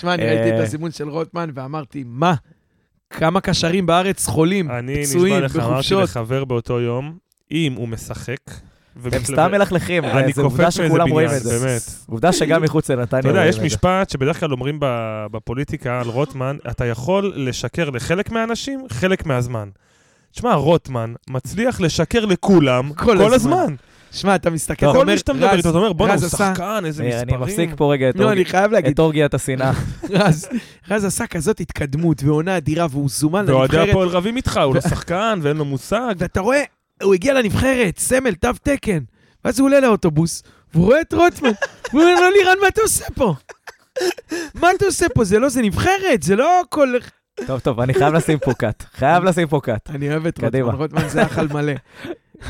שמע, 0.00 0.14
אני 0.14 0.24
ראיתי 0.26 0.48
את 0.48 0.54
אה. 0.54 0.62
הזימון 0.62 0.90
של 0.90 1.08
רוטמן 1.08 1.50
ואמרתי, 1.54 2.04
מה? 2.06 2.34
כמה 3.10 3.40
קשרים 3.40 3.86
בארץ 3.86 4.26
חולים, 4.26 4.70
אני 4.70 5.02
פצועים, 5.04 5.34
נשבע 5.34 5.46
לך, 5.46 5.56
אמרתי 5.56 5.70
בחופשות. 5.72 6.02
לחבר 6.02 6.44
באותו 6.44 6.80
יום, 6.80 7.18
אם 7.52 7.72
הוא 7.76 7.88
משחק... 7.88 8.36
הם 9.04 9.24
סתם 9.24 9.50
מלכלכים, 9.50 10.04
אני 10.04 10.32
קופץ 10.32 10.44
עובדה 10.44 10.70
שכולם 10.70 11.08
רואים 11.08 11.28
את 11.36 11.42
זה. 11.42 11.58
באמת. 11.58 11.80
עובדה 12.06 12.32
שגם 12.32 12.62
מחוץ 12.62 12.90
לנתניה 12.90 13.20
אתה 13.20 13.28
יודע, 13.28 13.38
רואים 13.38 13.48
יש 13.50 13.54
את 13.56 13.60
זה. 13.60 13.66
משפט 13.66 14.10
שבדרך 14.10 14.40
כלל 14.40 14.52
אומרים 14.52 14.76
ב- 14.80 15.26
בפוליטיקה 15.30 16.00
על 16.00 16.06
רוטמן, 16.08 16.56
אתה 16.70 16.86
יכול 16.86 17.32
לשקר 17.36 17.90
לחלק 17.90 18.30
מהאנשים, 18.30 18.86
חלק 18.90 19.26
מהזמן. 19.26 19.68
תשמע, 20.32 20.54
רוטמן 20.54 21.12
מצליח 21.30 21.80
לשקר 21.80 22.24
לכולם 22.24 22.92
כל 22.94 23.34
הזמן. 23.34 23.74
שמע, 24.12 24.34
אתה 24.34 24.50
מסתכל, 24.50 24.86
אתה 24.86 24.92
כל 24.92 25.00
אומר, 25.00 25.12
מי 25.12 25.18
שאתה 25.18 25.32
מדבר 25.32 25.46
רז, 25.46 25.56
איתו, 25.56 25.70
אתה 25.70 25.78
אומר, 25.78 25.92
בואנה, 25.92 26.14
הוא 26.14 26.28
שחקן, 26.28 26.82
איזה 26.84 27.02
אה, 27.02 27.08
אני 27.20 27.32
מספרים. 27.32 27.40
מפסיק 27.40 27.70
פה 27.76 27.92
רגע 27.92 28.10
את 28.10 28.16
לא, 28.16 28.32
אני 28.32 28.44
אורגיית 28.98 29.34
השנאה. 29.34 29.72
רז, 30.10 30.48
רז 30.90 31.04
עשה 31.04 31.26
כזאת 31.26 31.60
התקדמות 31.60 32.22
ועונה 32.22 32.56
אדירה, 32.56 32.86
והוא 32.90 33.08
זומן 33.08 33.44
ואוהדי 33.48 33.76
לנבחרת, 33.76 33.90
הפועל 33.90 34.08
רבים 34.08 34.36
איתך, 34.36 34.60
הוא 34.64 34.74
לא 34.74 34.80
שחקן 34.80 35.38
ואין 35.42 35.56
לו 35.56 35.64
מושג. 35.64 36.14
ואתה 36.18 36.40
רואה, 36.40 36.62
הוא 37.02 37.14
הגיע 37.14 37.34
לנבחרת, 37.34 37.98
סמל, 37.98 38.34
תו 38.34 38.48
תקן, 38.62 38.98
ואז 39.44 39.60
הוא 39.60 39.66
עולה 39.66 39.80
לאוטובוס, 39.80 40.42
והוא 40.74 40.86
רואה 40.86 41.00
את 41.00 41.12
רוטמן, 41.12 41.50
והוא 41.92 42.02
אומר 42.02 42.14
לו, 42.20 42.30
לירן, 42.30 42.56
מה 42.60 42.68
אתה 42.68 42.80
עושה 42.80 43.04
פה? 43.14 43.34
מה 44.54 44.70
אתה 44.76 44.84
עושה 44.84 45.06
פה? 45.14 45.24
זה 45.24 45.38
לא, 45.38 45.48
זה 45.48 45.62
נבחרת, 45.62 46.22
זה 46.22 46.36
לא 46.36 46.62
כל... 46.68 46.94
טוב, 47.46 47.60
טוב, 47.60 47.80
אני 47.80 47.94
חייב 47.94 48.14
לשים 48.14 48.38
פה 48.38 48.54
קאט. 48.54 48.84
חייב 48.92 49.24
לשים 49.24 49.48
פה 49.48 49.60
קאט. 49.62 49.90
אני 49.90 50.10
אוהב 50.10 50.26
את. 50.26 50.38
רוטמן, 50.44 50.74
רוטמן 50.74 51.08
זה 51.08 51.22
אכל 51.22 51.48
מלא. 51.48 51.72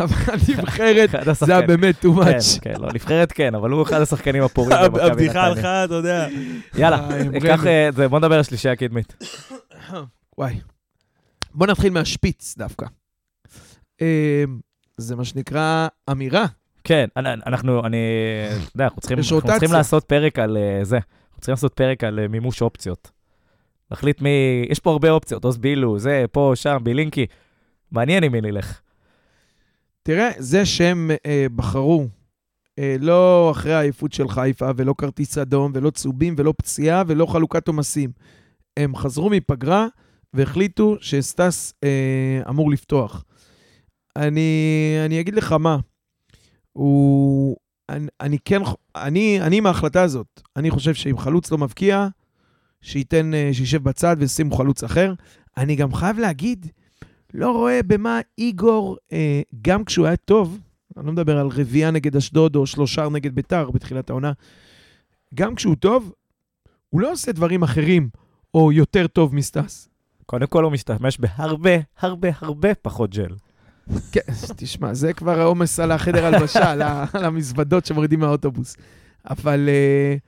אבל 0.01 0.17
הנבחרת, 0.27 1.11
זה 1.47 1.57
היה. 1.57 1.67
באמת 1.67 2.05
too 2.05 2.25
כן, 2.25 2.39
much. 2.39 2.61
כן, 2.61 2.75
לא, 2.81 2.89
נבחרת 2.95 3.33
כן, 3.33 3.55
אבל 3.55 3.71
הוא 3.71 3.83
אחד 3.83 4.01
השחקנים 4.01 4.43
הפורים 4.43 4.79
במכבי 4.85 5.03
הבדיחה 5.03 5.31
נתניה. 5.31 5.47
הלכה, 5.47 5.85
אתה 5.85 5.95
יודע. 5.95 6.27
יאללה, 6.79 7.09
אה, 7.11 7.41
קח 7.41 7.61
רמי. 7.61 7.69
אה, 7.69 7.89
זה, 7.97 8.09
בוא 8.09 8.19
נדבר 8.19 8.37
על 8.37 8.43
שלישייה 8.43 8.73
הקדמית. 8.73 9.15
וואי. 10.39 10.61
בוא 11.55 11.67
נתחיל 11.67 11.93
מהשפיץ 11.93 12.55
דווקא. 12.59 12.87
אה, 14.03 14.45
זה 14.97 15.17
מה 15.17 15.25
שנקרא 15.25 15.89
אמירה. 16.11 16.47
כן, 16.85 17.07
אנ- 17.17 17.27
אנחנו, 17.47 17.87
אני, 17.87 17.97
אתה 18.63 18.71
יודע, 18.75 18.85
אנחנו 18.85 19.01
צריכים, 19.01 19.19
אנחנו 19.19 19.41
צריכים. 19.47 19.73
לעשות 19.73 20.05
פרק 20.05 20.39
על 20.39 20.57
אה, 20.57 20.85
זה. 20.85 20.97
אנחנו 20.97 21.41
צריכים 21.41 21.53
לעשות 21.53 21.75
פרק 21.75 22.05
על 22.05 22.19
אה, 22.19 22.29
מימוש 22.29 22.63
אופציות. 22.63 23.11
להחליט 23.91 24.23
מי, 24.23 24.29
יש 24.71 24.79
פה 24.79 24.91
הרבה 24.91 25.11
אופציות, 25.11 25.45
עוז 25.45 25.59
בילו, 25.59 25.99
זה, 25.99 26.25
פה, 26.33 26.53
שם, 26.55 26.79
בילינקי. 26.83 27.27
מעניין 27.93 28.25
עם 28.25 28.33
מי 28.33 28.41
נלך. 28.41 28.81
תראה, 30.03 30.31
זה 30.39 30.67
שהם 30.67 31.11
אה, 31.27 31.47
בחרו 31.57 32.07
אה, 32.79 32.97
לא 33.01 33.49
אחרי 33.51 33.75
העייפות 33.75 34.13
של 34.13 34.29
חיפה, 34.29 34.71
ולא 34.77 34.95
כרטיס 34.99 35.39
אדום, 35.39 35.73
ולא 35.75 35.91
צהובים, 35.91 36.35
ולא 36.39 36.55
פציעה, 36.59 37.03
ולא 37.07 37.27
חלוקת 37.27 37.69
עומסים. 37.69 38.11
הם 38.77 38.97
חזרו 38.97 39.31
מפגרה 39.31 39.87
והחליטו 40.35 40.97
שסטס 41.01 41.75
אה, 41.85 41.89
אמור 42.49 42.71
לפתוח. 42.71 43.25
אני, 44.17 44.97
אני 45.07 45.21
אגיד 45.21 45.35
לך 45.35 45.53
מה, 45.53 45.79
הוא... 46.73 47.57
אני, 47.89 48.07
אני 48.21 48.39
כן, 48.45 48.63
אני, 48.97 49.41
אני 49.41 49.59
עם 49.59 49.67
ההחלטה 49.67 50.03
הזאת. 50.03 50.41
אני 50.57 50.71
חושב 50.71 50.95
שאם 50.95 51.19
חלוץ 51.19 51.51
לא 51.51 51.59
מבקיע, 51.59 52.09
שייתן, 52.81 53.35
אה, 53.35 53.51
שישב 53.53 53.83
בצד 53.83 54.17
וישימו 54.19 54.57
חלוץ 54.57 54.85
אחר. 54.85 55.15
אני 55.57 55.77
גם 55.77 55.95
חייב 55.95 56.19
להגיד, 56.19 56.67
לא 57.35 57.51
רואה 57.51 57.81
במה 57.87 58.21
איגור, 58.39 58.97
אה, 59.13 59.43
גם 59.63 59.85
כשהוא 59.85 60.07
היה 60.07 60.17
טוב, 60.17 60.59
אני 60.97 61.07
לא 61.07 61.13
מדבר 61.13 61.39
על 61.39 61.47
רביעייה 61.47 61.91
נגד 61.91 62.17
אשדוד 62.17 62.57
או 62.57 62.67
שלושה 62.67 63.09
נגד 63.09 63.35
ביתר 63.35 63.71
בתחילת 63.71 64.11
העונה, 64.11 64.33
גם 65.35 65.55
כשהוא 65.55 65.75
טוב, 65.77 66.13
הוא 66.91 67.01
לא 67.01 67.13
עושה 67.13 67.33
דברים 67.33 67.63
אחרים 67.63 68.09
או 68.55 68.73
יותר 68.73 69.07
טוב 69.07 69.35
מסטס. 69.35 69.89
קודם 70.27 70.47
כל 70.47 70.65
הוא 70.65 70.73
משתמש 70.73 71.19
בהרבה, 71.19 71.77
הרבה, 71.99 72.29
הרבה 72.41 72.75
פחות 72.75 73.11
ג'ל. 73.11 73.35
כן, 74.13 74.21
תשמע, 74.57 74.95
זה 74.95 75.13
כבר 75.13 75.41
העומס 75.41 75.81
על 75.81 75.93
החדר 75.93 76.27
הלבשה, 76.27 76.71
על, 76.71 76.83
על 77.13 77.25
המזוודות 77.25 77.87
שמורידים 77.87 78.21
מהאוטובוס. 78.21 78.77
אבל 79.31 79.69
uh, 79.69 80.21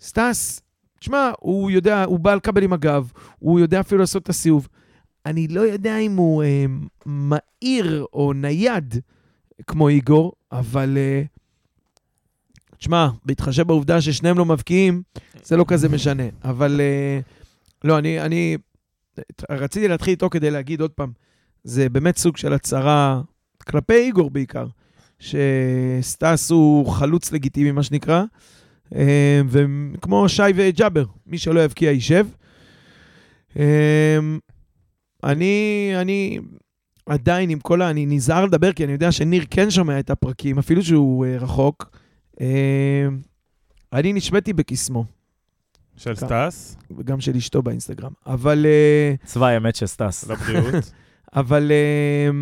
סטס, 0.00 0.62
תשמע, 0.98 1.30
הוא 1.40 1.70
יודע, 1.70 2.04
הוא 2.04 2.20
בא 2.20 2.34
לקבל 2.34 2.62
עם 2.62 2.72
הגב, 2.72 3.12
הוא 3.38 3.60
יודע 3.60 3.80
אפילו 3.80 4.00
לעשות 4.00 4.22
את 4.22 4.28
הסיבוב. 4.28 4.68
אני 5.26 5.48
לא 5.48 5.60
יודע 5.60 5.98
אם 5.98 6.16
הוא 6.16 6.42
uh, 6.42 6.46
מהיר 7.06 8.06
או 8.12 8.32
נייד 8.32 8.94
כמו 9.66 9.88
איגור, 9.88 10.32
אבל... 10.52 10.96
Uh, 10.96 11.40
תשמע, 12.78 13.08
בהתחשב 13.24 13.66
בעובדה 13.66 14.00
ששניהם 14.00 14.38
לא 14.38 14.44
מבקיעים, 14.44 15.02
זה 15.42 15.56
לא 15.56 15.64
כזה 15.68 15.88
משנה. 15.88 16.22
אבל 16.44 16.80
uh, 16.80 17.84
לא, 17.84 17.98
אני, 17.98 18.20
אני 18.20 18.56
רציתי 19.50 19.88
להתחיל 19.88 20.10
איתו 20.10 20.30
כדי 20.30 20.50
להגיד 20.50 20.80
עוד 20.80 20.90
פעם, 20.90 21.12
זה 21.64 21.88
באמת 21.88 22.16
סוג 22.16 22.36
של 22.36 22.52
הצהרה 22.52 23.20
כלפי 23.66 23.94
איגור 23.94 24.30
בעיקר, 24.30 24.66
שסטאס 25.18 26.50
הוא 26.50 26.86
חלוץ 26.86 27.32
לגיטימי, 27.32 27.72
מה 27.72 27.82
שנקרא, 27.82 28.24
אה, 28.94 29.40
וכמו 29.48 30.28
שי 30.28 30.42
וג'אבר, 30.54 31.04
מי 31.26 31.38
שלא 31.38 31.64
יבקיע 31.64 31.90
יישב. 31.90 32.26
אה, 33.58 34.18
אני, 35.24 35.92
אני 35.96 36.38
עדיין 37.06 37.50
עם 37.50 37.58
כל 37.58 37.82
ה... 37.82 37.90
אני 37.90 38.06
נזהר 38.06 38.44
לדבר, 38.44 38.72
כי 38.72 38.84
אני 38.84 38.92
יודע 38.92 39.12
שניר 39.12 39.44
כן 39.50 39.70
שומע 39.70 39.98
את 39.98 40.10
הפרקים, 40.10 40.58
אפילו 40.58 40.82
שהוא 40.82 41.26
אה, 41.26 41.36
רחוק. 41.38 41.96
אני 43.92 44.12
נשביתי 44.12 44.52
בקסמו, 44.52 45.04
של 45.96 46.14
סטאס, 46.14 46.76
וגם 46.98 47.20
של 47.20 47.36
אשתו 47.36 47.62
באינסטגרם. 47.62 48.12
אבל... 48.26 48.66
צבא 49.24 49.46
האמת 49.46 49.76
של 49.76 49.86
סטס. 49.86 50.28
לבריאות. 50.28 50.92
אבל 51.36 51.70
אה, 51.70 52.34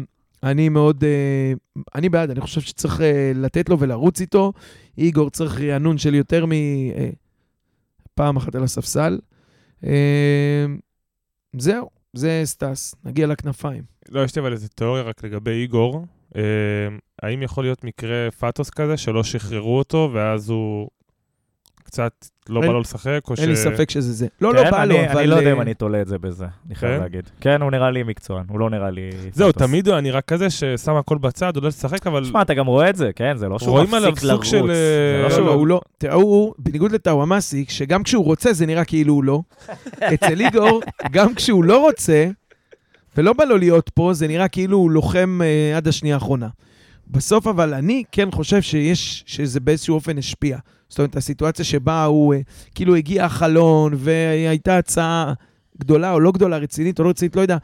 אני 0.43 0.69
מאוד, 0.69 1.05
אה, 1.05 1.81
אני 1.95 2.09
בעד, 2.09 2.31
אני 2.31 2.41
חושב 2.41 2.61
שצריך 2.61 3.01
אה, 3.01 3.03
לתת 3.35 3.69
לו 3.69 3.79
ולרוץ 3.79 4.21
איתו. 4.21 4.53
איגור 4.99 5.31
צריך 5.31 5.61
רענון 5.61 5.99
של 5.99 6.15
יותר 6.15 6.45
מפעם 8.07 8.37
אחת 8.37 8.55
על 8.55 8.63
הספסל. 8.63 9.19
אה, 9.85 9.87
זהו, 11.59 11.91
זה 12.13 12.43
סטאס, 12.45 12.95
נגיע 13.05 13.27
לכנפיים. 13.27 13.83
לא, 14.09 14.25
יש 14.25 14.37
לי 14.37 14.43
אבל 14.43 14.53
איזה 14.53 14.69
תיאוריה 14.69 15.03
רק 15.03 15.25
לגבי 15.25 15.51
איגור. 15.51 16.07
אה, 16.37 16.43
האם 17.23 17.43
יכול 17.43 17.65
להיות 17.65 17.85
מקרה 17.85 18.31
פאטוס 18.31 18.71
כזה 18.71 18.97
שלא 18.97 19.25
שחררו 19.25 19.79
אותו 19.79 20.11
ואז 20.15 20.51
הוא 20.51 20.91
קצת 21.91 22.13
לא 22.49 22.61
אין- 22.61 22.69
בא 22.69 22.75
לו 22.75 22.81
לשחק, 22.81 23.21
או 23.31 23.37
ש... 23.37 23.41
אין 23.41 23.49
לי 23.51 23.57
ספק 23.57 23.91
שזה 23.91 24.13
זה. 24.13 24.27
לא, 24.41 24.51
כן, 24.53 24.65
לא 24.65 24.71
בא 24.71 24.85
לו, 24.85 24.95
אבל... 25.11 25.19
אני 25.19 25.27
לא 25.27 25.35
יודע 25.37 25.53
אם 25.53 25.57
אה, 25.57 25.63
אני 25.63 25.75
תולה 25.75 26.03
את 26.03 26.07
זה 26.09 26.19
בזה, 26.19 26.45
אני 26.67 26.75
חייב 26.75 26.97
כן? 26.97 27.03
להגיד. 27.03 27.31
כן, 27.41 27.63
הוא 27.63 27.71
נראה 27.71 27.91
לי 27.91 28.03
מקצוען, 28.03 28.45
הוא 28.49 28.61
לא 28.61 28.71
נראה 28.71 28.91
לי... 28.91 29.11
זהו. 29.33 29.53
תמיד 29.53 29.87
הוא 29.87 29.95
היה 29.95 30.01
נראה 30.01 30.21
כזה 30.21 30.51
ששם 30.51 30.95
הכל 30.97 31.19
בצד, 31.19 31.57
עולה 31.57 31.69
לשחק, 31.69 32.07
אבל... 32.07 32.23
תשמע, 32.25 32.43
אתה 32.43 32.55
גם 32.55 32.67
רואה 32.67 32.91
את 32.91 32.97
זה, 32.97 33.11
כן? 33.17 33.37
זה 33.37 33.49
לא 33.49 33.59
שהוא 33.59 33.71
רואים 33.71 33.95
עליו 33.95 34.13
מפסיק 34.13 34.23
סוג 34.23 34.31
לרוץ. 34.33 34.47
של, 34.47 34.67
זה 34.67 35.17
אה, 35.17 35.23
לא 35.23 35.29
לא, 35.29 35.35
שהוא- 35.35 35.47
לא, 35.47 35.53
הוא 35.53 35.67
לא. 35.67 35.81
הוא, 36.13 36.55
בניגוד 36.59 36.93
לטאוואמאסי, 36.93 37.65
שגם 37.69 38.03
כשהוא 38.03 38.25
רוצה 38.25 38.53
זה 38.53 38.67
נראה 38.67 38.85
כאילו 38.85 39.15
הוא 39.15 39.25
לא. 39.25 39.41
אצל 40.15 40.41
איגור, 40.41 40.81
גם 41.13 41.35
כשהוא 41.35 41.65
לא 41.65 41.79
רוצה, 41.81 42.27
ולא 43.17 43.33
בא 43.33 43.45
לו 43.45 43.57
להיות 43.57 43.89
פה, 43.95 44.11
זה 44.15 44.29
נראה 44.29 44.49
כאילו 44.49 44.79
הוא 44.79 44.91
לוחם 44.91 45.41
אה, 45.45 45.77
עד 45.77 45.89
השנייה 45.89 46.15
האחרונה. 46.15 46.49
בסוף 47.11 47.47
אבל 47.47 47.75
אני 47.75 48.03
כן 48.13 48.31
חושב 48.31 48.63
שיש, 48.63 49.25
שזה 49.27 49.61
באיזשהו 49.61 49.95
אופן 49.95 50.19
השפיע. 50.19 50.59
זאת 50.89 50.99
אומרת, 50.99 51.17
הסיטואציה 51.17 51.65
שבה 51.65 52.05
הוא 52.05 52.35
אה, 52.35 52.41
כאילו 52.75 52.97
הגיע 52.97 53.25
החלון, 53.25 53.93
והייתה 53.97 54.79
הצעה 54.79 55.33
גדולה 55.81 56.13
או 56.13 56.21
לא 56.21 56.33
גדולה, 56.33 56.59
רצינית 56.59 56.99
או 56.99 57.05
לא 57.05 57.09
רצינית, 57.09 57.37
לא 57.37 57.41
יודע. 57.41 57.57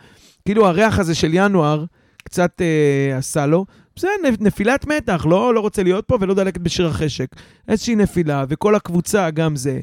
כאילו 0.45 0.66
הריח 0.66 0.99
הזה 0.99 1.14
של 1.14 1.31
ינואר 1.33 1.85
קצת 2.25 2.61
אה, 2.61 3.16
עשה 3.18 3.47
לו. 3.47 3.66
נ- 4.05 4.47
נפילת 4.47 4.87
מתח, 4.87 5.27
לא, 5.29 5.55
לא 5.55 5.61
רוצה 5.61 5.83
להיות 5.83 6.05
פה 6.07 6.18
ולא 6.20 6.35
דלקת 6.35 6.61
בשיר 6.61 6.87
החשק. 6.87 7.27
איזושהי 7.68 7.97
נפילה, 7.97 8.45
וכל 8.49 8.75
הקבוצה 8.75 9.31
גם 9.31 9.57
זה. 9.57 9.81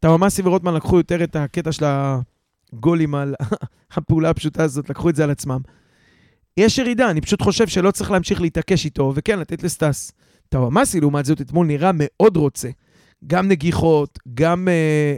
טאוואמאסי 0.00 0.42
ורוטמן 0.44 0.74
לקחו 0.74 0.96
יותר 0.96 1.24
את 1.24 1.36
הקטע 1.36 1.72
של 1.72 1.84
הגולים 1.86 3.14
על 3.14 3.34
הפעולה 3.94 4.30
הפשוטה 4.30 4.62
הזאת, 4.62 4.90
לקחו 4.90 5.08
את 5.10 5.16
זה 5.16 5.24
על 5.24 5.30
עצמם. 5.30 5.60
יש 6.56 6.78
ירידה, 6.78 7.10
אני 7.10 7.20
פשוט 7.20 7.42
חושב 7.42 7.66
שלא 7.68 7.90
צריך 7.90 8.10
להמשיך 8.10 8.40
להתעקש 8.40 8.84
איתו, 8.84 9.12
וכן, 9.14 9.38
לתת 9.38 9.62
לסטאס. 9.62 10.12
טאוואמאסי, 10.48 11.00
לעומת 11.00 11.24
זאת, 11.24 11.40
אתמול 11.40 11.66
נראה 11.66 11.90
מאוד 11.94 12.36
רוצה. 12.36 12.68
גם 13.26 13.48
נגיחות, 13.48 14.18
גם 14.34 14.68
אה, 14.68 14.72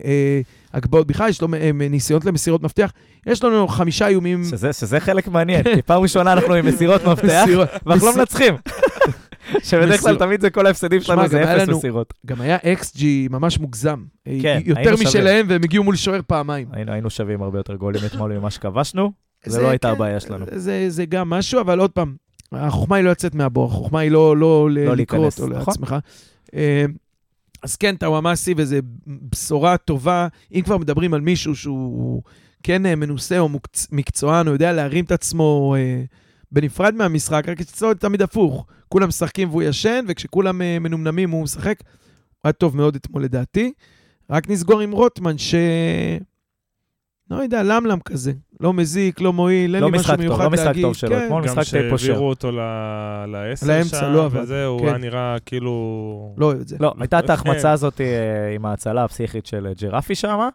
אה, 0.04 0.40
הגבהות, 0.72 1.06
בכלל 1.06 1.28
יש 1.28 1.42
לו 1.42 1.48
אה, 1.54 1.70
ניסיונות 1.72 2.24
למסירות 2.24 2.62
מפתח. 2.62 2.92
יש 3.26 3.44
לנו 3.44 3.68
חמישה 3.68 4.08
איומים. 4.08 4.44
שזה, 4.44 4.72
שזה 4.72 5.00
חלק 5.00 5.28
מעניין, 5.28 5.62
כי 5.74 5.82
פעם 5.82 6.02
ראשונה 6.02 6.32
אנחנו 6.32 6.54
עם 6.54 6.66
מסירות 6.66 7.04
מפתח, 7.12 7.44
ואנחנו 7.86 8.06
לא 8.06 8.16
מנצחים. 8.16 8.54
שבדרך 9.64 10.00
כלל 10.00 10.16
תמיד 10.16 10.40
זה 10.40 10.50
כל 10.50 10.66
ההפסדים 10.66 11.00
שלנו 11.00 11.28
זה 11.28 11.56
אפס 11.56 11.68
מסירות. 11.68 12.14
גם 12.26 12.40
היה 12.40 12.56
אקס 12.56 12.96
ג'י 12.96 13.28
ממש 13.30 13.58
מוגזם. 13.58 14.04
אה, 14.26 14.38
כן, 14.42 14.60
יותר. 14.64 14.94
משלהם, 15.00 15.46
והם 15.48 15.62
הגיעו 15.64 15.84
מול 15.84 15.96
שוער 15.96 16.20
פעמיים. 16.26 16.68
היינו, 16.72 16.92
היינו 16.92 17.10
שווים 17.10 17.42
הרבה 17.42 17.58
יותר 17.58 17.74
גולים 17.74 18.00
אתמול 18.06 18.38
ממה 18.38 18.50
שכבשנו, 18.50 19.12
זה 19.46 19.62
לא 19.62 19.68
הייתה 19.68 19.88
כן, 19.88 19.94
הבעיה 19.94 20.20
שלנו. 20.20 20.46
זה, 20.52 20.84
זה 20.88 21.04
גם 21.04 21.30
משהו, 21.30 21.60
אבל 21.60 21.80
עוד 21.80 21.90
פעם, 21.90 22.14
החוכמה 22.52 22.96
היא 22.96 23.04
לא 23.04 23.10
לצאת 23.10 23.34
מהבור, 23.34 23.70
החוכמה 23.70 24.00
היא 24.00 24.10
לא, 24.10 24.36
לא, 24.36 24.70
לא 24.70 24.96
להיכנס, 24.96 25.40
אותו 25.40 25.54
נכון. 25.54 25.66
לעצמך. 25.68 25.96
אז 27.62 27.76
כן, 27.76 27.96
טאוואמאסי, 27.96 28.54
וזו 28.56 28.76
בשורה 29.06 29.76
טובה. 29.76 30.28
אם 30.54 30.62
כבר 30.64 30.78
מדברים 30.78 31.14
על 31.14 31.20
מישהו 31.20 31.56
שהוא 31.56 32.22
כן 32.62 32.86
אה, 32.86 32.96
מנוסה 32.96 33.38
או 33.38 33.48
מוקצ... 33.48 33.86
מקצוען, 33.92 34.46
הוא 34.46 34.54
יודע 34.54 34.72
להרים 34.72 35.04
את 35.04 35.12
עצמו 35.12 35.74
אה, 35.78 36.02
בנפרד 36.52 36.94
מהמשחק, 36.94 37.48
רק 37.48 37.60
אצלו 37.60 37.94
תמיד 37.94 38.22
הפוך. 38.22 38.66
כולם 38.88 39.08
משחקים 39.08 39.48
והוא 39.48 39.62
ישן, 39.62 40.04
וכשכולם 40.08 40.62
אה, 40.62 40.78
מנומנמים 40.78 41.30
הוא 41.30 41.42
משחק. 41.42 41.80
הוא 41.80 42.40
היה 42.44 42.52
טוב 42.52 42.76
מאוד 42.76 42.96
אתמול 42.96 43.24
לדעתי. 43.24 43.72
רק 44.30 44.50
נסגור 44.50 44.80
עם 44.80 44.92
רוטמן, 44.92 45.38
ש... 45.38 45.54
לא 47.30 47.36
יודע, 47.42 47.62
למלם 47.62 48.00
כזה. 48.00 48.32
לא 48.60 48.72
מזיק, 48.72 49.20
לא 49.20 49.32
מועיל, 49.32 49.74
אין 49.74 49.82
לא 49.84 49.90
לי 49.90 49.98
משהו 49.98 50.00
משחק 50.04 50.16
טוב, 50.16 50.24
מיוחד 50.26 50.44
לא 50.44 50.50
משחק 50.50 50.66
להגיד. 50.66 50.82
טוב 50.82 50.94
שלו. 50.94 51.10
כן. 51.10 51.24
אתמול 51.24 51.46
גם 51.46 51.58
משחק 51.58 51.74
די 51.74 51.90
פושר. 51.90 52.06
שהעבירו 52.06 52.28
אותו 52.28 52.52
ל- 52.52 53.24
לעשר 53.26 53.84
שם, 53.84 54.12
לא. 54.12 54.28
וזהו, 54.32 54.72
הוא 54.72 54.80
כן. 54.80 54.86
היה 54.86 54.98
נראה 54.98 55.36
כאילו... 55.46 56.34
לא 56.38 56.46
אוהב 56.46 56.60
את 56.60 56.68
זה. 56.68 56.76
לא, 56.80 56.94
הייתה 57.00 57.18
את 57.18 57.30
ההחמצה 57.30 57.62
כן. 57.62 57.68
הזאת 57.68 58.00
אה, 58.00 58.54
עם 58.54 58.66
ההצלה 58.66 59.04
הפסיכית 59.04 59.46
של 59.46 59.68
ג'רפי 59.80 60.14
שם, 60.14 60.48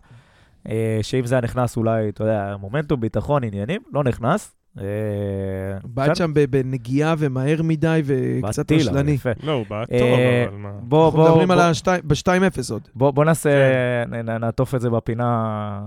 אה, 0.70 1.00
שאם 1.02 1.26
זה 1.26 1.36
היה 1.36 1.42
נכנס 1.42 1.78
אולי, 1.78 2.10
אתה 2.10 2.24
יודע, 2.24 2.56
מומנטום, 2.60 3.00
ביטחון, 3.00 3.44
עניינים, 3.44 3.82
לא 3.94 4.04
נכנס. 4.04 4.56
אה, 4.80 4.84
בעט 5.84 6.16
שם 6.16 6.32
בנגיעה 6.50 7.16
ומהר 7.18 7.62
מדי 7.64 8.02
וקצת 8.06 8.72
רשלני. 8.72 9.18
לא, 9.44 9.52
הוא 9.52 9.66
בעט 9.70 9.92
אה, 9.92 10.00
טוב, 10.00 10.10
אבל 10.48 10.58
מה... 10.58 10.72
בוא, 10.82 11.06
אנחנו 11.06 11.24
מדברים 11.24 11.52
על 11.52 11.60
ב-2-0 12.04 12.72
עוד. 12.72 12.88
בוא, 12.96 13.12
בוא 13.12 13.26
נעשה, 13.26 13.50
כן. 14.12 14.40
נעטוף 14.40 14.76
את 14.76 14.82
זה 14.82 14.90
בפינה 14.90 15.28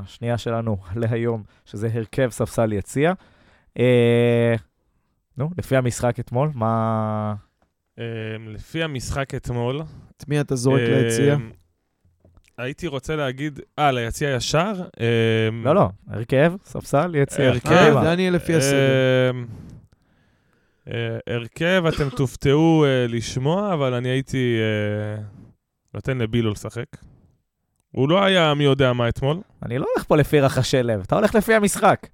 השנייה 0.05 0.39
שלנו 0.39 0.77
להיום, 0.97 1.43
שזה 1.65 1.89
הרכב 1.95 2.29
ספסל 2.31 2.73
יציע. 2.73 3.13
אה, 3.79 4.55
נו, 5.39 5.51
לפי 5.59 5.77
המשחק 5.77 6.21
אתמול, 6.21 6.51
מה... 6.55 7.35
אה, 7.99 8.05
לפי 8.47 8.83
המשחק 8.83 9.35
אתמול... 9.35 9.83
את 10.17 10.29
מי 10.29 10.41
אתה 10.41 10.57
זורק 10.57 10.81
אה, 10.81 11.03
ליציע? 11.03 11.37
הייתי 12.59 12.87
רוצה 12.87 13.17
להגיד... 13.17 13.61
אה, 13.79 13.93
ליציע 13.93 14.31
ישר? 14.31 14.73
אה, 15.01 15.49
לא, 15.65 15.75
לא, 15.75 15.89
הרכב, 16.11 16.53
ספסל, 16.65 17.15
יציע. 17.15 17.49
הרכב, 17.49 17.97
אה. 17.97 18.05
דניאל 18.05 18.35
לפי 18.35 18.55
הסדר. 18.55 19.31
אמ, 19.31 19.47
אה, 20.89 21.19
הרכב, 21.35 21.85
אתם 21.95 22.09
תופתעו 22.11 22.85
אה, 22.85 23.07
לשמוע, 23.09 23.75
אבל 23.75 23.95
אני 23.95 24.09
הייתי 24.09 24.57
אה, 24.61 25.23
נותן 25.95 26.19
לבילו 26.19 26.51
לשחק. 26.51 26.87
הוא 27.91 28.09
לא 28.09 28.25
היה 28.25 28.55
מי 28.55 28.65
יודע 28.65 28.93
מה 28.93 29.09
אתמול. 29.09 29.37
אני 29.63 29.79
לא 29.79 29.87
הולך 29.95 30.07
פה 30.07 30.17
לפי 30.17 30.41
רחשי 30.41 30.83
לב, 30.83 31.01
אתה 31.01 31.15
הולך 31.15 31.35
לפי 31.35 31.55
המשחק. 31.55 32.07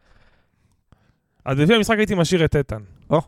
אז 1.44 1.58
לפי 1.58 1.74
המשחק 1.74 1.98
הייתי 1.98 2.14
משאיר 2.14 2.44
את 2.44 2.56
איתן. 2.56 2.82
או. 3.10 3.20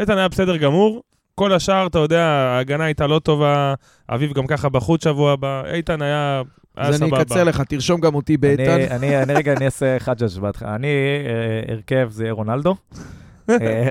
איתן 0.00 0.18
היה 0.18 0.28
בסדר 0.28 0.56
גמור. 0.56 1.02
כל 1.38 1.52
השאר, 1.52 1.86
אתה 1.86 1.98
יודע, 1.98 2.24
ההגנה 2.24 2.84
הייתה 2.84 3.06
לא 3.06 3.18
טובה, 3.18 3.74
אביב 4.08 4.32
גם 4.32 4.46
ככה 4.46 4.68
בחוץ 4.68 5.04
שבוע 5.04 5.32
הבא. 5.32 5.62
איתן 5.72 6.02
היה, 6.02 6.42
אז 6.76 7.02
אני. 7.02 7.10
אקצר 7.22 7.44
לך, 7.44 7.60
תרשום 7.60 8.00
גם 8.00 8.14
אותי 8.14 8.36
באיתן. 8.36 8.70
אני, 8.70 8.88
אני, 8.90 9.22
אני 9.22 9.34
רגע, 9.34 9.52
אני 9.52 9.64
אעשה 9.64 9.98
חג'אג' 9.98 10.38
בהתחלה. 10.40 10.74
אני, 10.74 10.88
אה, 10.88 11.74
הרכב 11.74 12.08
זה 12.10 12.24
יהיה 12.24 12.32
רונלדו. 12.32 12.74
אה, 13.50 13.88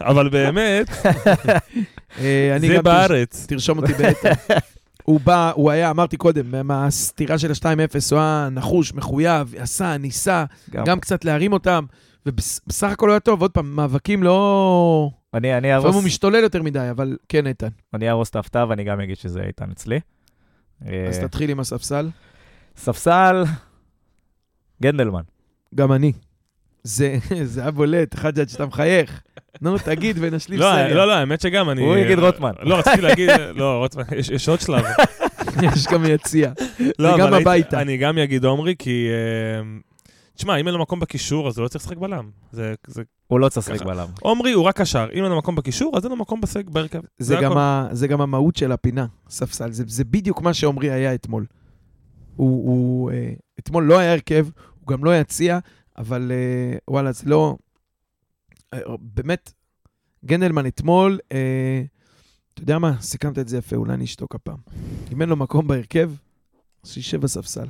אבל 0.00 0.28
באמת, 0.28 0.90
אה, 2.20 2.56
אני 2.56 2.68
זה 2.68 2.74
גם 2.74 2.82
בארץ. 2.82 3.46
תרשום 3.48 3.78
אותי 3.78 3.92
באיתן. 3.92 4.32
הוא 5.04 5.20
בא, 5.24 5.52
הוא 5.54 5.70
היה, 5.70 5.90
אמרתי 5.90 6.16
קודם, 6.16 6.66
מהסתירה 6.66 7.38
של 7.38 7.50
ה-2-0, 7.50 7.94
הוא 8.10 8.18
היה 8.18 8.48
נחוש, 8.50 8.94
מחויב, 8.94 9.54
עשה, 9.58 9.96
ניסה, 9.96 10.44
גם, 10.70 10.84
גם 10.84 11.00
קצת 11.00 11.24
להרים 11.24 11.52
אותם, 11.52 11.84
ובסך 12.26 12.90
הכל 12.90 13.06
הוא 13.06 13.12
היה 13.12 13.20
טוב. 13.20 13.42
עוד 13.42 13.50
פעם, 13.50 13.76
מאבקים 13.76 14.22
לא... 14.22 15.10
אני, 15.34 15.52
אני 15.52 15.68
לפעמים 15.68 15.72
אהרוס, 15.72 15.94
הוא 15.94 16.04
משתולל 16.04 16.42
יותר 16.42 16.62
מדי, 16.62 16.90
אבל 16.90 17.16
כן, 17.28 17.46
איתן. 17.46 17.68
אני 17.94 18.08
אהרוס 18.08 18.30
את 18.30 18.36
ההפתעה 18.36 18.68
ואני 18.68 18.84
גם 18.84 19.00
אגיד 19.00 19.16
שזה 19.16 19.40
איתן 19.40 19.70
אצלי. 19.70 20.00
אה, 20.86 21.06
אז 21.08 21.18
תתחיל 21.18 21.50
עם 21.50 21.60
הספסל. 21.60 22.08
ספסל, 22.76 23.44
גנדלמן. 24.82 25.22
גם 25.74 25.92
אני. 25.92 26.12
זה 26.82 27.16
זה 27.44 27.60
היה 27.60 27.70
בולט, 27.70 28.14
חג'אג' 28.14 28.48
שאתה 28.48 28.66
מחייך. 28.66 29.22
נו, 29.60 29.78
תגיד 29.78 30.16
ונשלים 30.20 30.60
לא, 30.60 30.72
סגל. 30.72 30.94
לא, 30.94 31.06
לא, 31.06 31.12
האמת 31.12 31.40
שגם 31.40 31.70
אני... 31.70 31.80
הוא 31.82 31.96
יגיד 31.96 32.18
רוטמן. 32.18 32.52
לא, 32.62 32.78
רציתי 32.78 33.00
להגיד, 33.00 33.30
לא, 33.54 33.78
רוטמן, 33.78 34.04
יש- 34.16 34.48
עוד 34.48 34.60
שלב. 34.60 34.84
יש 35.74 35.86
גם 35.92 36.04
יציע. 36.04 36.52
לא, 36.98 37.14
וגם 37.14 37.34
הביתה. 37.34 37.80
אני 37.80 37.96
גם 37.96 38.18
אגיד 38.18 38.44
עומרי, 38.44 38.74
כי... 38.78 39.08
אה, 39.10 39.62
תשמע, 40.36 40.56
אם 40.56 40.66
אין 40.66 40.74
לו 40.74 40.82
מקום 40.82 41.00
בקישור, 41.00 41.48
אז 41.48 41.58
הוא 41.58 41.62
לא 41.62 41.68
צריך 41.68 41.84
לשחק 41.84 41.96
בלם. 41.96 42.30
זה... 42.52 42.74
זה- 43.28 43.34
הוא 43.34 43.40
לא 43.40 43.48
צריך 43.48 43.70
לשחק. 43.70 43.86
בלם. 43.86 44.08
עומרי 44.20 44.52
הוא 44.52 44.64
רק 44.64 44.80
קשר, 44.80 45.08
אם 45.14 45.22
אין 45.24 45.32
לו 45.32 45.38
מקום 45.38 45.54
בקישור, 45.56 45.96
אז 45.96 46.04
אין 46.04 46.10
לו 46.10 46.16
מקום 46.16 46.40
בסג 46.40 46.70
בהרכב. 46.70 47.00
זה 47.18 47.36
גם, 47.42 47.50
הכל. 47.52 47.60
ה, 47.60 47.88
זה 47.92 48.06
גם 48.08 48.20
המהות 48.20 48.56
של 48.56 48.72
הפינה, 48.72 49.06
ספסל. 49.28 49.70
זה, 49.72 49.84
זה 49.86 50.04
בדיוק 50.04 50.42
מה 50.42 50.54
שעמרי 50.54 50.90
היה 50.90 51.14
אתמול. 51.14 51.46
הוא, 52.36 52.68
הוא 52.70 53.10
אה, 53.10 53.32
אתמול 53.58 53.84
לא 53.84 53.98
היה 53.98 54.12
הרכב, 54.12 54.46
הוא 54.80 54.88
גם 54.88 55.04
לא 55.04 55.16
יציע, 55.20 55.58
אבל 55.98 56.32
אה, 56.34 56.78
וואלה, 56.88 57.12
זה 57.12 57.22
לא... 57.26 57.56
אה, 58.74 58.78
באמת, 59.00 59.52
גנדלמן 60.24 60.66
אתמול, 60.66 61.18
אה, 61.32 61.82
אתה 62.54 62.62
יודע 62.62 62.78
מה? 62.78 63.00
סיכמת 63.00 63.38
את 63.38 63.48
זה 63.48 63.58
יפה, 63.58 63.76
אולי 63.76 63.94
אני 63.94 64.04
אשתוק 64.04 64.34
הפעם. 64.34 64.56
אם 65.12 65.20
אין 65.22 65.28
לו 65.28 65.36
מקום 65.36 65.66
בהרכב, 65.68 66.10
אז 66.84 66.90
שישב 66.90 67.20
בספסל. 67.20 67.66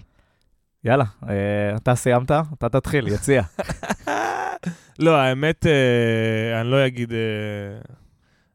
יאללה, 0.84 1.04
אה, 1.28 1.76
אתה 1.76 1.94
סיימת? 1.94 2.30
אתה 2.30 2.68
תתחיל, 2.68 3.08
יציע. 3.08 3.42
לא, 4.98 5.16
האמת, 5.16 5.66
אה, 5.66 6.60
אני 6.60 6.70
לא 6.70 6.86
אגיד 6.86 7.12
אה, 7.12 7.18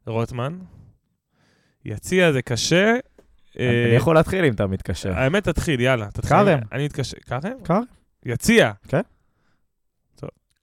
רוטמן. 0.06 0.58
יציע 1.84 2.32
זה 2.32 2.42
קשה. 2.42 2.90
אני 3.58 3.66
אה, 3.66 3.84
אני 3.86 3.94
יכול 3.94 4.14
להתחיל 4.14 4.44
אם 4.44 4.52
אתה 4.52 4.66
מתקשר. 4.66 5.12
האמת, 5.12 5.44
תתחיל, 5.44 5.80
יאללה. 5.80 6.06
תתחיל. 6.10 6.36
כרם. 6.36 6.58
אני 6.72 6.84
מתקשר. 6.84 7.16
כרם? 7.26 7.40
כרם. 7.64 7.82
יציע. 8.26 8.72
כן. 8.88 9.00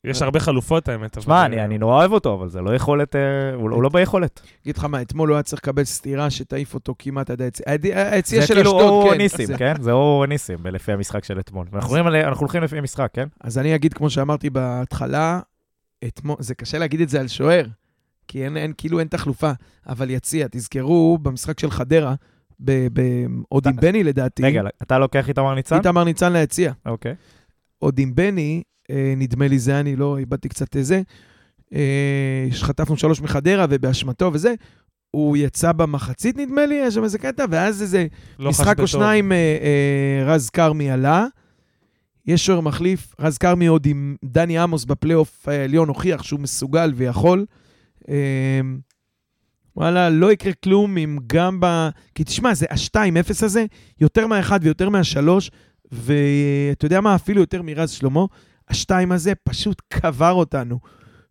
יש 0.04 0.22
הרבה 0.22 0.40
חלופות, 0.40 0.90
האמת. 0.90 1.22
שמע, 1.22 1.46
אני 1.46 1.64
אני 1.66 1.78
נורא 1.78 1.96
אוהב 1.96 2.12
אותו, 2.12 2.34
אבל 2.34 2.50
זה 2.50 2.62
לא 2.62 2.76
יכולת, 2.76 3.16
אה, 3.16 3.22
הוא 3.54 3.70
לא- 3.70 3.76
הוא 3.76 3.84
לא 3.84 3.90
ביכולת. 3.90 4.42
אגיד 4.64 4.78
לך 4.78 4.84
מה, 4.86 5.02
אתמול 5.02 5.30
הוא 5.30 5.36
היה 5.36 5.44
צריך 5.44 5.62
לקבל 5.62 5.84
סטירה 5.84 6.30
שתעיף 6.30 6.74
אותו 6.74 6.96
כמעט 7.00 7.30
עד 7.30 7.42
היציע. 7.42 7.66
היד- 7.70 7.86
היציע 7.86 8.42
זה 8.42 8.48
של 8.48 8.54
כאילו 8.56 8.72
אשדוד, 8.72 8.90
או 8.90 9.10
כן. 9.12 9.18
ניסים, 9.18 9.46
זה- 9.46 9.58
כן? 9.58 9.74
זה 9.82 9.92
או 9.92 10.26
ניסים, 10.28 10.58
לפי 10.66 10.92
המשחק 10.92 11.24
של 11.24 11.40
אתמול. 11.40 11.68
אנחנו 11.74 11.96
הולכים 12.40 12.64
לפי 12.64 12.78
המשחק, 12.78 13.10
כן? 13.14 13.28
אז 13.42 13.58
אני 13.58 13.76
אגיד, 13.76 13.94
כמו 13.94 14.10
שאמרתי 14.10 14.50
בהתחלה, 14.50 15.40
אתמול, 16.08 16.36
זה 16.40 16.56
קשה 16.56 16.78
להגיד 16.78 17.02
את 17.02 17.10
זה 17.10 17.20
על 17.20 17.28
שוער, 17.28 17.66
כי 18.28 18.44
אין, 18.46 18.58
אין, 18.58 18.74
כאילו 18.78 19.00
אין 19.00 19.08
תחלופה, 19.08 19.52
אבל 19.88 20.10
יציע, 20.10 20.48
תזכרו, 20.52 21.18
במשחק 21.22 21.60
של 21.60 21.72
חדרה, 21.72 22.16
ב- 22.60 22.88
ב- 22.94 23.26
עוד 23.50 23.68
עם 23.68 23.76
בני 23.76 24.04
לדעתי, 24.04 24.44
רגע, 24.44 24.62
אתה 24.82 25.00
לוקח 25.00 25.30
איתמר 25.30 25.56
ניצן? 25.56 25.76
איתמר 25.76 26.04
ניצן 26.04 26.34
ליציע. 26.34 26.74
אוקיי. 26.86 27.16
עוד 27.80 28.00
עם 28.00 28.16
בני, 28.16 28.64
אה, 28.92 29.14
נדמה 29.18 29.48
לי 29.48 29.60
זה, 29.60 29.80
אני 29.80 29.96
לא 29.96 30.18
איבדתי 30.18 30.50
קצת 30.50 30.78
זה, 30.82 31.02
אה, 31.74 32.48
שחטפנו 32.52 32.98
שלוש 32.98 33.22
מחדרה 33.22 33.66
ובאשמתו 33.70 34.30
וזה, 34.34 34.54
הוא 35.12 35.38
יצא 35.38 35.72
במחצית 35.72 36.38
נדמה 36.38 36.66
לי, 36.66 36.76
היה 36.76 36.92
שם 36.92 37.04
איזה 37.04 37.18
קטע, 37.18 37.46
ואז 37.50 37.82
איזה 37.82 38.08
לא 38.40 38.50
משחק 38.50 38.68
או 38.68 38.74
בטוב. 38.74 38.86
שניים, 38.86 39.32
אה, 39.32 39.38
אה, 39.38 40.34
רז 40.34 40.50
כרמי 40.50 40.92
עלה. 40.92 41.26
יש 42.26 42.46
שוער 42.46 42.62
מחליף, 42.62 43.16
רז 43.20 43.38
כרמי 43.38 43.68
עוד 43.68 43.86
עם 43.86 44.16
דני 44.26 44.58
עמוס 44.58 44.86
בפלייאוף 44.86 45.48
העליון 45.48 45.88
הוכיח 45.88 46.24
שהוא 46.24 46.40
מסוגל 46.40 46.94
ויכול. 46.96 47.46
אה, 48.10 48.62
וואלה, 49.76 50.10
לא 50.10 50.32
יקרה 50.32 50.54
כלום 50.54 50.98
אם 50.98 51.18
גם 51.28 51.60
ב... 51.60 51.90
כי 52.16 52.24
תשמע, 52.24 52.54
זה 52.54 52.66
ה-2-0 52.70 53.46
הזה, 53.46 53.66
יותר 54.00 54.28
מהאחד 54.28 54.60
ויותר 54.64 54.90
מהשלוש, 54.90 55.52
ואתה 55.92 56.86
יודע 56.86 57.02
מה, 57.02 57.16
אפילו 57.16 57.42
יותר 57.42 57.62
מרז 57.62 57.90
שלמה, 57.90 58.26
השתיים 58.70 59.12
הזה 59.12 59.34
פשוט 59.44 59.82
קבר 59.90 60.32
אותנו. 60.32 60.80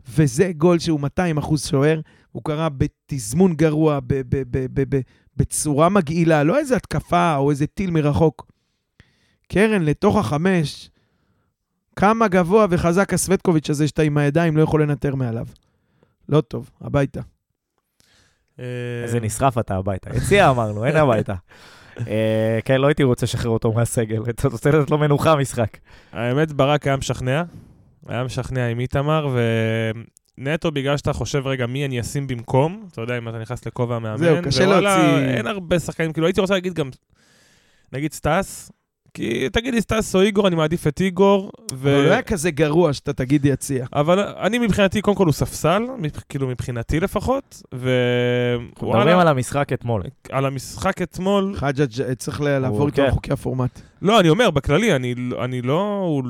וזה 0.08 0.52
גול 0.56 0.78
שהוא 0.78 1.00
200 1.00 1.38
אחוז 1.38 1.66
שוער, 1.66 2.00
הוא 2.32 2.42
קרה 2.44 2.68
בתזמון 2.68 3.54
גרוע, 3.54 4.00
ב- 4.00 4.22
ב- 4.28 4.94
ב- 4.96 5.00
בצורה 5.36 5.88
מגעילה, 5.88 6.42
לא 6.44 6.58
איזה 6.58 6.76
התקפה 6.76 7.36
או 7.36 7.50
איזה 7.50 7.66
טיל 7.66 7.90
מרחוק. 7.90 8.49
קרן, 9.52 9.82
לתוך 9.82 10.16
החמש, 10.16 10.90
כמה 11.96 12.28
גבוה 12.28 12.66
וחזק 12.70 13.14
הסווטקוביץ' 13.14 13.70
הזה 13.70 13.88
שאתה 13.88 14.02
עם 14.02 14.18
הידיים 14.18 14.56
לא 14.56 14.62
יכול 14.62 14.82
לנטר 14.82 15.14
מעליו. 15.14 15.46
לא 16.28 16.40
טוב, 16.40 16.70
הביתה. 16.80 17.20
אה, 18.60 18.64
איזה 19.02 19.20
נשרף 19.20 19.58
אתה 19.58 19.76
הביתה. 19.76 20.10
יציע 20.16 20.50
אמרנו, 20.50 20.84
אין 20.84 20.96
הביתה. 20.96 21.34
אה, 21.98 22.58
כן, 22.64 22.80
לא 22.80 22.86
הייתי 22.86 23.02
רוצה 23.02 23.26
לשחרר 23.26 23.50
אותו 23.50 23.72
מהסגל, 23.72 24.22
אתה 24.30 24.48
רוצה 24.48 24.70
לתת 24.70 24.90
לו 24.90 24.98
מנוחה 24.98 25.36
משחק. 25.36 25.78
האמת, 26.12 26.52
ברק 26.52 26.86
היה 26.86 26.96
משכנע. 26.96 27.42
היה 28.08 28.24
משכנע 28.24 28.66
עם 28.66 28.80
איתמר, 28.80 29.36
ונטו 30.38 30.70
בגלל 30.70 30.96
שאתה 30.96 31.12
חושב, 31.12 31.46
רגע, 31.46 31.66
מי 31.66 31.84
אני 31.86 32.00
אשים 32.00 32.26
במקום, 32.26 32.86
אתה 32.92 33.00
יודע, 33.00 33.18
אם 33.18 33.28
אתה 33.28 33.38
נכנס 33.38 33.66
לכובע 33.66 33.96
המאמן. 33.96 34.16
זהו, 34.16 34.36
קשה 34.42 34.66
להוציא- 34.66 35.18
אין 35.36 35.46
הרבה 35.46 35.78
שחקנים, 35.78 36.12
כאילו, 36.12 36.26
הייתי 36.26 36.40
רוצה 36.40 36.54
להגיד 36.54 36.74
גם, 36.74 36.90
נגיד 37.92 38.12
סטאס, 38.12 38.72
כי 39.14 39.48
תגיד 39.52 39.74
לי 39.74 39.80
סטאס 39.80 40.14
או 40.16 40.20
איגור, 40.20 40.48
אני 40.48 40.56
מעדיף 40.56 40.86
את 40.86 41.00
איגור, 41.00 41.50
ו... 41.72 41.96
אבל 41.96 42.06
לא 42.06 42.12
היה 42.12 42.22
כזה 42.22 42.50
גרוע 42.50 42.92
שאתה 42.92 43.12
תגיד 43.12 43.44
יציע. 43.44 43.86
אבל 43.92 44.20
אני 44.20 44.58
מבחינתי, 44.58 45.00
קודם 45.00 45.16
כל 45.16 45.24
הוא 45.26 45.32
ספסל, 45.32 45.82
כאילו 46.28 46.48
מבחינתי 46.48 47.00
לפחות, 47.00 47.62
ו... 47.74 47.90
אנחנו 48.72 48.90
מדברים 48.90 49.18
על 49.18 49.28
המשחק 49.28 49.72
אתמול. 49.72 50.02
על 50.30 50.46
המשחק 50.46 51.02
אתמול, 51.02 51.54
חג'אג' 51.56 52.00
אה, 52.00 52.14
צריך 52.14 52.40
ל- 52.40 52.58
לעבור 52.58 52.86
איתו 52.86 52.96
כן. 52.96 53.02
על 53.02 53.10
חוקי 53.10 53.32
הפורמט. 53.32 53.80
לא, 54.02 54.20
אני 54.20 54.28
אומר, 54.28 54.50
בכללי, 54.50 54.96
אני, 54.96 55.14
אני 55.44 55.62
לא... 55.62 56.02
הוא, 56.06 56.22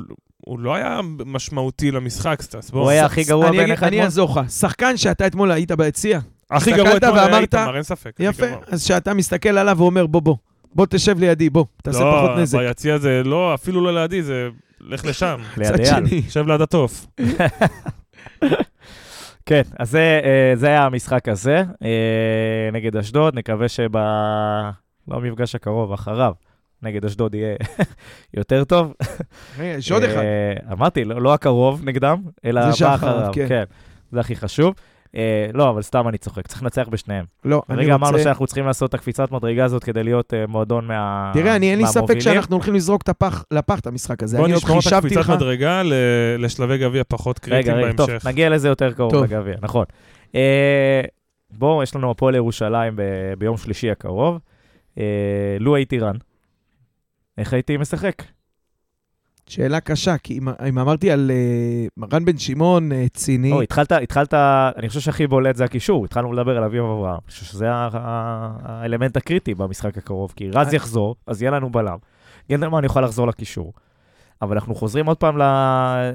הוא 0.45 0.59
לא 0.59 0.75
היה 0.75 0.99
משמעותי 1.25 1.91
למשחק, 1.91 2.41
סטאס. 2.41 2.71
הוא 2.71 2.89
היה 2.89 3.05
הכי 3.05 3.23
גרוע 3.23 3.47
אני 3.47 3.57
בעיניך 3.57 3.83
אני 3.83 3.89
אתמול? 3.89 4.05
אעזור 4.05 4.29
לך. 4.31 4.51
שחקן 4.51 4.97
שאתה 4.97 5.27
אתמול 5.27 5.51
היית 5.51 5.71
ביציע, 5.71 6.19
הכי 6.51 6.71
גרוע 6.71 6.97
אתמול 6.97 7.19
היה 7.19 7.25
ואמרת, 7.27 7.41
איתמר, 7.41 7.75
אין 7.75 7.83
ספק. 7.83 8.15
יפה. 8.19 8.45
אז 8.67 8.83
שאתה 8.83 9.13
מסתכל 9.13 9.57
עליו 9.57 9.75
ואומר, 9.77 10.07
בוא, 10.07 10.21
בוא, 10.21 10.35
בוא 10.75 10.85
תשב 10.89 11.19
לידי, 11.19 11.49
בוא, 11.49 11.65
תעשה 11.83 11.99
לא, 11.99 12.11
פחות 12.17 12.37
נזק. 12.37 12.59
ביציע 12.59 12.97
זה 12.97 13.21
לא, 13.25 13.53
אפילו 13.53 13.81
לא 13.81 14.01
לידי, 14.01 14.23
זה 14.23 14.49
לך 14.81 15.05
לשם, 15.05 15.39
ליד 15.57 15.79
אייל. 15.79 16.21
שב 16.29 16.47
ליד 16.47 16.61
התוף. 16.61 17.07
כן, 19.45 19.61
אז 19.79 19.89
זה, 19.89 20.21
אה, 20.23 20.55
זה 20.55 20.67
היה 20.67 20.85
המשחק 20.85 21.27
הזה, 21.27 21.63
אה, 21.83 22.69
נגד 22.73 22.95
אשדוד, 22.97 23.35
נקווה 23.35 23.69
שב... 23.69 23.97
לא 25.07 25.15
המפגש 25.15 25.55
הקרוב, 25.55 25.93
אחריו, 25.93 26.33
נגד 26.81 27.05
אשדוד 27.05 27.35
יהיה 27.35 27.55
יותר 28.33 28.63
טוב. 28.63 28.93
יש 29.59 29.91
עוד 29.91 30.03
אחד. 30.03 30.17
אה, 30.17 30.53
אמרתי, 30.71 31.03
לא, 31.03 31.21
לא 31.21 31.33
הקרוב 31.33 31.81
נגדם, 31.83 32.21
אלא 32.45 32.59
הבא 32.59 32.95
אחריו. 32.95 33.31
כן. 33.33 33.47
כן, 33.47 33.63
זה 34.11 34.19
הכי 34.19 34.35
חשוב. 34.35 34.73
אה, 35.15 35.47
לא, 35.53 35.69
אבל 35.69 35.81
סתם 35.81 36.07
אני 36.07 36.17
צוחק, 36.17 36.47
צריך 36.47 36.63
לנצח 36.63 36.87
בשניהם. 36.89 37.25
לא, 37.45 37.61
אני 37.69 37.77
הרגע 37.81 37.93
אמרנו 37.95 38.11
רוצה... 38.11 38.23
שאנחנו 38.23 38.47
צריכים 38.47 38.65
לעשות 38.65 38.89
את 38.89 38.93
הקפיצת 38.93 39.31
מדרגה 39.31 39.65
הזאת 39.65 39.83
כדי 39.83 40.03
להיות 40.03 40.33
אה, 40.33 40.47
מועדון 40.47 40.85
מה... 40.87 41.31
תראה, 41.33 41.55
אני 41.55 41.71
אין 41.71 41.79
לי 41.79 41.87
ספק. 41.87 42.19
שאנחנו 42.19 42.55
הולכים 42.55 42.73
לזרוק 42.73 43.01
את 43.01 43.09
הפח, 43.09 43.45
לפח 43.51 43.79
את 43.79 43.87
המשחק 43.87 44.23
הזה. 44.23 44.37
בוא 44.37 44.47
נשמור 44.47 44.79
את 44.87 44.93
הקפיצת 44.93 45.17
לך... 45.21 45.29
מדרגה 45.29 45.83
ל- 45.83 45.93
לשלבי 46.39 46.77
גביע 46.77 47.03
פחות 47.07 47.39
רגע, 47.47 47.55
קריטיים 47.63 47.85
רגע, 47.85 47.97
טוב, 47.97 48.09
בהמשך. 48.09 48.25
נגיע 48.27 48.49
לזה 48.49 48.67
יותר 48.67 48.91
קרוב 48.93 49.11
טוב. 49.11 49.23
לגביע, 49.23 49.55
נכון. 49.61 49.85
אה, 50.35 51.01
בואו, 51.51 51.83
יש 51.83 51.95
לנו 51.95 52.11
הפועל 52.11 52.35
ירושלים 52.35 52.95
ב- 52.95 53.01
ביום 53.37 53.57
שלישי 53.57 53.91
הקרוב. 53.91 54.39
אה, 54.97 55.03
לו 55.59 55.75
הייתי 55.75 55.99
רן, 55.99 56.15
איך 57.37 57.53
הייתי 57.53 57.77
משחק? 57.77 58.23
שאלה 59.47 59.79
קשה, 59.79 60.17
כי 60.17 60.37
אם, 60.37 60.47
אם 60.69 60.79
אמרתי 60.79 61.11
על 61.11 61.31
uh, 61.99 62.05
רן 62.13 62.25
בן 62.25 62.37
שמעון 62.37 62.91
uh, 62.91 62.95
ציני, 63.13 63.51
או, 63.51 63.61
התחלת, 63.61 63.91
התחלת, 63.91 64.33
אני 64.77 64.87
חושב 64.87 64.99
שהכי 64.99 65.27
בולט 65.27 65.55
זה 65.55 65.63
הקישור, 65.63 66.05
התחלנו 66.05 66.33
לדבר 66.33 66.57
על 66.57 66.63
אביב 66.63 66.83
אברהם. 66.83 67.19
אני 67.25 67.31
חושב 67.31 67.45
שזה 67.45 67.65
האלמנט 68.63 69.17
הקריטי 69.17 69.55
במשחק 69.55 69.97
הקרוב, 69.97 70.33
כי 70.35 70.49
רז 70.49 70.67
אני- 70.67 70.75
יחזור, 70.75 71.15
אז 71.27 71.41
יהיה 71.41 71.51
לנו 71.51 71.69
בלם. 71.69 71.97
גנדלמן 72.49 72.83
יוכל 72.83 73.01
לחזור 73.01 73.27
לקישור. 73.27 73.73
אבל 74.41 74.55
אנחנו 74.55 74.75
חוזרים 74.75 75.05
עוד 75.05 75.17
פעם 75.17 75.37
ל... 75.37 75.41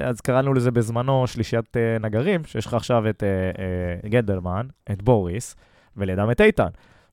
אז 0.05 0.21
קראנו 0.21 0.55
לזה 0.55 0.71
בזמנו 0.71 1.27
שלישיית 1.27 1.77
אה, 1.77 1.97
נגרים, 2.01 2.45
שיש 2.45 2.67
לך 2.67 2.75
עכשיו 2.75 3.09
את 3.09 3.23
אה, 3.23 3.29
אה, 3.29 4.09
גנדלמן, 4.09 4.67
את 4.93 5.03
בוריס, 5.03 5.57
ולידם 5.97 6.31
את 6.31 6.41
איתן. 6.41 6.69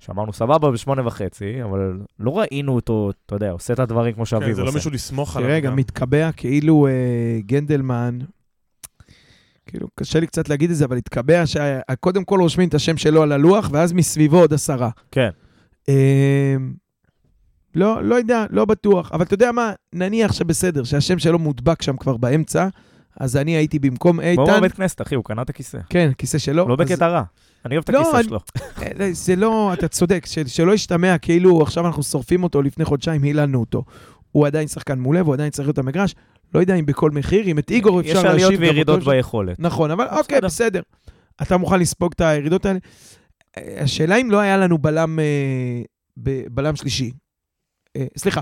שאמרנו 0.05 0.33
סבבה 0.33 0.71
בשמונה 0.71 1.07
וחצי, 1.07 1.63
אבל 1.63 1.99
לא 2.19 2.39
ראינו 2.39 2.75
אותו, 2.75 3.11
אתה 3.25 3.35
יודע, 3.35 3.51
עושה 3.51 3.73
את 3.73 3.79
הדברים 3.79 4.13
כמו 4.13 4.25
שאביב 4.25 4.45
כן, 4.45 4.51
עושה. 4.51 4.61
זה 4.61 4.67
לא 4.67 4.73
מישהו 4.73 4.91
לסמוך 4.91 5.37
עליו. 5.37 5.49
תראה, 5.49 5.59
גם 5.59 5.71
גם. 5.71 5.75
מתקבע 5.75 6.31
כאילו 6.31 6.87
uh, 6.87 7.45
גנדלמן, 7.45 8.19
כאילו, 9.65 9.87
קשה 9.95 10.19
לי 10.19 10.27
קצת 10.27 10.49
להגיד 10.49 10.69
את 10.69 10.75
זה, 10.75 10.85
אבל 10.85 10.97
התקבע 10.97 11.43
שקודם 11.45 12.23
כל 12.23 12.39
רושמים 12.41 12.69
את 12.69 12.73
השם 12.73 12.97
שלו 12.97 13.21
על 13.23 13.31
הלוח, 13.31 13.69
ואז 13.71 13.93
מסביבו 13.93 14.39
עוד 14.39 14.53
עשרה. 14.53 14.89
כן, 15.11 15.29
אה, 15.89 16.55
לא, 17.75 18.03
לא 18.03 18.15
יודע, 18.15 18.45
לא 18.49 18.65
בטוח. 18.65 19.11
אבל 19.11 19.23
אתה 19.23 19.33
יודע 19.33 19.51
מה, 19.51 19.71
נניח 19.93 20.33
שבסדר, 20.33 20.83
שהשם 20.83 21.19
שלו 21.19 21.39
מודבק 21.39 21.81
שם 21.81 21.97
כבר 21.97 22.17
באמצע, 22.17 22.67
אז 23.20 23.38
אני 23.38 23.51
הייתי 23.51 23.80
במקום 23.80 24.20
איתן, 24.20 24.57
בבית 24.57 24.72
כנסת, 24.74 25.01
אחי, 25.01 25.16
הוא 25.16 25.24
קנה 25.24 25.41
את 25.41 25.49
הכיסא. 25.49 25.78
כן, 25.89 26.11
כיסא 26.18 26.38
שלו. 26.38 26.68
לא 26.68 26.76
אז- 26.80 26.88
בקטע 26.91 27.07
רע. 27.07 27.24
אני 27.66 27.76
אוהב 27.76 27.84
את 27.84 27.89
לא, 27.89 28.01
הכיסא 28.01 28.16
אני- 28.18 28.24
שלו. 28.24 28.39
אה, 28.99 29.09
זה 29.11 29.36
לא, 29.36 29.74
אתה 29.74 29.88
צודק, 29.88 30.26
של, 30.26 30.47
שלא 30.47 30.72
ישתמע 30.72 31.18
כאילו 31.18 31.61
עכשיו 31.61 31.88
אנחנו 31.88 32.03
שורפים 32.03 32.43
אותו, 32.43 32.61
לפני 32.61 32.86
חודשיים 32.86 33.24
היללנו 33.24 33.59
אותו. 33.59 33.84
הוא 34.32 34.47
עדיין 34.47 34.68
שחקן 34.68 34.99
מעולה 34.99 35.22
והוא 35.24 35.34
עדיין 35.34 35.49
צריך 35.49 35.68
להיות 35.68 35.78
המגרש. 35.78 36.16
לא 36.55 36.59
יודע 36.59 36.76
אם 36.76 36.86
בכל 36.86 37.11
מחיר, 37.11 37.45
אם 37.47 37.59
את 37.59 37.72
איגור 37.72 37.99
אפשר 37.99 38.09
יש 38.11 38.24
להשיב 38.24 38.32
עליות 38.34 38.49
גם 38.51 38.55
אותו. 38.55 38.61
וירידות 38.61 39.03
ביכולת. 39.03 39.59
נכון, 39.59 39.91
אבל 39.91 40.05
אוקיי, 40.11 40.41
בסדר. 40.41 40.82
אתה 41.41 41.57
מוכן 41.57 41.80
לספוג 41.80 42.11
את 42.16 42.22
הירידות 42.22 42.66
האלה? 42.66 42.80
אה, 43.57 43.78
השאלה 43.84 44.16
אם 44.16 44.32
לא 44.32 44.39
היה 44.39 44.57
לנו 44.57 44.78
בלם, 44.78 45.20
אה, 45.20 45.82
בלם 46.51 46.76
שלישי. 46.76 47.11
אה, 47.95 48.05
סליחה, 48.18 48.41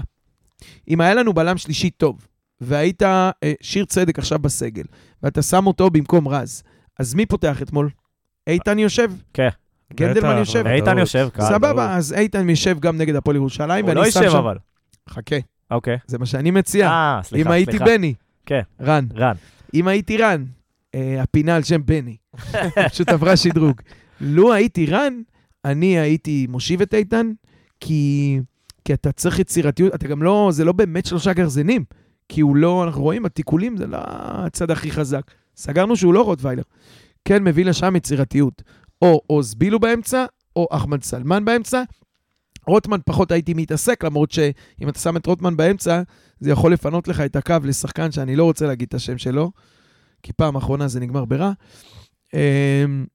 אם 0.88 1.02
היה 1.02 1.14
לנו 1.14 1.34
בלם 1.34 1.58
שלישי 1.58 1.90
טוב, 1.90 2.28
והיית 2.62 3.04
אה, 3.04 3.32
שיר 3.62 3.86
צדק 3.86 4.20
עכשיו 4.20 4.40
בסגל, 4.40 4.84
ואתה 5.24 5.42
שם 5.42 5.68
אותו 5.68 5.90
במקום 5.90 6.28
רז, 6.28 6.64
אז 7.00 7.14
מי 7.14 7.26
פותח 7.26 7.62
אתמול? 7.62 7.90
איתן 8.48 8.80
יושב? 8.80 9.12
כן. 9.34 9.50
גנדלמן 9.94 10.38
יושב? 10.38 10.68
איתן. 10.68 10.98
יושב, 10.98 11.30
קל. 11.34 11.44
סבבה, 11.44 11.96
אז 11.96 12.14
איתן 12.14 12.50
יושב 12.50 12.80
גם 12.80 12.98
נגד 12.98 13.16
הפועל 13.16 13.36
ירושלים, 13.36 13.86
הוא 13.86 13.90
ואני 13.90 14.00
לא 14.00 14.12
שם 14.12 14.30
שם... 14.32 14.38
אבל. 14.38 14.58
חכה, 15.10 15.36
אוקיי. 15.72 15.98
זה 16.08 16.18
מה 16.18 16.26
שאני 16.26 16.52
מציע. 16.52 16.88
אה, 16.88 17.20
סליחה, 17.24 17.50
אם 17.50 17.52
הייתי 17.52 17.72
סליחה. 17.72 17.86
בני. 17.86 18.14
כן. 18.46 18.62
רן. 18.82 19.06
רן. 19.16 19.36
אם 19.74 19.88
הייתי 19.88 20.18
רן, 20.18 20.44
אה, 20.96 21.22
הפינה 21.22 21.56
על 21.56 21.64
שם 21.64 21.86
בני, 21.86 22.18
פשוט 22.92 23.10
עברה 23.10 23.38
שדרוג. 23.38 23.82
לו 24.22 24.54
הייתי 24.54 24.86
רן, 24.86 25.22
אני 25.66 26.00
הייתי 26.00 26.48
מושיב 26.50 26.82
את 26.82 26.94
איתן, 26.94 27.32
כי, 27.80 28.40
כי 28.86 28.94
אתה 28.94 29.12
צריך 29.12 29.40
יצירתיות, 29.40 29.96
אתה 29.96 30.08
גם 30.08 30.24
לא, 30.24 30.50
זה 30.52 30.66
לא 30.66 30.72
באמת 30.72 31.06
שלושה 31.06 31.34
גרזנים, 31.34 31.84
כי 32.32 32.42
הוא 32.42 32.56
לא, 32.56 32.84
אנחנו 32.84 33.04
רואים, 33.04 33.26
התיקולים 33.26 33.78
זה 33.78 33.88
לא 33.88 33.98
הצד 34.02 34.72
הכי 34.72 34.92
חזק. 34.92 35.32
סגרנו 35.56 35.96
שהוא 35.96 36.14
לא 36.14 36.22
רוטוויילר. 36.22 36.64
כן 37.26 37.44
מביא 37.44 37.66
לשם 37.66 37.96
יצירתיות. 37.96 38.64
או 39.02 39.22
עוז 39.28 39.56
בילו 39.56 39.80
באמצע, 39.80 40.26
או 40.56 40.68
אחמד 40.72 41.04
סלמן 41.04 41.46
באמצע. 41.46 41.84
רוטמן 42.68 42.98
פחות 43.06 43.32
הייתי 43.32 43.54
מתעסק, 43.54 44.04
למרות 44.04 44.32
שאם 44.32 44.90
אתה 44.90 45.00
שם 45.00 45.18
את 45.18 45.26
רוטמן 45.26 45.58
באמצע, 45.58 46.02
זה 46.40 46.52
יכול 46.52 46.74
לפנות 46.74 47.08
לך 47.08 47.20
את 47.20 47.36
הקו 47.36 47.56
לשחקן 47.64 48.12
שאני 48.12 48.36
לא 48.36 48.44
רוצה 48.44 48.68
להגיד 48.68 48.88
את 48.88 48.94
השם 48.94 49.18
שלו, 49.18 49.52
כי 50.24 50.34
פעם 50.34 50.56
אחרונה 50.56 50.88
זה 50.88 51.00
נגמר 51.00 51.26
ברע. 51.26 51.52
אמ, 52.34 53.06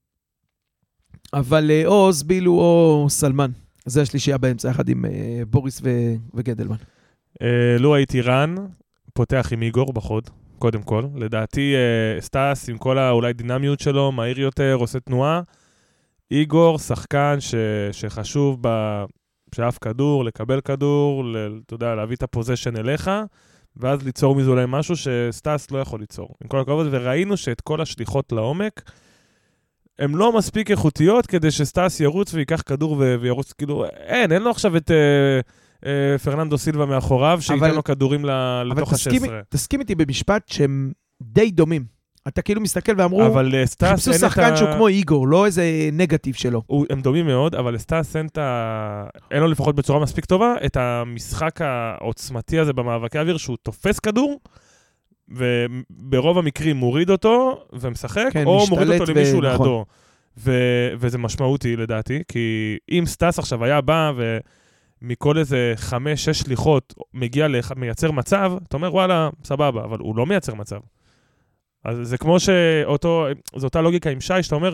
אבל 1.33 1.71
אה, 1.71 1.85
או 1.85 2.05
אוזבילו 2.05 2.51
או 2.51 3.05
סלמן. 3.09 3.51
זה 3.85 4.01
השלישייה 4.01 4.37
באמצע, 4.37 4.69
יחד 4.69 4.89
עם 4.89 5.05
אה, 5.05 5.41
בוריס 5.49 5.81
וגדלמן. 6.33 6.75
אה, 7.41 7.77
לו 7.79 7.95
הייתי 7.95 8.21
רן, 8.21 8.55
פותח 9.17 9.49
עם 9.51 9.61
איגור 9.61 9.93
בחוד, 9.93 10.29
קודם 10.59 10.83
כל. 10.83 11.03
לדעתי, 11.15 11.73
אה, 11.75 12.21
סטאס, 12.21 12.69
עם 12.69 12.77
כל 12.77 12.97
האולי 12.97 13.33
דינמיות 13.33 13.79
שלו, 13.79 14.11
מהיר 14.11 14.39
יותר, 14.39 14.77
עושה 14.79 14.99
תנועה. 14.99 15.41
איגור, 16.31 16.79
שחקן 16.79 17.37
ש, 17.39 17.55
שחשוב 17.91 18.57
ב... 18.61 19.03
שאף 19.55 19.77
כדור, 19.81 20.25
לקבל 20.25 20.61
כדור, 20.61 21.23
אתה 21.65 21.73
יודע, 21.73 21.95
להביא 21.95 22.15
את 22.15 22.23
ה 22.23 22.29
position 22.29 22.77
אליך, 22.77 23.11
ואז 23.77 24.03
ליצור 24.03 24.35
מזה 24.35 24.49
אולי 24.49 24.65
משהו 24.67 24.95
שסטאס 24.95 25.71
לא 25.71 25.77
יכול 25.77 25.99
ליצור. 25.99 26.29
עם 26.43 26.47
כל 26.47 26.59
הכבוד, 26.59 26.87
וראינו 26.91 27.37
שאת 27.37 27.61
כל 27.61 27.81
השליחות 27.81 28.31
לעומק, 28.31 28.91
הן 29.99 30.11
לא 30.11 30.37
מספיק 30.37 30.71
איכותיות 30.71 31.27
כדי 31.27 31.51
שסטאס 31.51 31.99
ירוץ 31.99 32.33
וייקח 32.33 32.61
כדור 32.65 32.91
ו- 32.99 33.15
וירוץ, 33.19 33.53
כאילו, 33.53 33.85
אין, 33.85 34.31
אין 34.31 34.41
לו 34.41 34.49
עכשיו 34.51 34.77
את... 34.77 34.91
אה, 34.91 35.39
פרננדו 36.23 36.57
סילבה 36.57 36.85
מאחוריו, 36.85 37.37
שייתן 37.41 37.65
אבל- 37.65 37.75
לו 37.75 37.83
כדורים 37.83 38.25
ל- 38.25 38.29
אבל 38.29 38.77
לתוך 38.77 38.93
תסכים, 38.93 39.23
ה-16. 39.23 39.29
תסכים 39.49 39.79
איתי 39.79 39.95
במשפט 39.95 40.47
שהם 40.47 40.91
די 41.21 41.51
דומים. 41.51 41.97
אתה 42.27 42.41
כאילו 42.41 42.61
מסתכל 42.61 42.91
ואמרו, 42.97 43.25
אבל 43.25 43.55
אה, 43.55 43.65
סטאס 43.65 44.05
חיפשו 44.05 44.19
שחקן 44.19 44.53
ה... 44.53 44.57
שהוא 44.57 44.69
כמו 44.75 44.87
איגור, 44.87 45.27
לא 45.27 45.45
איזה 45.45 45.63
נגטיב 45.93 46.35
שלו. 46.35 46.61
הוא, 46.67 46.85
הם 46.89 47.01
דומים 47.01 47.25
מאוד, 47.25 47.55
אבל 47.55 47.73
לסטאס 47.73 48.15
אין 48.15 48.25
את 48.25 48.37
ה... 48.37 49.07
אין 49.31 49.39
לו 49.41 49.47
לפחות 49.47 49.75
בצורה 49.75 49.99
מספיק 49.99 50.25
טובה 50.25 50.53
את 50.65 50.77
המשחק 50.77 51.61
העוצמתי 51.61 52.59
הזה 52.59 52.73
במאבקי 52.73 53.19
אוויר, 53.19 53.37
שהוא 53.37 53.57
תופס 53.63 53.99
כדור, 53.99 54.39
וברוב 55.29 56.37
המקרים 56.37 56.75
מוריד 56.77 57.09
אותו 57.09 57.63
ומשחק, 57.73 58.27
כן, 58.31 58.45
או 58.45 58.65
מוריד 58.69 58.89
אותו 58.89 59.11
ו- 59.11 59.15
למישהו 59.15 59.41
נכון. 59.41 59.67
לידו. 59.67 59.85
ו... 60.37 60.51
וזה 60.99 61.17
משמעותי 61.17 61.75
לדעתי, 61.75 62.23
כי 62.27 62.77
אם 62.91 63.03
סטאס 63.05 63.39
עכשיו 63.39 63.63
היה 63.65 63.81
בא 63.81 64.11
ומכל 65.01 65.37
איזה 65.37 65.73
חמש, 65.75 66.25
שש 66.25 66.39
שליחות 66.39 66.93
מגיע, 67.13 67.47
לח... 67.47 67.71
מייצר 67.71 68.11
מצב, 68.11 68.53
אתה 68.67 68.77
אומר 68.77 68.93
וואלה, 68.93 69.29
סבבה, 69.43 69.83
אבל 69.83 69.99
הוא 69.99 70.15
לא 70.15 70.25
מייצר 70.25 70.53
מצב. 70.53 70.79
אז 71.85 71.97
זה 72.01 72.17
כמו 72.17 72.39
שאותו, 72.39 73.25
זו 73.55 73.65
אותה 73.67 73.81
לוגיקה 73.81 74.09
עם 74.09 74.21
שי, 74.21 74.43
שאתה 74.43 74.55
אומר, 74.55 74.73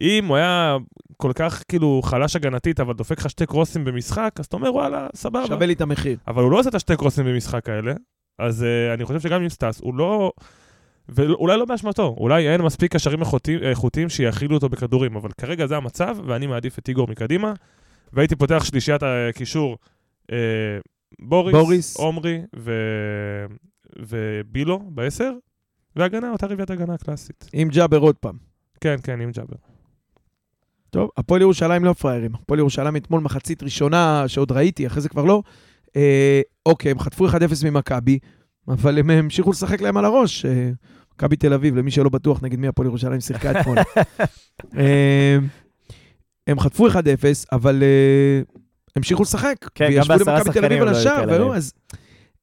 אם 0.00 0.26
הוא 0.26 0.36
היה 0.36 0.76
כל 1.16 1.32
כך 1.34 1.62
כאילו 1.68 2.00
חלש 2.04 2.36
הגנתית, 2.36 2.80
אבל 2.80 2.94
דופק 2.94 3.18
לך 3.18 3.30
שתי 3.30 3.46
קרוסים 3.46 3.84
במשחק, 3.84 4.30
אז 4.38 4.46
אתה 4.46 4.56
אומר, 4.56 4.74
וואלה, 4.74 5.08
סבבה. 5.14 5.46
שווה 5.46 5.66
לי 5.66 5.72
את 5.72 5.80
המחיר. 5.80 6.16
אבל 6.28 6.42
הוא 6.42 6.50
לא 6.50 6.58
עושה 6.58 6.68
את 6.68 6.74
השתי 6.74 6.96
קרוסים 6.96 7.24
במשחק 7.24 7.68
האלה, 7.68 7.92
אז 8.38 8.62
אה, 8.62 8.94
אני 8.94 9.04
חושב 9.04 9.20
שגם 9.20 9.42
עם 9.42 9.48
סטאס, 9.48 9.80
הוא 9.80 9.94
לא... 9.94 10.32
ואולי 11.08 11.56
לא 11.56 11.64
באשמתו, 11.64 12.14
אולי 12.18 12.48
אין 12.48 12.62
מספיק 12.62 12.92
קשרים 12.92 13.20
איכותיים 13.62 14.08
שיכילו 14.08 14.54
אותו 14.54 14.68
בכדורים, 14.68 15.16
אבל 15.16 15.30
כרגע 15.40 15.66
זה 15.66 15.76
המצב, 15.76 16.16
ואני 16.26 16.46
מעדיף 16.46 16.78
את 16.78 16.88
איגור 16.88 17.08
מקדימה, 17.08 17.52
והייתי 18.12 18.36
פותח 18.36 18.64
שלישיית 18.64 19.02
הקישור 19.02 19.78
אה, 20.32 20.36
בוריס, 21.20 21.54
בוריס. 21.54 21.96
עומרי 21.96 22.42
ו... 22.56 22.72
ובילו 23.98 24.78
בעשר, 24.88 25.32
והגנה, 25.96 26.30
אותה 26.30 26.46
רביעיית 26.46 26.70
הגנה 26.70 26.94
הקלאסית. 26.94 27.50
עם 27.52 27.68
ג'אבר 27.68 27.98
עוד 27.98 28.16
פעם. 28.16 28.36
כן, 28.80 28.96
כן, 29.02 29.20
עם 29.20 29.30
ג'אבר. 29.30 29.56
טוב, 30.90 31.10
הפועל 31.16 31.40
ירושלים 31.40 31.84
לא 31.84 31.92
פראיירים. 31.92 32.34
הפועל 32.34 32.58
ירושלים 32.58 32.96
אתמול 32.96 33.20
מחצית 33.20 33.62
ראשונה, 33.62 34.24
שעוד 34.26 34.52
ראיתי, 34.52 34.86
אחרי 34.86 35.02
זה 35.02 35.08
כבר 35.08 35.24
לא. 35.24 35.42
אה, 35.96 36.40
אוקיי, 36.66 36.90
הם 36.90 36.98
חטפו 36.98 37.28
1-0 37.28 37.32
ממכבי, 37.64 38.18
אבל 38.68 38.98
הם 38.98 39.10
המשיכו 39.10 39.50
לשחק 39.50 39.80
להם 39.80 39.96
על 39.96 40.04
הראש. 40.04 40.44
אה, 40.44 40.70
מכבי 41.14 41.36
תל 41.36 41.52
אביב, 41.52 41.76
למי 41.76 41.90
שלא 41.90 42.08
בטוח 42.08 42.42
נגד 42.42 42.58
מי 42.58 42.68
הפועל 42.68 42.88
ירושלים 42.88 43.20
שיחקה 43.20 43.60
אתמול. 43.60 43.78
אה, 44.78 45.38
הם 46.46 46.60
חטפו 46.60 46.88
1-0, 46.88 46.94
אבל 47.52 47.82
אה, 47.82 48.42
המשיכו 48.96 49.22
לשחק. 49.22 49.56
כן, 49.74 49.90
גם 49.96 50.02
בעשרה 50.08 50.44
שחקנים 50.44 50.82
על 50.82 50.90
לא 50.90 50.96
היו 50.96 51.04
כאלה. 51.04 51.56
אז 51.56 51.72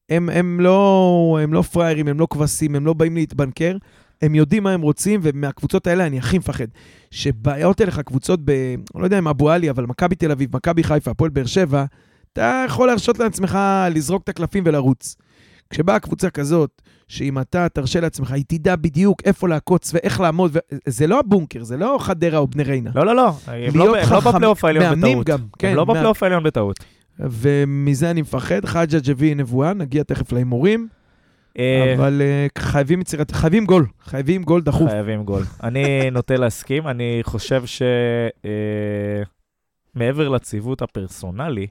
הם, 0.09 0.29
הם, 0.29 0.59
לא, 0.59 1.39
הם 1.43 1.53
לא 1.53 1.61
פראיירים, 1.61 2.07
הם 2.07 2.19
לא 2.19 2.27
כבשים, 2.29 2.75
הם 2.75 2.85
לא 2.85 2.93
באים 2.93 3.15
להתבנקר, 3.15 3.77
הם 4.21 4.35
יודעים 4.35 4.63
מה 4.63 4.71
הם 4.71 4.81
רוצים, 4.81 5.19
ומהקבוצות 5.23 5.87
האלה 5.87 6.05
אני 6.05 6.17
הכי 6.17 6.37
מפחד. 6.37 6.67
שבעיות 7.11 7.81
אליך 7.81 7.99
קבוצות 7.99 8.39
ב... 8.45 8.75
לא 8.95 9.03
יודע 9.03 9.19
אם 9.19 9.27
אבו 9.27 9.49
עלי, 9.49 9.69
אבל 9.69 9.85
מכבי 9.85 10.15
תל 10.15 10.31
אביב, 10.31 10.55
מכבי 10.55 10.83
חיפה, 10.83 11.11
הפועל 11.11 11.29
באר 11.29 11.45
שבע, 11.45 11.85
אתה 12.33 12.63
יכול 12.67 12.87
להרשות 12.87 13.19
לעצמך 13.19 13.59
לזרוק 13.91 14.23
את 14.23 14.29
הקלפים 14.29 14.63
ולרוץ. 14.65 15.15
כשבאה 15.69 15.99
קבוצה 15.99 16.29
כזאת, 16.29 16.81
שאם 17.09 17.39
אתה 17.39 17.69
תרשה 17.69 17.99
לעצמך, 17.99 18.31
היא 18.31 18.43
תדע 18.47 18.75
בדיוק 18.75 19.21
איפה 19.25 19.47
לעקוץ 19.47 19.93
ואיך 19.93 20.19
לעמוד, 20.19 20.51
ו... 20.53 20.59
זה 20.85 21.07
לא 21.07 21.19
הבונקר, 21.19 21.63
זה 21.63 21.77
לא 21.77 21.97
חדרה 22.01 22.37
או 22.37 22.47
בני 22.47 22.63
ריינה. 22.63 22.91
לא, 22.95 23.05
לא, 23.05 23.15
לא, 23.15 23.31
הם 23.47 23.75
לא, 23.75 23.95
לא 24.11 24.19
בפלייאוף 24.19 24.65
העליון 24.65 24.85
מאמנים 24.85 25.19
בטעות. 25.19 25.27
גם, 25.27 25.47
כן. 25.59 25.67
הם 25.67 25.75
לא 25.75 25.85
בפלייאוף 25.85 26.23
העליון 26.23 26.43
בטעות. 26.43 26.79
ומזה 27.19 28.11
אני 28.11 28.21
מפחד. 28.21 28.65
חג'ג' 28.65 29.09
הביא 29.09 29.35
נבואה, 29.35 29.73
נגיע 29.73 30.03
תכף 30.03 30.31
להימורים, 30.31 30.87
אה, 31.59 31.93
אבל 31.97 32.21
אה, 32.21 32.47
חייבים 32.57 33.01
יצירת... 33.01 33.31
חייבים 33.31 33.65
גול, 33.65 33.85
חייבים 34.03 34.43
גול 34.43 34.61
דחוף. 34.61 34.89
חייבים 34.89 35.23
גול. 35.23 35.43
אני 35.63 36.11
נוטה 36.11 36.35
להסכים, 36.35 36.87
אני 36.87 37.19
חושב 37.23 37.63
שמעבר 39.95 40.29
לציוות 40.29 40.81
הפרסונלי, 40.81 41.67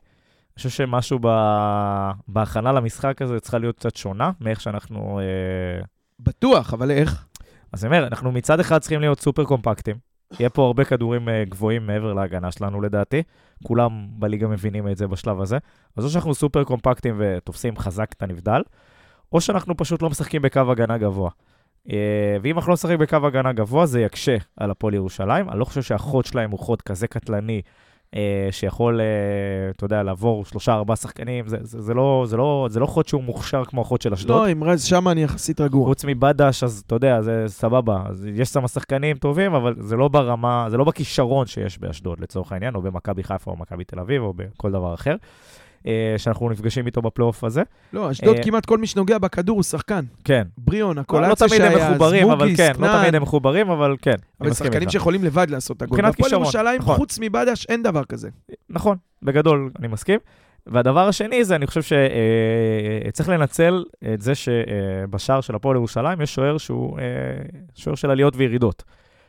חושב 0.58 0.68
שמשהו 0.68 1.18
ב- 1.22 2.10
בהכנה 2.28 2.72
למשחק 2.72 3.22
הזה 3.22 3.40
צריכה 3.40 3.58
להיות 3.58 3.76
קצת 3.76 3.96
שונה 3.96 4.30
מאיך 4.40 4.60
שאנחנו... 4.60 5.20
אה, 5.20 5.84
בטוח, 6.20 6.74
אבל 6.74 6.90
איך? 6.90 7.26
אז 7.72 7.84
אני 7.84 7.96
אומר, 7.96 8.06
אנחנו 8.06 8.32
מצד 8.32 8.60
אחד 8.60 8.78
צריכים 8.78 9.00
להיות 9.00 9.20
סופר 9.20 9.44
קומפקטים. 9.44 9.96
יהיה 10.40 10.50
פה 10.50 10.66
הרבה 10.66 10.84
כדורים 10.84 11.28
אה, 11.28 11.44
גבוהים 11.48 11.86
מעבר 11.86 12.12
להגנה 12.12 12.52
שלנו 12.52 12.80
לדעתי. 12.80 13.22
כולם 13.64 14.06
בליגה 14.10 14.48
מבינים 14.48 14.88
את 14.88 14.96
זה 14.96 15.06
בשלב 15.06 15.40
הזה. 15.40 15.58
אז 15.96 16.04
או 16.04 16.10
שאנחנו 16.10 16.34
סופר 16.34 16.64
קומפקטים 16.64 17.14
ותופסים 17.18 17.76
חזק 17.76 18.12
את 18.12 18.22
הנבדל, 18.22 18.62
או 19.32 19.40
שאנחנו 19.40 19.76
פשוט 19.76 20.02
לא 20.02 20.10
משחקים 20.10 20.42
בקו 20.42 20.60
הגנה 20.70 20.98
גבוה. 20.98 21.30
אה, 21.90 22.36
ואם 22.42 22.56
אנחנו 22.56 22.70
לא 22.70 22.74
נשחק 22.74 22.98
בקו 22.98 23.26
הגנה 23.26 23.52
גבוה, 23.52 23.86
זה 23.86 24.00
יקשה 24.00 24.36
על 24.56 24.70
הפועל 24.70 24.94
ירושלים. 24.94 25.50
אני 25.50 25.58
לא 25.58 25.64
חושב 25.64 25.82
שהחוד 25.82 26.24
שלהם 26.24 26.50
הוא 26.50 26.58
חוד 26.58 26.82
כזה 26.82 27.06
קטלני, 27.06 27.62
שיכול, 28.50 29.00
אה, 29.00 29.70
אתה 29.70 29.84
יודע, 29.84 30.02
לעבור 30.02 30.44
שלושה, 30.44 30.74
ארבעה 30.74 30.96
שחקנים. 30.96 31.48
זה, 31.48 31.56
זה, 31.60 31.82
זה, 31.82 31.94
לא, 31.94 32.24
זה, 32.28 32.36
לא, 32.36 32.66
זה 32.70 32.80
לא 32.80 32.86
חוד 32.86 33.08
שהוא 33.08 33.22
מוכשר 33.22 33.64
כמו 33.64 33.80
החוד 33.80 34.02
של 34.02 34.12
אשדוד. 34.12 34.36
לא, 34.36 34.46
עם 34.46 34.64
רז 34.64 34.84
שם 34.84 35.08
אני 35.08 35.22
יחסית 35.22 35.60
רגוע. 35.60 35.86
חוץ 35.86 36.04
מבדש, 36.04 36.64
אז 36.64 36.82
אתה 36.86 36.94
יודע, 36.94 37.22
זה 37.22 37.44
סבבה. 37.46 38.02
אז 38.06 38.26
יש 38.34 38.48
שם 38.48 38.66
שחקנים 38.66 39.16
טובים, 39.16 39.54
אבל 39.54 39.74
זה 39.78 39.96
לא 39.96 40.08
ברמה, 40.08 40.66
זה 40.70 40.76
לא 40.76 40.84
בכישרון 40.84 41.46
שיש 41.46 41.78
באשדוד, 41.78 42.20
לצורך 42.20 42.52
העניין, 42.52 42.74
או 42.74 42.82
במכבי 42.82 43.22
חיפה, 43.22 43.50
או 43.50 43.56
מכבי 43.56 43.84
תל 43.84 44.00
אביב, 44.00 44.22
או 44.22 44.32
בכל 44.36 44.70
דבר 44.70 44.94
אחר, 44.94 45.10
אה, 45.12 45.16
שאנחנו 46.16 46.50
נפגשים 46.50 46.86
איתו 46.86 47.02
בפלייאוף 47.02 47.44
הזה. 47.44 47.62
לא, 47.92 48.10
אשדוד 48.10 48.36
אה, 48.36 48.42
כמעט 48.42 48.66
כל 48.66 48.78
מי 48.78 48.86
שנוגע 48.86 49.18
בכדור 49.18 49.56
הוא 49.56 49.62
שחקן. 49.62 50.04
כן. 50.24 50.42
בריאון, 50.58 50.90
לא, 50.90 50.94
לא 50.96 51.00
הקולציה 51.00 51.48
תמיד 51.48 51.62
הם 51.62 51.72
שהיה, 51.72 51.90
מחוברים, 51.90 52.30
אבל 52.30 52.56
כן, 52.56 52.72
לא. 52.78 53.00
תמיד 53.00 53.14
הם 53.14 53.22
מחוברים, 53.22 53.70
אבל 53.70 53.96
כן. 54.02 54.14
אבל 54.40 54.52
שחקנים. 54.52 54.90
שיכולים 54.90 55.24
לבד 55.24 55.50
לעשות 55.50 55.76
את 55.76 55.82
הגול. 55.82 55.98
מבחינת 55.98 56.14
כישרון, 56.14 56.42
ירושלים, 56.42 56.80
נכון. 56.80 56.96
חוץ 56.96 57.18
מבדש, 57.22 57.66
אין 57.68 57.82
דבר 57.82 58.04
כזה. 58.04 58.28
נכון, 58.70 58.96
בגדול, 59.22 59.70
אני 59.78 59.88
מסכים. 59.88 60.18
והדבר 60.66 61.08
השני 61.08 61.44
זה, 61.44 61.56
אני 61.56 61.66
חושב 61.66 61.82
שצריך 61.82 63.28
לנצל 63.28 63.84
את 64.14 64.20
זה 64.22 64.34
שבשער 64.34 65.40
של 65.40 65.54
הפועל 65.54 65.76
ירושלים 65.76 66.20
יש 66.20 66.34
שוער 66.34 66.58
שהוא 66.58 66.98
אה, 66.98 67.04
שוער 67.74 67.96
של 67.96 68.10
עליות 68.10 68.36
וירידות. 68.36 68.84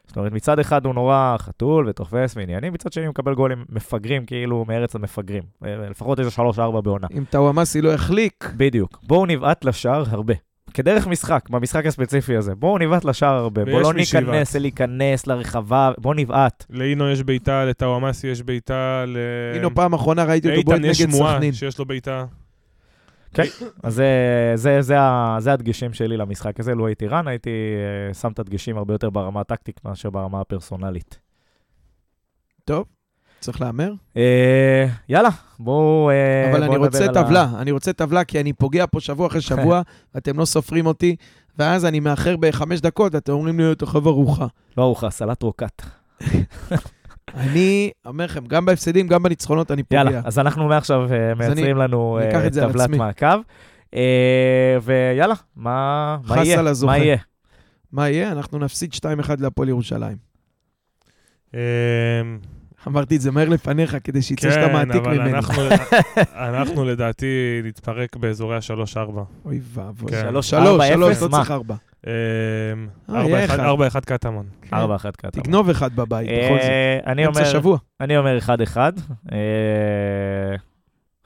זאת 0.10 0.18
אומרת, 0.18 0.32
מצד 0.32 0.60
אחד 0.60 0.86
הוא 0.86 0.93
נורא 0.93 1.36
חתול 1.39 1.88
ותופס 1.88 2.38
ועניינים, 2.38 2.74
מצד 2.74 2.93
שני 2.93 3.05
הוא 3.05 3.10
מקבל 3.10 3.34
גולים 3.34 3.66
מפגרים, 3.70 4.26
כאילו 4.26 4.66
מארץ 4.68 4.95
המפגרים. 4.95 5.43
לפחות 5.62 6.20
איזה 6.20 6.32
שלוש-ארבע 6.32 6.82
בעונה. 6.82 7.07
אם 7.18 7.24
טאוואמאסי 7.30 7.82
לא 7.82 7.89
יחליק, 7.89 8.49
בדיוק. 8.57 8.99
בואו 9.03 9.26
נבעט 9.26 9.66
לשער 9.66 10.03
הרבה. 10.10 10.34
כדרך 10.74 11.07
משחק, 11.07 11.49
במשחק 11.49 11.86
הספציפי 11.86 12.38
הזה. 12.38 12.55
בואו 12.55 12.78
נבעט 12.78 13.05
לשער 13.05 13.36
הרבה. 13.36 13.66
בואו 13.66 13.82
לא. 13.82 13.93
ניכנס 13.93 14.55
להיכנס 14.55 15.28
לרחבה, 15.28 15.91
בואו 15.97 16.14
נבעט. 16.14 16.66
לאינו 16.70 17.10
יש 17.12 17.24
בעיטה, 17.24 17.66
לטאוואמאסי 17.66 18.28
יש 18.28 18.41
בעיטה, 18.41 19.03
ל... 19.07 19.18
הנה 19.55 19.70
פעם 19.70 19.93
אחרונה 19.93 20.24
ראיתי 20.24 20.49
אותו 20.49 20.64
בועט 20.64 20.78
איתן 20.78 20.89
יש 20.89 21.01
נגד 21.01 21.12
שמועה 21.12 21.34
סכנין. 21.34 21.53
שיש 21.53 21.80
לו 21.80 21.86
בעיטה. 21.86 22.26
אז 23.84 23.93
זה, 23.93 24.05
זה, 24.55 24.82
זה, 24.82 24.95
זה 25.39 25.53
הדגשים 25.53 25.93
שלי 25.93 26.17
למשחק 26.17 26.59
הזה. 26.59 26.75
לו 26.75 26.88
הייתי 26.88 27.07
רן, 27.07 27.27
הייתי 27.27 27.49
אה, 28.09 28.13
שם 28.13 28.32
את 28.32 28.39
הדגשים 28.39 28.77
הרבה 28.77 28.93
יותר 28.93 29.09
ברמה 29.09 29.41
הטקטית 29.41 29.86
מאשר 29.86 30.09
ברמה 30.09 30.41
הפרסונלית. 30.41 31.19
טוב, 32.65 32.86
צריך 33.39 33.61
להמר. 33.61 33.91
אה, 34.17 34.88
יאללה, 35.09 35.30
בואו 35.59 36.09
אה, 36.09 36.51
אבל 36.51 36.59
בואו 36.59 36.63
אני 36.63 36.75
נדבר 36.75 36.86
רוצה 36.86 37.03
על 37.05 37.17
ה- 37.17 37.23
טבלה, 37.23 37.47
אני 37.59 37.71
רוצה 37.71 37.93
טבלה, 37.93 38.23
כי 38.23 38.39
אני 38.39 38.53
פוגע 38.53 38.86
פה 38.91 38.99
שבוע 38.99 39.27
אחרי 39.27 39.41
שבוע, 39.41 39.82
ואתם 40.15 40.39
לא 40.39 40.45
סופרים 40.45 40.86
אותי, 40.86 41.15
ואז 41.57 41.86
אני 41.86 41.99
מאחר 41.99 42.36
בחמש 42.38 42.82
דקות, 42.82 43.15
ואתם 43.15 43.32
אומרים 43.32 43.59
לי, 43.59 43.71
אתה 43.71 43.86
חייב 43.86 44.07
ארוחה. 44.07 44.47
לא 44.77 44.84
ארוחה, 44.84 45.09
סלט 45.09 45.43
רוקט. 45.43 45.82
אני 47.36 47.91
אומר 48.05 48.25
לכם, 48.25 48.45
גם 48.45 48.65
בהפסדים, 48.65 49.07
גם 49.07 49.23
בניצחונות, 49.23 49.71
אני 49.71 49.84
פוגע. 49.84 49.97
יאללה, 49.99 50.21
אז 50.23 50.39
אנחנו 50.39 50.67
מעכשיו 50.67 51.13
אה, 51.13 51.36
מייצרים 51.36 51.77
לנו 51.77 52.19
אני 52.19 52.36
אה, 52.36 52.49
טבלת. 52.49 52.89
מעקב. 52.89 53.39
אה, 53.95 54.77
ויאללה, 54.84 55.36
מה 55.55 56.17
מה 56.27 56.36
חס 56.36 56.45
יהיה? 56.45 56.61
מה 56.86 56.97
יהיה? 56.97 57.17
מה 57.91 58.09
יהיה? 58.09 58.32
אנחנו 58.32 58.59
נפסיד 58.59 58.93
2-1 58.93 58.97
להפועל 59.39 59.69
ירושלים. 59.69 60.17
אמ, 62.88 62.91
אמרתי 62.93 63.15
את 63.15 63.21
זה 63.21 63.32
מהר 63.32 63.49
לפניך, 63.49 63.97
כדי 64.03 64.21
שיצא 64.21 64.49
שאתה 64.51 64.67
כן, 64.67 64.73
מעתיק 64.73 64.95
אבל 64.95 65.17
ממני. 65.17 65.32
אנחנו- 65.34 65.63
אנחנו 66.49 66.86
לדעתי 66.86 67.25
נתפרק 67.63 68.15
באזורי 68.15 68.55
ה-3-4. 68.55 69.19
אוי 69.45 69.59
ואבוי. 69.73 70.11
כן. 70.11 70.21
שלוש, 70.30 70.49
שלוש, 70.49 70.67
ארבע, 70.67 70.88
שלוש, 70.88 71.11
אפס, 71.11 71.21
לא? 71.21 71.27
צריך 71.27 71.51
ארבע. 71.51 71.75
אמ, 72.07 72.11
אה, 73.15 73.45
אחד. 73.45 73.59
4-1 73.59 74.05
קטמון. 74.05 74.45
כן. 74.61 74.75
קטן. 75.17 75.30
תגנוב 75.30 75.69
אחד 75.69 75.95
בבית, 75.95 76.27
בכל 76.30 76.55
זאת. 76.61 76.69
אה, 76.69 76.99
אני 77.11 77.27
אמצע 77.27 77.39
אומר, 77.39 77.51
שבוע. 77.51 77.77
אני 78.01 78.17
אומר 78.17 78.38
1-1. 78.38 78.77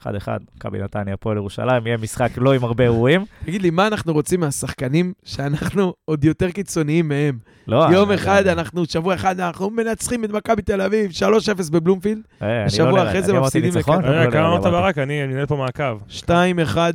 אה, 0.06 0.10
1-1, 0.12 0.28
מכבי 0.56 0.78
נתניה, 0.78 1.14
הפועל 1.14 1.36
ירושלים, 1.36 1.86
יהיה 1.86 1.96
משחק 1.96 2.30
לא 2.36 2.52
עם 2.54 2.64
הרבה 2.64 2.84
אירועים. 2.84 3.24
תגיד 3.44 3.62
לי, 3.62 3.70
מה 3.70 3.86
אנחנו 3.86 4.12
רוצים 4.12 4.40
מהשחקנים 4.40 5.12
שאנחנו 5.24 5.94
עוד 6.04 6.24
יותר 6.24 6.50
קיצוניים 6.50 7.08
מהם? 7.08 7.38
לא, 7.66 7.86
יום 7.92 8.10
אני- 8.10 8.14
אחד, 8.20 8.42
אני- 8.46 8.52
אנחנו, 8.52 8.84
שבוע 8.84 9.14
אחד, 9.14 9.40
אנחנו 9.40 9.70
מנצחים 9.70 10.24
את 10.24 10.30
מכבי 10.30 10.62
תל 10.62 10.80
אביב, 10.80 11.10
3-0 11.10 11.70
בבלומפילד, 11.70 12.22
אה, 12.42 12.64
ושבוע 12.66 12.90
לא 13.04 13.08
אחרי 13.10 13.22
זה 13.22 13.30
אני 13.30 13.38
אמרתי 13.38 13.58
מפסידים 13.58 13.82
רגע, 14.04 14.24
לא 14.26 14.30
כמה 14.30 14.48
אמרת 14.48 14.60
אמרתי. 14.66 14.70
ברק? 14.70 14.98
אני 14.98 15.24
אני 15.24 15.32
מנהל 15.32 15.46
פה 15.46 15.56
מעקב. 15.56 15.98
2-1 16.08 16.30
אה, 16.78 16.90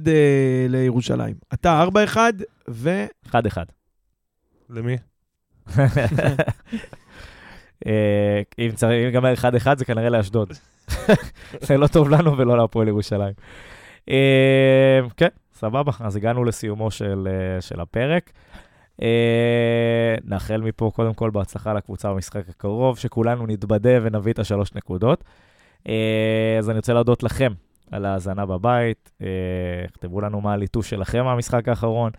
לירושלים. 0.69 1.35
אתה 1.53 1.83
4-1, 1.83 2.17
ו... 2.69 3.05
1-1. 3.27 3.31
למי? 4.69 4.97
אה, 7.87 8.41
אם 8.59 8.71
צריך- 8.75 8.99
אם 8.99 9.05
ייגמר 9.05 9.33
1-1 9.33 9.77
זה 9.77 9.85
כנראה 9.85 10.09
לאשדוד. 10.09 10.53
זה 11.67 11.77
לא 11.77 11.87
טוב 11.87 12.09
לנו 12.09 12.37
ולא 12.37 12.57
להפועל 12.57 12.87
ירושלים. 12.87 13.33
אה, 14.09 14.99
כן, 15.17 15.27
סבבה, 15.53 15.91
אז 15.99 16.15
הגענו 16.15 16.43
לסיומו 16.43 16.91
של, 16.91 17.27
אה, 17.31 17.61
של 17.61 17.79
הפרק. 17.79 18.31
נאחל 20.23 20.61
מפה 20.61 20.91
קודם 20.95 21.13
כל 21.13 21.29
בהצלחה 21.29 21.73
לקבוצה 21.73 22.09
במשחק 22.13 22.49
הקרוב, 22.49 22.97
שכולנו 22.97 23.47
נתבדה 23.47 23.89
ונביא 24.01 24.33
את 24.33 24.39
השלוש 24.39 24.73
נקודות. 24.75 25.23
אז 26.59 26.69
אני 26.69 26.75
רוצה 26.77 26.93
להודות 26.93 27.23
לכם 27.23 27.53
על 27.91 28.05
ההאזנה 28.05 28.45
בבית. 28.45 29.11
כתבו 29.93 30.21
לנו 30.21 30.41
מה 30.41 30.53
הליטוש 30.53 30.89
שלכם 30.89 31.23
מהמשחק 31.23 31.67
האחרון. 31.67 32.11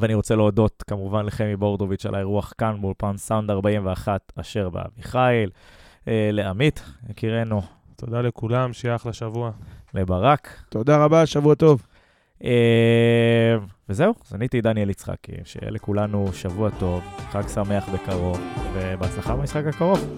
ואני 0.00 0.14
רוצה 0.14 0.36
להודות 0.36 0.84
כמובן 0.86 1.26
לחמי 1.26 1.56
בורדוביץ' 1.56 2.06
על 2.06 2.14
האירוח 2.14 2.52
כאן 2.58 2.80
באולפן 2.80 3.16
סאונד 3.16 3.50
41 3.50 4.32
אשר 4.40 4.68
באביחיל, 4.70 5.50
אה, 6.08 6.30
לעמית, 6.32 6.84
יקירנו, 7.10 7.62
תודה 7.96 8.20
לכולם, 8.20 8.72
שיהיה 8.72 8.94
אחלה 8.96 9.12
שבוע. 9.12 9.50
לברק. 9.94 10.48
תודה 10.68 11.04
רבה, 11.04 11.26
שבוע 11.26 11.54
טוב. 11.54 11.86
אה, 12.44 13.56
וזהו, 13.88 14.14
אז 14.26 14.34
אני 14.34 14.44
הייתי 14.44 14.60
דניאל 14.60 14.90
יצחקי, 14.90 15.32
שיהיה 15.44 15.70
לכולנו 15.70 16.32
שבוע 16.32 16.70
טוב, 16.78 17.02
חג 17.30 17.48
שמח 17.48 17.88
בקרוב, 17.88 18.40
ובהצלחה 18.74 19.36
במשחק 19.36 19.66
הקרוב. 19.66 20.16